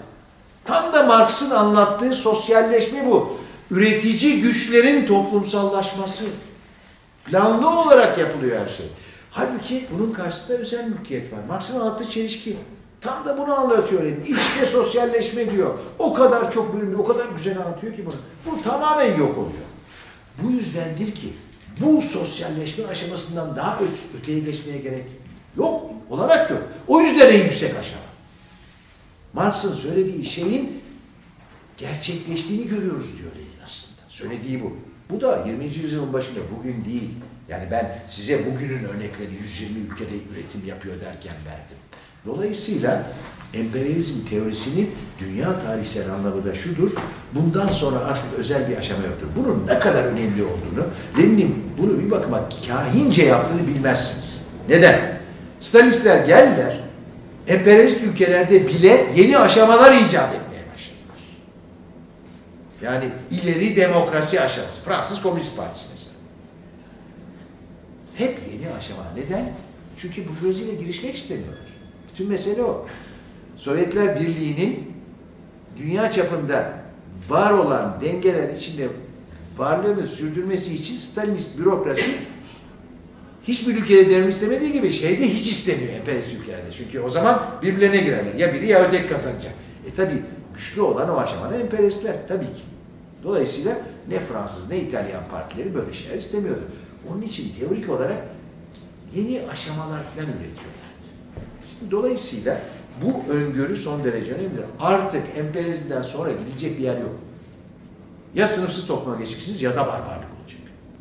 Tam 0.69 0.93
da 0.93 1.03
Marx'ın 1.03 1.51
anlattığı 1.51 2.13
sosyalleşme 2.13 3.07
bu. 3.07 3.39
Üretici 3.71 4.41
güçlerin 4.41 5.07
toplumsallaşması. 5.07 6.25
Planlı 7.25 7.81
olarak 7.81 8.19
yapılıyor 8.19 8.61
her 8.61 8.69
şey. 8.69 8.87
Halbuki 9.31 9.87
bunun 9.93 10.13
karşısında 10.13 10.57
özel 10.59 10.85
mülkiyet 10.89 11.33
var. 11.33 11.39
Marx'ın 11.49 11.81
anlattığı 11.81 12.11
çelişki. 12.11 12.57
Tam 13.01 13.25
da 13.25 13.39
bunu 13.39 13.55
anlatıyor. 13.55 14.03
İşte 14.27 14.67
sosyalleşme 14.67 15.51
diyor. 15.51 15.75
O 15.99 16.15
kadar 16.15 16.53
çok 16.53 16.77
bölümlü, 16.77 16.97
o 16.97 17.05
kadar 17.05 17.27
güzel 17.37 17.59
anlatıyor 17.59 17.97
ki 17.97 18.07
bunu. 18.07 18.15
Bu 18.47 18.63
tamamen 18.63 19.11
yok 19.17 19.39
oluyor. 19.39 19.69
Bu 20.43 20.51
yüzdendir 20.51 21.15
ki 21.15 21.33
bu 21.81 22.03
sosyalleşme 22.03 22.87
aşamasından 22.87 23.57
daha 23.57 23.79
öteye 24.19 24.41
geçmeye 24.41 24.79
gerek 24.79 25.05
yok. 25.57 25.81
Olarak 26.11 26.51
yok. 26.51 26.63
O 26.89 27.01
yüzden 27.01 27.33
en 27.33 27.45
yüksek 27.45 27.71
aşama. 27.71 28.08
Marx'ın 29.33 29.75
söylediği 29.75 30.25
şeyin 30.25 30.83
gerçekleştiğini 31.77 32.69
görüyoruz 32.69 33.19
diyor 33.19 33.33
Lenin 33.37 33.65
aslında. 33.67 34.01
Söylediği 34.09 34.63
bu. 34.63 34.77
Bu 35.11 35.21
da 35.21 35.45
20. 35.47 35.65
yüzyılın 35.65 36.13
başında 36.13 36.41
bugün 36.59 36.85
değil. 36.85 37.11
Yani 37.49 37.69
ben 37.71 38.03
size 38.07 38.39
bugünün 38.47 38.85
örnekleri 38.85 39.31
120 39.43 39.79
ülkede 39.79 40.15
üretim 40.33 40.67
yapıyor 40.67 40.95
derken 41.01 41.35
verdim. 41.47 41.77
Dolayısıyla 42.27 43.07
emperyalizm 43.55 44.27
teorisinin 44.27 44.91
dünya 45.21 45.61
tarihsel 45.61 46.11
anlamı 46.11 46.45
da 46.45 46.55
şudur. 46.55 46.91
Bundan 47.35 47.69
sonra 47.69 47.99
artık 47.99 48.39
özel 48.39 48.71
bir 48.71 48.77
aşama 48.77 49.07
yoktur. 49.07 49.27
Bunun 49.37 49.67
ne 49.67 49.79
kadar 49.79 50.05
önemli 50.05 50.43
olduğunu, 50.43 50.87
Lenin'in 51.19 51.65
bunu 51.79 51.99
bir 51.99 52.11
bakıma 52.11 52.49
kahince 52.69 53.25
yaptığını 53.25 53.67
bilmezsiniz. 53.67 54.43
Neden? 54.69 55.19
Stalinistler 55.61 56.27
geldiler, 56.27 56.81
emperyalist 57.49 58.05
ülkelerde 58.05 58.69
bile 58.69 59.07
yeni 59.17 59.39
aşamalar 59.39 59.93
icat 59.93 60.35
etmeye 60.35 60.65
başladılar. 60.75 61.19
Yani 62.83 63.11
ileri 63.31 63.77
demokrasi 63.77 64.41
aşaması. 64.41 64.83
Fransız 64.83 65.23
Komünist 65.23 65.57
Partisi 65.57 65.87
mesela. 65.91 66.15
Hep 68.15 68.39
yeni 68.53 68.75
aşama. 68.75 69.03
Neden? 69.17 69.53
Çünkü 69.97 70.29
burjuvaziyle 70.29 70.75
girişmek 70.75 71.17
istemiyorlar. 71.17 71.69
Bütün 72.11 72.29
mesele 72.29 72.63
o. 72.63 72.87
Sovyetler 73.57 74.21
Birliği'nin 74.21 74.93
dünya 75.77 76.11
çapında 76.11 76.73
var 77.29 77.51
olan 77.51 77.99
dengeler 78.01 78.55
içinde 78.55 78.89
varlığını 79.57 80.07
sürdürmesi 80.07 80.75
için 80.75 80.97
Stalinist 80.97 81.59
bürokrasi 81.59 82.11
hiçbir 83.49 83.77
ülkede 83.77 84.11
devrim 84.11 84.29
istemediği 84.29 84.73
gibi 84.73 84.93
şeyde 84.93 85.29
hiç 85.29 85.51
istemiyor 85.53 85.93
emperyalist 85.93 86.35
ülkelerde. 86.35 86.71
Çünkü 86.77 87.01
o 87.01 87.11
zaman 87.11 87.43
birbirlerine 87.63 87.97
girerler. 87.97 88.35
Ya 88.35 88.55
biri 88.55 88.67
ya 88.67 88.85
öteki 88.89 89.09
kazanacak. 89.09 89.53
E 89.87 89.95
tabi 89.95 90.23
güçlü 90.55 90.81
olan 90.81 91.11
o 91.11 91.17
aşamada 91.17 91.57
emperyalistler 91.57 92.15
tabii 92.29 92.45
ki. 92.45 92.63
Dolayısıyla 93.23 93.77
ne 94.09 94.21
Fransız 94.21 94.71
ne 94.71 94.79
İtalyan 94.79 95.23
partileri 95.31 95.75
böyle 95.75 95.93
şeyler 95.93 96.17
istemiyordu. 96.17 96.63
Onun 97.11 97.23
için 97.23 97.53
teorik 97.61 97.91
olarak 97.91 98.17
yeni 99.15 99.43
aşamalar 99.51 100.03
falan 100.03 100.27
üretiyorlardı. 100.27 101.07
Şimdi 101.79 101.91
dolayısıyla 101.91 102.61
bu 103.03 103.33
öngörü 103.33 103.77
son 103.77 104.05
derece 104.05 104.33
önemlidir. 104.33 104.65
Artık 104.81 105.23
emperyalizmden 105.37 106.03
sonra 106.03 106.31
gidecek 106.33 106.79
bir 106.79 106.83
yer 106.83 106.99
yok. 106.99 107.17
Ya 108.35 108.49
sınıfsız 108.49 108.87
topluma 108.87 109.17
geçeceksiniz 109.17 109.63
ya 109.63 109.77
da 109.77 109.87
barbarlık. 109.87 110.38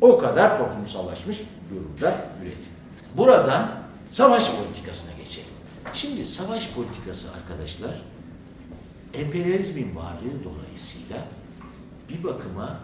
O 0.00 0.18
kadar 0.18 0.58
toplumsallaşmış 0.58 1.38
durumda 1.70 2.26
üretim. 2.42 2.72
Buradan 3.16 3.78
Savaş 4.10 4.50
politikasına 4.50 5.12
geçelim. 5.24 5.48
Şimdi 5.94 6.24
savaş 6.24 6.68
politikası 6.68 7.28
arkadaşlar 7.32 7.90
emperyalizmin 9.14 9.96
varlığı 9.96 10.44
dolayısıyla 10.44 11.16
bir 12.08 12.24
bakıma 12.24 12.80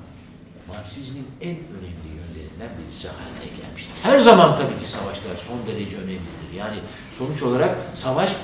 Marksizmin 0.69 1.27
en 1.41 1.51
önemli 1.51 2.09
yönlerinden 2.17 2.79
birisi 2.79 3.09
haline 3.09 3.63
gelmiştir. 3.63 3.95
Her 4.03 4.19
zaman 4.19 4.57
tabii 4.57 4.85
ki 4.85 4.91
savaşlar 4.91 5.37
son 5.37 5.59
derece 5.67 5.97
önemlidir. 5.97 6.53
Yani 6.57 6.77
sonuç 7.13 7.43
olarak 7.43 7.77
savaş 7.93 8.37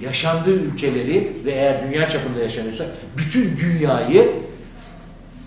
yaşandığı 0.00 0.54
ülkeleri 0.54 1.36
ve 1.44 1.50
eğer 1.50 1.82
dünya 1.82 2.08
çapında 2.08 2.38
yaşanıyorsa 2.40 2.86
bütün 3.16 3.56
dünyayı 3.56 4.42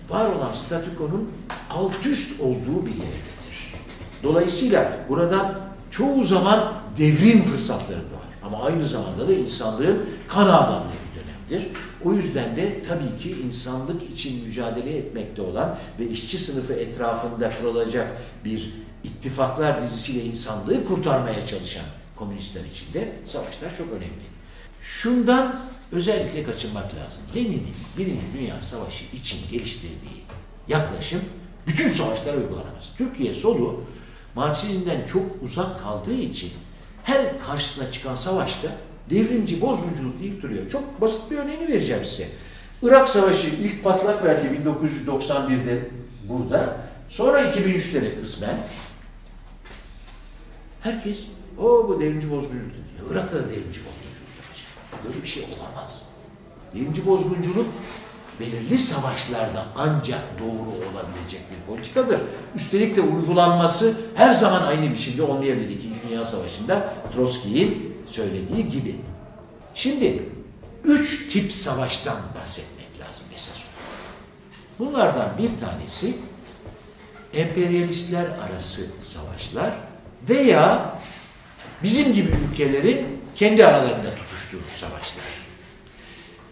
var 0.08 0.32
olan 0.32 0.52
statükonun 0.52 1.30
alt 1.70 2.06
üst 2.06 2.40
olduğu 2.40 2.86
bir 2.86 2.94
yere 2.94 3.16
getirir. 3.34 3.74
Dolayısıyla 4.22 4.92
buradan 5.08 5.58
çoğu 5.90 6.24
zaman 6.24 6.72
devrim 6.98 7.44
fırsatları 7.44 7.98
doğar. 7.98 8.28
Ama 8.42 8.62
aynı 8.62 8.86
zamanda 8.86 9.28
da 9.28 9.32
insanlığın 9.32 10.06
kan 10.28 10.46
ağladığı 10.46 10.84
bir 10.88 11.20
dönemdir. 11.20 11.70
O 12.04 12.12
yüzden 12.12 12.56
de 12.56 12.82
tabii 12.82 13.22
ki 13.22 13.36
insanlık 13.46 14.10
için 14.10 14.46
mücadele 14.46 14.96
etmekte 14.96 15.42
olan 15.42 15.78
ve 15.98 16.08
işçi 16.08 16.38
sınıfı 16.38 16.72
etrafında 16.72 17.50
kurulacak 17.50 18.08
bir 18.44 18.72
ittifaklar 19.04 19.82
dizisiyle 19.82 20.24
insanlığı 20.24 20.86
kurtarmaya 20.86 21.46
çalışan 21.46 21.84
komünistler 22.16 22.64
için 22.64 22.94
de 22.94 23.12
savaşlar 23.24 23.76
çok 23.78 23.88
önemli. 23.92 24.28
Şundan 24.80 25.60
özellikle 25.92 26.44
kaçınmak 26.44 26.84
lazım. 26.84 27.22
Lenin'in 27.36 27.76
Birinci 27.98 28.24
Dünya 28.38 28.60
Savaşı 28.60 29.04
için 29.12 29.38
geliştirdiği 29.50 30.22
yaklaşım 30.68 31.20
bütün 31.66 31.88
savaşlara 31.88 32.36
uygulanamaz. 32.36 32.92
Türkiye 32.96 33.34
solu 33.34 33.84
Marksizmden 34.34 35.06
çok 35.06 35.22
uzak 35.42 35.82
kaldığı 35.82 36.14
için 36.14 36.50
her 37.04 37.40
karşısına 37.46 37.92
çıkan 37.92 38.14
savaşta 38.14 38.68
devrimci 39.10 39.60
bozgunculuk 39.60 40.20
deyip 40.20 40.42
duruyor. 40.42 40.68
Çok 40.70 41.00
basit 41.00 41.30
bir 41.30 41.36
örneğini 41.36 41.68
vereceğim 41.68 42.04
size. 42.04 42.28
Irak 42.82 43.08
Savaşı 43.08 43.46
ilk 43.48 43.84
patlak 43.84 44.24
verdi 44.24 44.60
1991'de 45.06 45.88
burada. 46.28 46.76
Sonra 47.08 47.42
2003'te 47.42 48.02
de 48.02 48.20
kısmen. 48.20 48.60
Herkes 50.80 51.24
o 51.58 51.88
bu 51.88 52.00
devrimci 52.00 52.30
bozgunculuk 52.30 52.74
diyor. 52.74 53.10
Irak'ta 53.10 53.38
da 53.38 53.42
devrimci 53.42 53.80
bozgunculuk. 53.80 53.97
Böyle 55.04 55.22
bir 55.22 55.28
şey 55.28 55.44
olamaz. 55.44 56.04
Devrimci 56.74 57.06
bozgunculuk 57.06 57.66
belirli 58.40 58.78
savaşlarda 58.78 59.66
ancak 59.76 60.20
doğru 60.38 60.70
olabilecek 60.70 61.40
bir 61.50 61.72
politikadır. 61.72 62.20
Üstelik 62.54 62.96
de 62.96 63.00
uygulanması 63.00 64.00
her 64.14 64.32
zaman 64.32 64.62
aynı 64.62 64.92
biçimde 64.92 65.22
olmayabilir. 65.22 65.70
İkinci 65.70 65.98
Dünya 66.08 66.24
Savaşı'nda 66.24 66.94
Trotsky'in 67.14 67.96
söylediği 68.06 68.68
gibi. 68.68 68.96
Şimdi 69.74 70.28
üç 70.84 71.32
tip 71.32 71.52
savaştan 71.52 72.16
bahsetmek 72.40 73.00
lazım 73.00 73.26
esas 73.34 73.56
olarak. 73.56 73.68
Bunlardan 74.78 75.38
bir 75.38 75.50
tanesi 75.60 76.14
emperyalistler 77.34 78.24
arası 78.24 78.86
savaşlar 79.00 79.72
veya 80.28 80.94
bizim 81.82 82.14
gibi 82.14 82.32
ülkelerin 82.50 83.20
kendi 83.36 83.66
aralarında 83.66 84.10
tutuştuğu 84.38 84.78
savaşlar. 84.80 85.24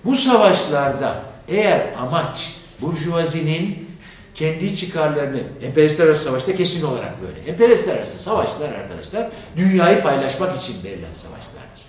Bu 0.05 0.17
savaşlarda 0.17 1.23
eğer 1.49 1.87
amaç 2.01 2.57
burjuvazinin 2.81 3.89
kendi 4.35 4.77
çıkarlarını, 4.77 5.43
emperyalistler 5.63 6.07
arası 6.07 6.25
savaşta 6.25 6.57
kesin 6.57 6.87
olarak 6.87 7.23
böyle. 7.23 7.51
Emperyalistler 7.51 7.97
arası 7.97 8.19
savaşlar 8.19 8.69
arkadaşlar 8.69 9.31
dünyayı 9.57 10.03
paylaşmak 10.03 10.63
için 10.63 10.85
verilen 10.85 11.13
savaşlardır. 11.13 11.81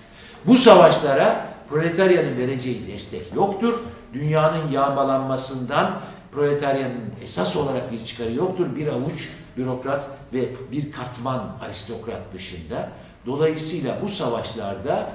Bu 0.46 0.56
savaşlara 0.58 1.48
proletaryanın 1.70 2.38
vereceği 2.38 2.88
destek 2.88 3.36
yoktur. 3.36 3.80
Dünyanın 4.14 4.72
yağmalanmasından 4.72 6.02
proletaryanın 6.32 7.14
esas 7.24 7.56
olarak 7.56 7.92
bir 7.92 8.06
çıkarı 8.06 8.34
yoktur. 8.34 8.76
Bir 8.76 8.88
avuç 8.88 9.30
bürokrat 9.58 10.08
ve 10.34 10.50
bir 10.72 10.92
katman 10.92 11.58
aristokrat 11.66 12.22
dışında. 12.34 12.90
Dolayısıyla 13.26 13.98
bu 14.02 14.10
savaşlarda 14.10 15.10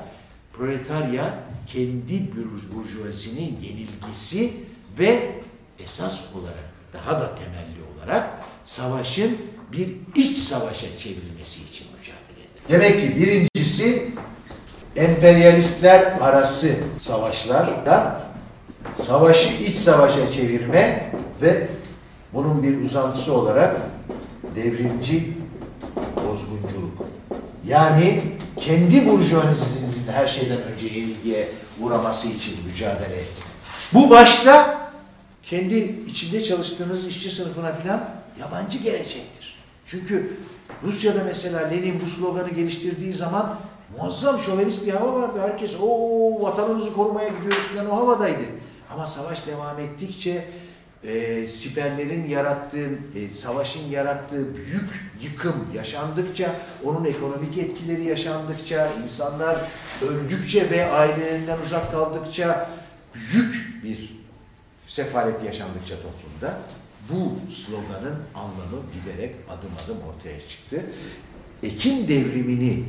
proletarya 0.53 1.35
kendi 1.67 2.23
burjuvazinin 2.75 3.59
yenilgisi 3.63 4.53
ve 4.99 5.33
esas 5.79 6.21
olarak 6.35 6.73
daha 6.93 7.21
da 7.21 7.35
temelli 7.35 7.83
olarak 7.97 8.31
savaşın 8.65 9.37
bir 9.73 9.89
iç 10.15 10.37
savaşa 10.37 10.99
çevrilmesi 10.99 11.63
için 11.63 11.87
mücadele 11.99 12.41
eder. 12.41 12.63
Demek 12.69 13.01
ki 13.01 13.17
birincisi 13.17 14.13
emperyalistler 14.97 16.03
arası 16.21 16.77
savaşlarda 16.99 18.23
savaşı 18.95 19.63
iç 19.63 19.75
savaşa 19.75 20.31
çevirme 20.31 21.13
ve 21.43 21.69
bunun 22.35 22.63
bir 22.63 22.81
uzantısı 22.81 23.35
olarak 23.35 23.77
devrimci 24.57 25.33
bozgunculuk. 26.17 27.07
Yani 27.67 28.23
kendi 28.57 29.09
burjuvazisinin 29.09 29.92
her 30.13 30.27
şeyden 30.27 30.63
önce 30.63 30.87
yenilgiye 30.87 31.49
uğraması 31.81 32.29
için 32.29 32.55
mücadele 32.67 33.17
etme. 33.17 33.45
Bu 33.95 34.11
başta 34.11 34.81
kendi 35.43 36.05
içinde 36.09 36.45
çalıştığınız 36.45 37.07
işçi 37.07 37.31
sınıfına 37.31 37.75
filan 37.75 38.11
yabancı 38.41 38.79
gelecektir. 38.79 39.59
Çünkü 39.87 40.37
Rusya'da 40.85 41.25
mesela 41.25 41.69
Lenin 41.69 42.01
bu 42.05 42.07
sloganı 42.07 42.51
geliştirdiği 42.51 43.13
zaman 43.13 43.59
muazzam 43.99 44.39
şovenist 44.39 44.87
bir 44.87 44.93
hava 44.93 45.23
vardı. 45.23 45.41
Herkes 45.41 45.71
o 45.83 45.89
vatanımızı 46.43 46.95
korumaya 46.95 47.29
gidiyoruz 47.29 47.65
filan 47.71 47.91
o 47.91 47.97
havadaydı. 47.97 48.43
Ama 48.95 49.07
savaş 49.07 49.47
devam 49.47 49.79
ettikçe 49.79 50.49
e, 51.05 51.47
siperlerin 51.47 52.29
yarattığı, 52.29 52.91
e, 53.17 53.35
savaşın 53.35 53.91
yarattığı 53.91 54.57
büyük 54.57 54.91
yıkım 55.23 55.67
yaşandıkça, 55.75 56.57
onun 56.85 57.05
ekonomik 57.05 57.59
etkileri 57.59 58.05
yaşandıkça, 58.05 58.93
insanlar 59.03 59.69
öldükçe 60.03 60.71
ve 60.71 60.91
ailelerinden 60.91 61.59
uzak 61.67 61.93
kaldıkça 61.93 62.71
büyük 63.15 63.85
bir 63.85 64.23
sefalet 64.87 65.45
yaşandıkça 65.45 65.95
toplumda 65.95 66.59
bu 67.11 67.51
sloganın 67.53 68.19
anlamı 68.35 68.83
giderek 68.95 69.35
adım 69.49 69.71
adım 69.85 69.99
ortaya 70.09 70.41
çıktı. 70.41 70.81
Ekim 71.63 72.09
devrimini 72.09 72.85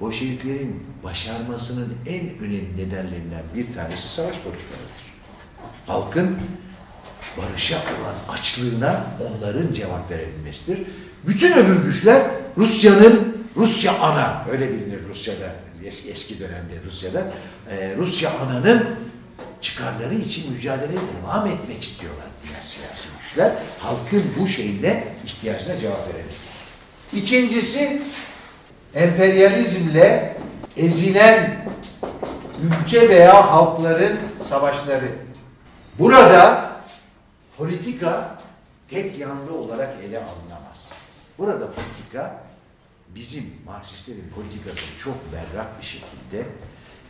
Bolşeviklerin 0.00 0.86
başarmasının 1.04 1.94
en 2.06 2.38
önemli 2.38 2.76
nedenlerinden 2.76 3.42
bir 3.54 3.72
tanesi 3.72 4.08
savaş 4.08 4.36
politikalarıdır. 4.36 5.08
Halkın 5.86 6.38
barışa 7.38 7.76
olan 7.76 8.34
açlığına 8.36 9.04
onların 9.20 9.72
cevap 9.72 10.10
verebilmesidir. 10.10 10.78
Bütün 11.26 11.52
öbür 11.52 11.84
güçler 11.84 12.22
Rusya'nın 12.56 13.38
Rusya 13.56 13.98
ana 13.98 14.44
öyle 14.50 14.72
bilinir 14.72 15.08
Rusya'da 15.08 15.54
eski, 15.84 16.10
eski 16.10 16.40
dönemde 16.40 16.82
Rusya'da 16.86 17.22
e, 17.70 17.94
Rusya 17.96 18.30
ananın 18.30 18.86
çıkarları 19.60 20.14
için 20.14 20.52
mücadele 20.52 20.92
devam 20.92 21.46
etmek 21.46 21.82
istiyorlar 21.82 22.26
diğer 22.42 22.62
siyasi 22.62 23.08
güçler. 23.20 23.52
Halkın 23.78 24.24
bu 24.38 24.46
şeyine 24.46 25.04
ihtiyacına 25.26 25.78
cevap 25.78 26.08
verelim. 26.08 26.30
İkincisi 27.12 28.02
emperyalizmle 28.94 30.36
ezilen 30.76 31.66
ülke 32.62 33.08
veya 33.08 33.52
halkların 33.52 34.18
savaşları. 34.48 35.08
Burada 35.98 36.67
politika 37.58 38.38
tek 38.88 39.18
yanlı 39.18 39.54
olarak 39.54 39.96
ele 40.04 40.18
alınamaz. 40.18 40.92
Burada 41.38 41.70
politika 41.72 42.42
bizim 43.14 43.44
Marksistlerin 43.66 44.32
politikası 44.34 44.84
çok 44.98 45.14
berrak 45.32 45.80
bir 45.80 45.86
şekilde 45.86 46.46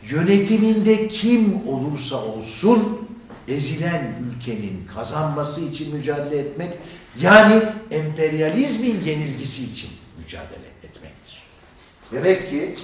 yönetiminde 0.03 1.07
kim 1.07 1.67
olursa 1.67 2.25
olsun 2.25 3.09
ezilen 3.47 4.15
ülkenin 4.29 4.87
kazanması 4.95 5.61
için 5.61 5.95
mücadele 5.95 6.37
etmek 6.37 6.73
yani 7.19 7.63
emperyalizmin 7.91 9.03
yenilgisi 9.05 9.63
için 9.63 9.89
mücadele 10.17 10.67
etmektir. 10.83 11.43
Demek 12.11 12.49
ki 12.49 12.75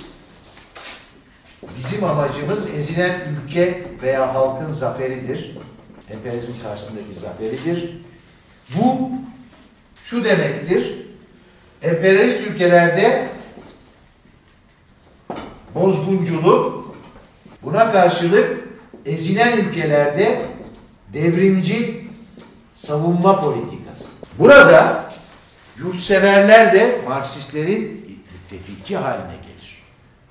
bizim 1.78 2.04
amacımız 2.04 2.70
ezilen 2.70 3.22
ülke 3.46 3.84
veya 4.02 4.36
halkın 4.36 4.74
zaferidir. 4.74 5.52
Emperyalizm 6.10 6.52
karşısındaki 6.64 7.14
zaferidir. 7.14 7.98
Bu 8.76 9.10
şu 10.04 10.24
demektir. 10.24 11.06
Emperyalist 11.82 12.48
ülkelerde 12.48 13.30
bozgunculuk, 15.76 16.96
buna 17.64 17.92
karşılık 17.92 18.60
ezilen 19.06 19.58
ülkelerde 19.58 20.42
devrimci 21.14 22.08
savunma 22.74 23.42
politikası. 23.42 24.10
Burada 24.40 25.12
yurtseverler 25.78 26.74
de 26.74 27.02
Marksistlerin 27.08 28.06
müttefiki 28.34 28.98
haline 28.98 29.36
gelir. 29.36 29.84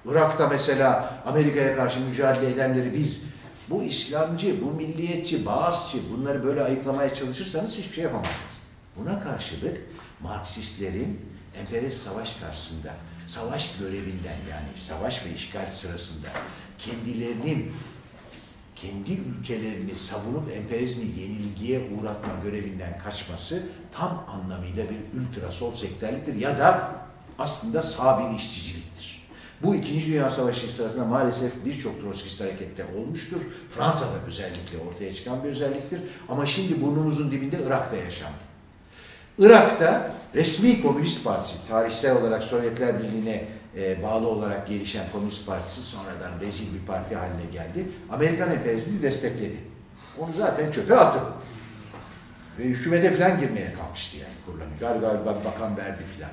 Irak'ta 0.06 0.48
mesela 0.48 1.14
Amerika'ya 1.26 1.76
karşı 1.76 2.00
mücadele 2.00 2.50
edenleri 2.50 2.94
biz 2.94 3.24
bu 3.70 3.82
İslamcı, 3.82 4.62
bu 4.62 4.70
milliyetçi, 4.70 5.46
Bağızçı 5.46 5.98
bunları 6.12 6.44
böyle 6.44 6.62
ayıklamaya 6.62 7.14
çalışırsanız 7.14 7.76
hiçbir 7.76 7.94
şey 7.94 8.04
yapamazsınız. 8.04 8.60
Buna 8.96 9.22
karşılık 9.22 9.80
Marksistlerin 10.20 11.20
emperyalist 11.60 12.02
savaş 12.02 12.36
karşısında, 12.36 12.94
savaş 13.26 13.76
görevinden 13.78 14.38
yani 14.50 14.68
savaş 14.88 15.24
ve 15.26 15.34
işgal 15.34 15.66
sırasında 15.66 16.28
kendilerinin 16.78 17.72
kendi 18.76 19.12
ülkelerini 19.12 19.96
savunup 19.96 20.52
emperyalizmi 20.52 21.20
yenilgiye 21.20 21.80
uğratma 21.80 22.34
görevinden 22.44 22.98
kaçması 23.04 23.62
tam 23.92 24.24
anlamıyla 24.28 24.84
bir 24.90 24.98
ultra 25.20 25.52
sol 25.52 25.74
sektörlüktir 25.74 26.34
ya 26.34 26.58
da 26.58 26.92
aslında 27.38 27.82
sağ 27.82 28.18
bir 28.18 28.36
işçiciliktir. 28.36 28.93
Bu 29.64 29.74
İkinci 29.74 30.06
Dünya 30.06 30.30
Savaşı 30.30 30.74
sırasında 30.74 31.04
maalesef 31.04 31.52
birçok 31.64 32.00
Troskist 32.00 32.40
harekette 32.40 32.84
olmuştur. 32.98 33.40
Fransa'da 33.70 34.26
özellikle 34.28 34.78
ortaya 34.88 35.14
çıkan 35.14 35.44
bir 35.44 35.48
özelliktir. 35.48 36.00
Ama 36.28 36.46
şimdi 36.46 36.82
burnumuzun 36.82 37.30
dibinde 37.30 37.58
Irak'ta 37.66 37.96
yaşandı. 37.96 38.44
Irak'ta 39.38 40.12
resmi 40.34 40.82
Komünist 40.82 41.24
Partisi, 41.24 41.68
tarihsel 41.68 42.16
olarak 42.16 42.44
Sovyetler 42.44 43.02
Birliği'ne 43.02 43.44
e, 43.76 44.02
bağlı 44.02 44.28
olarak 44.28 44.68
gelişen 44.68 45.04
Komünist 45.12 45.46
Partisi 45.46 45.82
sonradan 45.82 46.40
rezil 46.40 46.74
bir 46.74 46.86
parti 46.86 47.16
haline 47.16 47.44
geldi. 47.52 47.88
Amerikan 48.10 48.52
emperyalizmini 48.52 49.02
destekledi. 49.02 49.56
Onu 50.18 50.30
zaten 50.36 50.70
çöpe 50.70 50.96
atın. 50.96 51.22
Ve 52.58 52.64
hükümete 52.64 53.16
falan 53.16 53.40
girmeye 53.40 53.74
kalkıştı 53.74 54.16
yani 54.16 54.34
kurulanı. 54.46 55.00
Galiba 55.00 55.34
bakan 55.44 55.76
verdi 55.76 56.02
filan. 56.16 56.30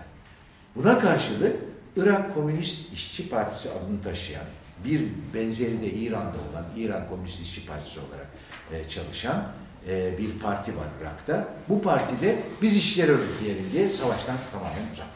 Buna 0.75 0.99
karşılık 0.99 1.70
Irak 1.95 2.35
Komünist 2.35 2.93
İşçi 2.93 3.29
Partisi 3.29 3.69
adını 3.69 4.03
taşıyan, 4.03 4.45
bir 4.85 5.01
benzeri 5.33 5.81
de 5.81 5.87
İran'da 5.87 6.37
olan, 6.51 6.65
İran 6.77 7.09
Komünist 7.09 7.41
İşçi 7.41 7.65
Partisi 7.65 7.99
olarak 7.99 8.27
e, 8.73 8.89
çalışan 8.89 9.47
e, 9.87 10.17
bir 10.17 10.39
parti 10.39 10.77
var 10.77 10.85
Irak'ta. 11.01 11.47
Bu 11.69 11.81
partide 11.81 12.43
biz 12.61 12.75
işleri 12.75 13.11
örgütleyelim 13.11 13.71
diye 13.73 13.89
savaştan 13.89 14.35
tamamen 14.51 14.91
uzak 14.93 15.07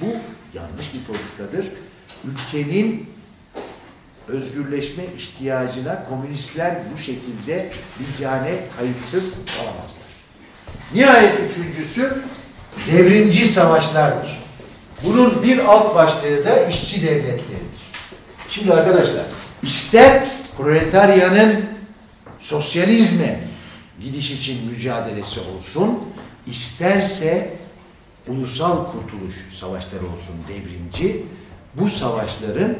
Bu 0.00 0.06
yanlış 0.58 0.94
bir 0.94 1.04
politikadır. 1.04 1.66
Ülkenin 2.24 3.10
özgürleşme 4.28 5.04
ihtiyacına 5.18 6.04
komünistler 6.08 6.76
bu 6.94 6.98
şekilde 6.98 7.72
bilgane 8.00 8.60
kayıtsız 8.78 9.38
olamazlar. 9.62 10.10
Nihayet 10.94 11.50
üçüncüsü 11.50 12.22
devrimci 12.92 13.48
savaşlardır. 13.48 14.39
Bunun 15.04 15.42
bir 15.42 15.58
alt 15.58 15.94
başlığı 15.94 16.44
da 16.44 16.66
işçi 16.66 17.02
devletleridir. 17.02 17.80
Şimdi 18.48 18.74
arkadaşlar 18.74 19.24
ister 19.62 20.28
proletaryanın 20.56 21.64
sosyalizme 22.40 23.40
gidiş 24.02 24.30
için 24.30 24.70
mücadelesi 24.70 25.40
olsun, 25.40 25.98
isterse 26.46 27.56
ulusal 28.28 28.92
kurtuluş 28.92 29.48
savaşları 29.50 30.06
olsun 30.12 30.36
devrimci, 30.48 31.26
bu 31.74 31.88
savaşların 31.88 32.76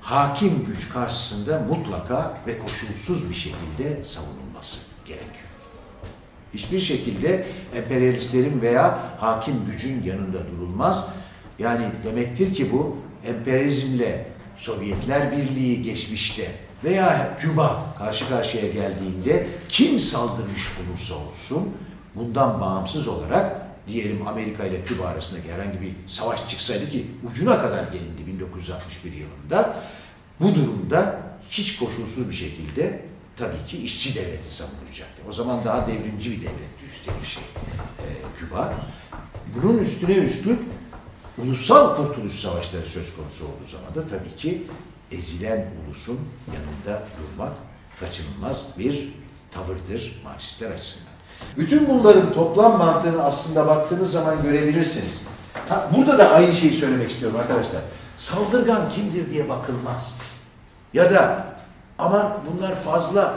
hakim 0.00 0.64
güç 0.66 0.88
karşısında 0.88 1.58
mutlaka 1.68 2.38
ve 2.46 2.58
koşulsuz 2.58 3.30
bir 3.30 3.34
şekilde 3.34 4.04
savunulması 4.04 4.78
gerekiyor. 5.06 5.52
Hiçbir 6.54 6.80
şekilde 6.80 7.46
emperyalistlerin 7.76 8.62
veya 8.62 8.98
hakim 9.18 9.54
gücün 9.66 10.02
yanında 10.02 10.38
durulmaz. 10.50 11.08
Yani 11.62 11.84
demektir 12.04 12.54
ki 12.54 12.72
bu 12.72 12.96
emperyalizmle 13.26 14.26
Sovyetler 14.56 15.32
Birliği 15.32 15.82
geçmişte 15.82 16.50
veya 16.84 17.36
Küba 17.38 17.94
karşı 17.98 18.28
karşıya 18.28 18.68
geldiğinde 18.68 19.46
kim 19.68 20.00
saldırmış 20.00 20.62
olursa 20.80 21.14
olsun 21.14 21.70
bundan 22.14 22.60
bağımsız 22.60 23.08
olarak 23.08 23.66
diyelim 23.88 24.26
Amerika 24.26 24.64
ile 24.64 24.84
Küba 24.84 25.04
arasındaki 25.04 25.52
herhangi 25.52 25.80
bir 25.80 25.92
savaş 26.06 26.48
çıksaydı 26.48 26.90
ki 26.90 27.06
ucuna 27.30 27.62
kadar 27.62 27.84
gelindi 27.84 28.26
1961 28.26 29.12
yılında 29.12 29.76
bu 30.40 30.54
durumda 30.54 31.20
hiç 31.50 31.78
koşulsuz 31.78 32.30
bir 32.30 32.34
şekilde 32.34 33.02
tabii 33.36 33.64
ki 33.66 33.78
işçi 33.78 34.14
devleti 34.14 34.54
savunacaktı. 34.54 35.22
O 35.28 35.32
zaman 35.32 35.64
daha 35.64 35.86
devrimci 35.86 36.30
bir 36.30 36.36
devletti 36.36 36.86
üstelik 36.88 37.26
şey 37.26 37.42
e, 37.42 38.08
Küba. 38.38 38.74
Bunun 39.54 39.78
üstüne 39.78 40.14
üstlük 40.14 40.58
ulusal 41.38 41.96
kurtuluş 41.96 42.32
savaşları 42.32 42.86
söz 42.86 43.16
konusu 43.16 43.44
olduğu 43.44 43.68
zaman 43.70 43.94
da 43.94 44.16
tabii 44.16 44.36
ki 44.36 44.66
ezilen 45.12 45.70
ulusun 45.86 46.20
yanında 46.46 47.02
durmak 47.18 47.52
kaçınılmaz 48.00 48.62
bir 48.78 49.08
tavırdır 49.50 50.20
Marksistler 50.24 50.70
açısından. 50.70 51.12
Bütün 51.56 51.88
bunların 51.88 52.32
toplam 52.32 52.78
mantığını 52.78 53.24
aslında 53.24 53.66
baktığınız 53.66 54.12
zaman 54.12 54.42
görebilirsiniz. 54.42 55.26
Ha, 55.68 55.88
burada 55.96 56.18
da 56.18 56.30
aynı 56.30 56.52
şeyi 56.52 56.72
söylemek 56.72 57.10
istiyorum 57.10 57.38
arkadaşlar. 57.40 57.80
Saldırgan 58.16 58.90
kimdir 58.90 59.30
diye 59.30 59.48
bakılmaz. 59.48 60.14
Ya 60.94 61.10
da 61.10 61.46
aman 61.98 62.32
bunlar 62.50 62.74
fazla 62.74 63.34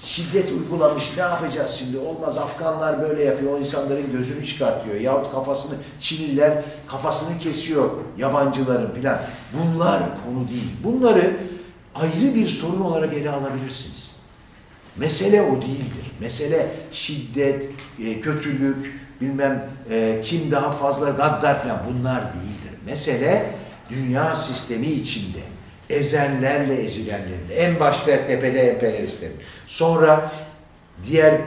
şiddet 0.00 0.52
uygulamış 0.52 1.16
ne 1.16 1.22
yapacağız 1.22 1.70
şimdi? 1.70 1.98
Olmaz 1.98 2.38
Afganlar 2.38 3.02
böyle 3.02 3.24
yapıyor 3.24 3.52
o 3.52 3.58
insanların 3.58 4.12
gözünü 4.12 4.46
çıkartıyor. 4.46 5.00
Yahut 5.00 5.32
kafasını 5.32 5.74
Çinliler 6.00 6.62
kafasını 6.86 7.38
kesiyor 7.38 7.90
yabancıların 8.18 8.90
filan. 8.94 9.18
Bunlar 9.52 10.02
konu 10.24 10.48
değil. 10.48 10.70
Bunları 10.84 11.36
ayrı 11.94 12.34
bir 12.34 12.48
sorun 12.48 12.80
olarak 12.80 13.14
ele 13.14 13.30
alabilirsiniz. 13.30 14.10
Mesele 14.96 15.42
o 15.42 15.62
değildir. 15.62 16.12
Mesele 16.20 16.68
şiddet 16.92 17.70
e, 18.04 18.20
kötülük 18.20 19.00
bilmem 19.20 19.70
e, 19.90 20.20
kim 20.24 20.50
daha 20.50 20.70
fazla 20.70 21.10
gaddar 21.10 21.62
filan. 21.62 21.78
Bunlar 21.90 22.20
değildir. 22.20 22.80
Mesele 22.86 23.54
dünya 23.90 24.34
sistemi 24.34 24.86
içinde 24.86 25.40
ezenlerle 25.90 26.74
ezilenlerin, 26.74 27.50
en 27.56 27.80
başta 27.80 28.26
tepede 28.26 28.60
emperyalistlerin, 28.60 29.36
sonra 29.66 30.32
diğer 31.04 31.40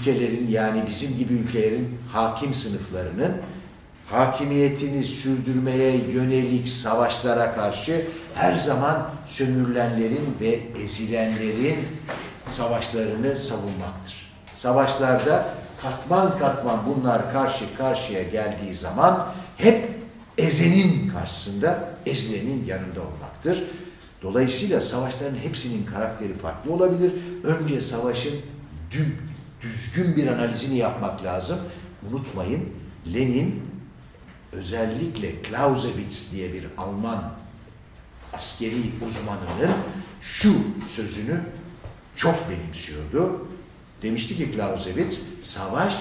ülkelerin 0.00 0.48
yani 0.48 0.82
bizim 0.88 1.16
gibi 1.16 1.34
ülkelerin 1.34 1.98
hakim 2.12 2.54
sınıflarının 2.54 3.36
hakimiyetini 4.06 5.04
sürdürmeye 5.04 5.96
yönelik 5.96 6.68
savaşlara 6.68 7.54
karşı 7.54 8.06
her 8.34 8.54
zaman 8.54 9.10
sömürülenlerin 9.26 10.36
ve 10.40 10.60
ezilenlerin 10.84 11.76
savaşlarını 12.46 13.36
savunmaktır. 13.36 14.32
Savaşlarda 14.54 15.54
katman 15.82 16.38
katman 16.38 16.80
bunlar 16.86 17.32
karşı 17.32 17.64
karşıya 17.78 18.22
geldiği 18.22 18.74
zaman 18.74 19.32
hep 19.56 19.88
ezenin 20.38 21.08
karşısında 21.08 21.88
ezilenin 22.06 22.64
yanında 22.64 23.00
olmaktır. 23.00 23.64
Dolayısıyla 24.22 24.80
savaşların 24.80 25.38
hepsinin 25.38 25.86
karakteri 25.86 26.38
farklı 26.38 26.72
olabilir. 26.72 27.12
Önce 27.44 27.80
savaşın 27.80 28.34
düzgün 29.60 30.16
bir 30.16 30.26
analizini 30.26 30.78
yapmak 30.78 31.24
lazım. 31.24 31.58
Unutmayın 32.10 32.68
Lenin 33.14 33.62
özellikle 34.52 35.42
Clausewitz 35.42 36.32
diye 36.32 36.52
bir 36.52 36.66
Alman 36.78 37.32
askeri 38.32 38.76
uzmanının 39.06 39.76
şu 40.20 40.54
sözünü 40.88 41.40
çok 42.16 42.50
benimsiyordu. 42.50 43.46
Demişti 44.02 44.36
ki 44.36 44.52
Clausewitz, 44.54 45.20
savaş 45.42 45.94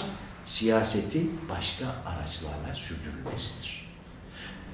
siyaseti 0.45 1.28
başka 1.49 1.86
araçlarla 2.05 2.74
sürdürülmesidir. 2.74 3.74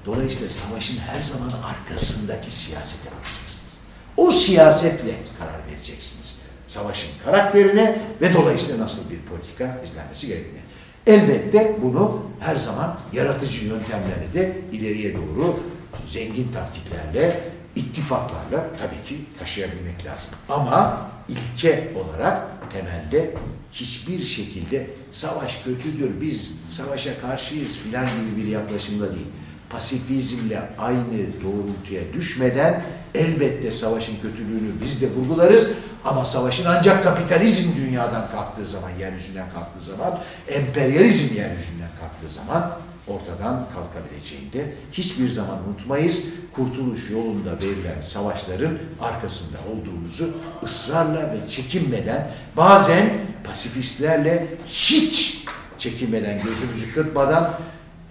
Dolayısıyla 0.06 0.50
savaşın 0.50 0.98
her 0.98 1.22
zaman 1.22 1.52
arkasındaki 1.64 2.50
siyasete 2.50 3.10
bakacaksınız. 3.10 3.78
O 4.16 4.30
siyasetle 4.30 5.14
karar 5.38 5.66
vereceksiniz. 5.70 6.38
Savaşın 6.68 7.10
karakterine 7.24 8.02
ve 8.20 8.34
dolayısıyla 8.34 8.84
nasıl 8.84 9.10
bir 9.10 9.18
politika 9.18 9.80
izlenmesi 9.84 10.26
gerektiğine. 10.26 10.60
Elbette 11.06 11.76
bunu 11.82 12.22
her 12.40 12.56
zaman 12.56 12.98
yaratıcı 13.12 13.64
yöntemlerle 13.64 14.34
de 14.34 14.58
ileriye 14.72 15.14
doğru 15.14 15.60
zengin 16.08 16.52
taktiklerle, 16.52 17.50
ittifaklarla 17.76 18.66
tabii 18.78 19.08
ki 19.08 19.24
taşıyabilmek 19.38 20.06
lazım. 20.06 20.28
Ama 20.48 21.10
ilke 21.28 21.92
olarak 21.96 22.48
temelde 22.72 23.34
hiçbir 23.72 24.24
şekilde 24.24 24.90
savaş 25.12 25.62
kötüdür, 25.64 26.20
biz 26.20 26.54
savaşa 26.68 27.20
karşıyız 27.20 27.76
filan 27.76 28.06
gibi 28.06 28.42
bir 28.42 28.46
yaklaşımda 28.46 29.14
değil 29.14 29.26
pasifizmle 29.72 30.62
aynı 30.78 31.42
doğrultuya 31.42 32.12
düşmeden 32.12 32.84
elbette 33.14 33.72
savaşın 33.72 34.16
kötülüğünü 34.22 34.80
biz 34.82 35.02
de 35.02 35.10
vurgularız 35.10 35.70
ama 36.04 36.24
savaşın 36.24 36.64
ancak 36.64 37.04
kapitalizm 37.04 37.76
dünyadan 37.76 38.30
kalktığı 38.30 38.66
zaman, 38.66 38.90
yeryüzünden 39.00 39.46
kalktığı 39.54 39.84
zaman, 39.84 40.18
emperyalizm 40.48 41.34
yeryüzünden 41.34 41.90
kalktığı 42.00 42.34
zaman 42.34 42.78
ortadan 43.08 43.66
kalkabileceğini 43.74 44.52
de 44.52 44.74
hiçbir 44.92 45.30
zaman 45.30 45.58
unutmayız. 45.68 46.24
Kurtuluş 46.52 47.10
yolunda 47.10 47.50
verilen 47.62 48.00
savaşların 48.00 48.78
arkasında 49.00 49.58
olduğumuzu 49.72 50.34
ısrarla 50.64 51.20
ve 51.20 51.50
çekinmeden 51.50 52.30
bazen 52.56 53.10
pasifistlerle 53.44 54.46
hiç 54.68 55.44
çekinmeden 55.78 56.42
gözümüzü 56.42 56.94
kırpmadan 56.94 57.54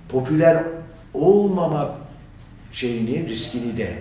popüler 0.10 0.64
olmama 1.14 1.98
şeyini 2.72 3.30
riskini 3.30 3.78
de 3.78 3.98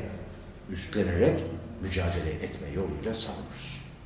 üstlenerek 0.71 1.41
mücadele 1.83 2.31
etme 2.31 2.69
yoluyla 2.75 3.15
savunuruz. 3.15 3.50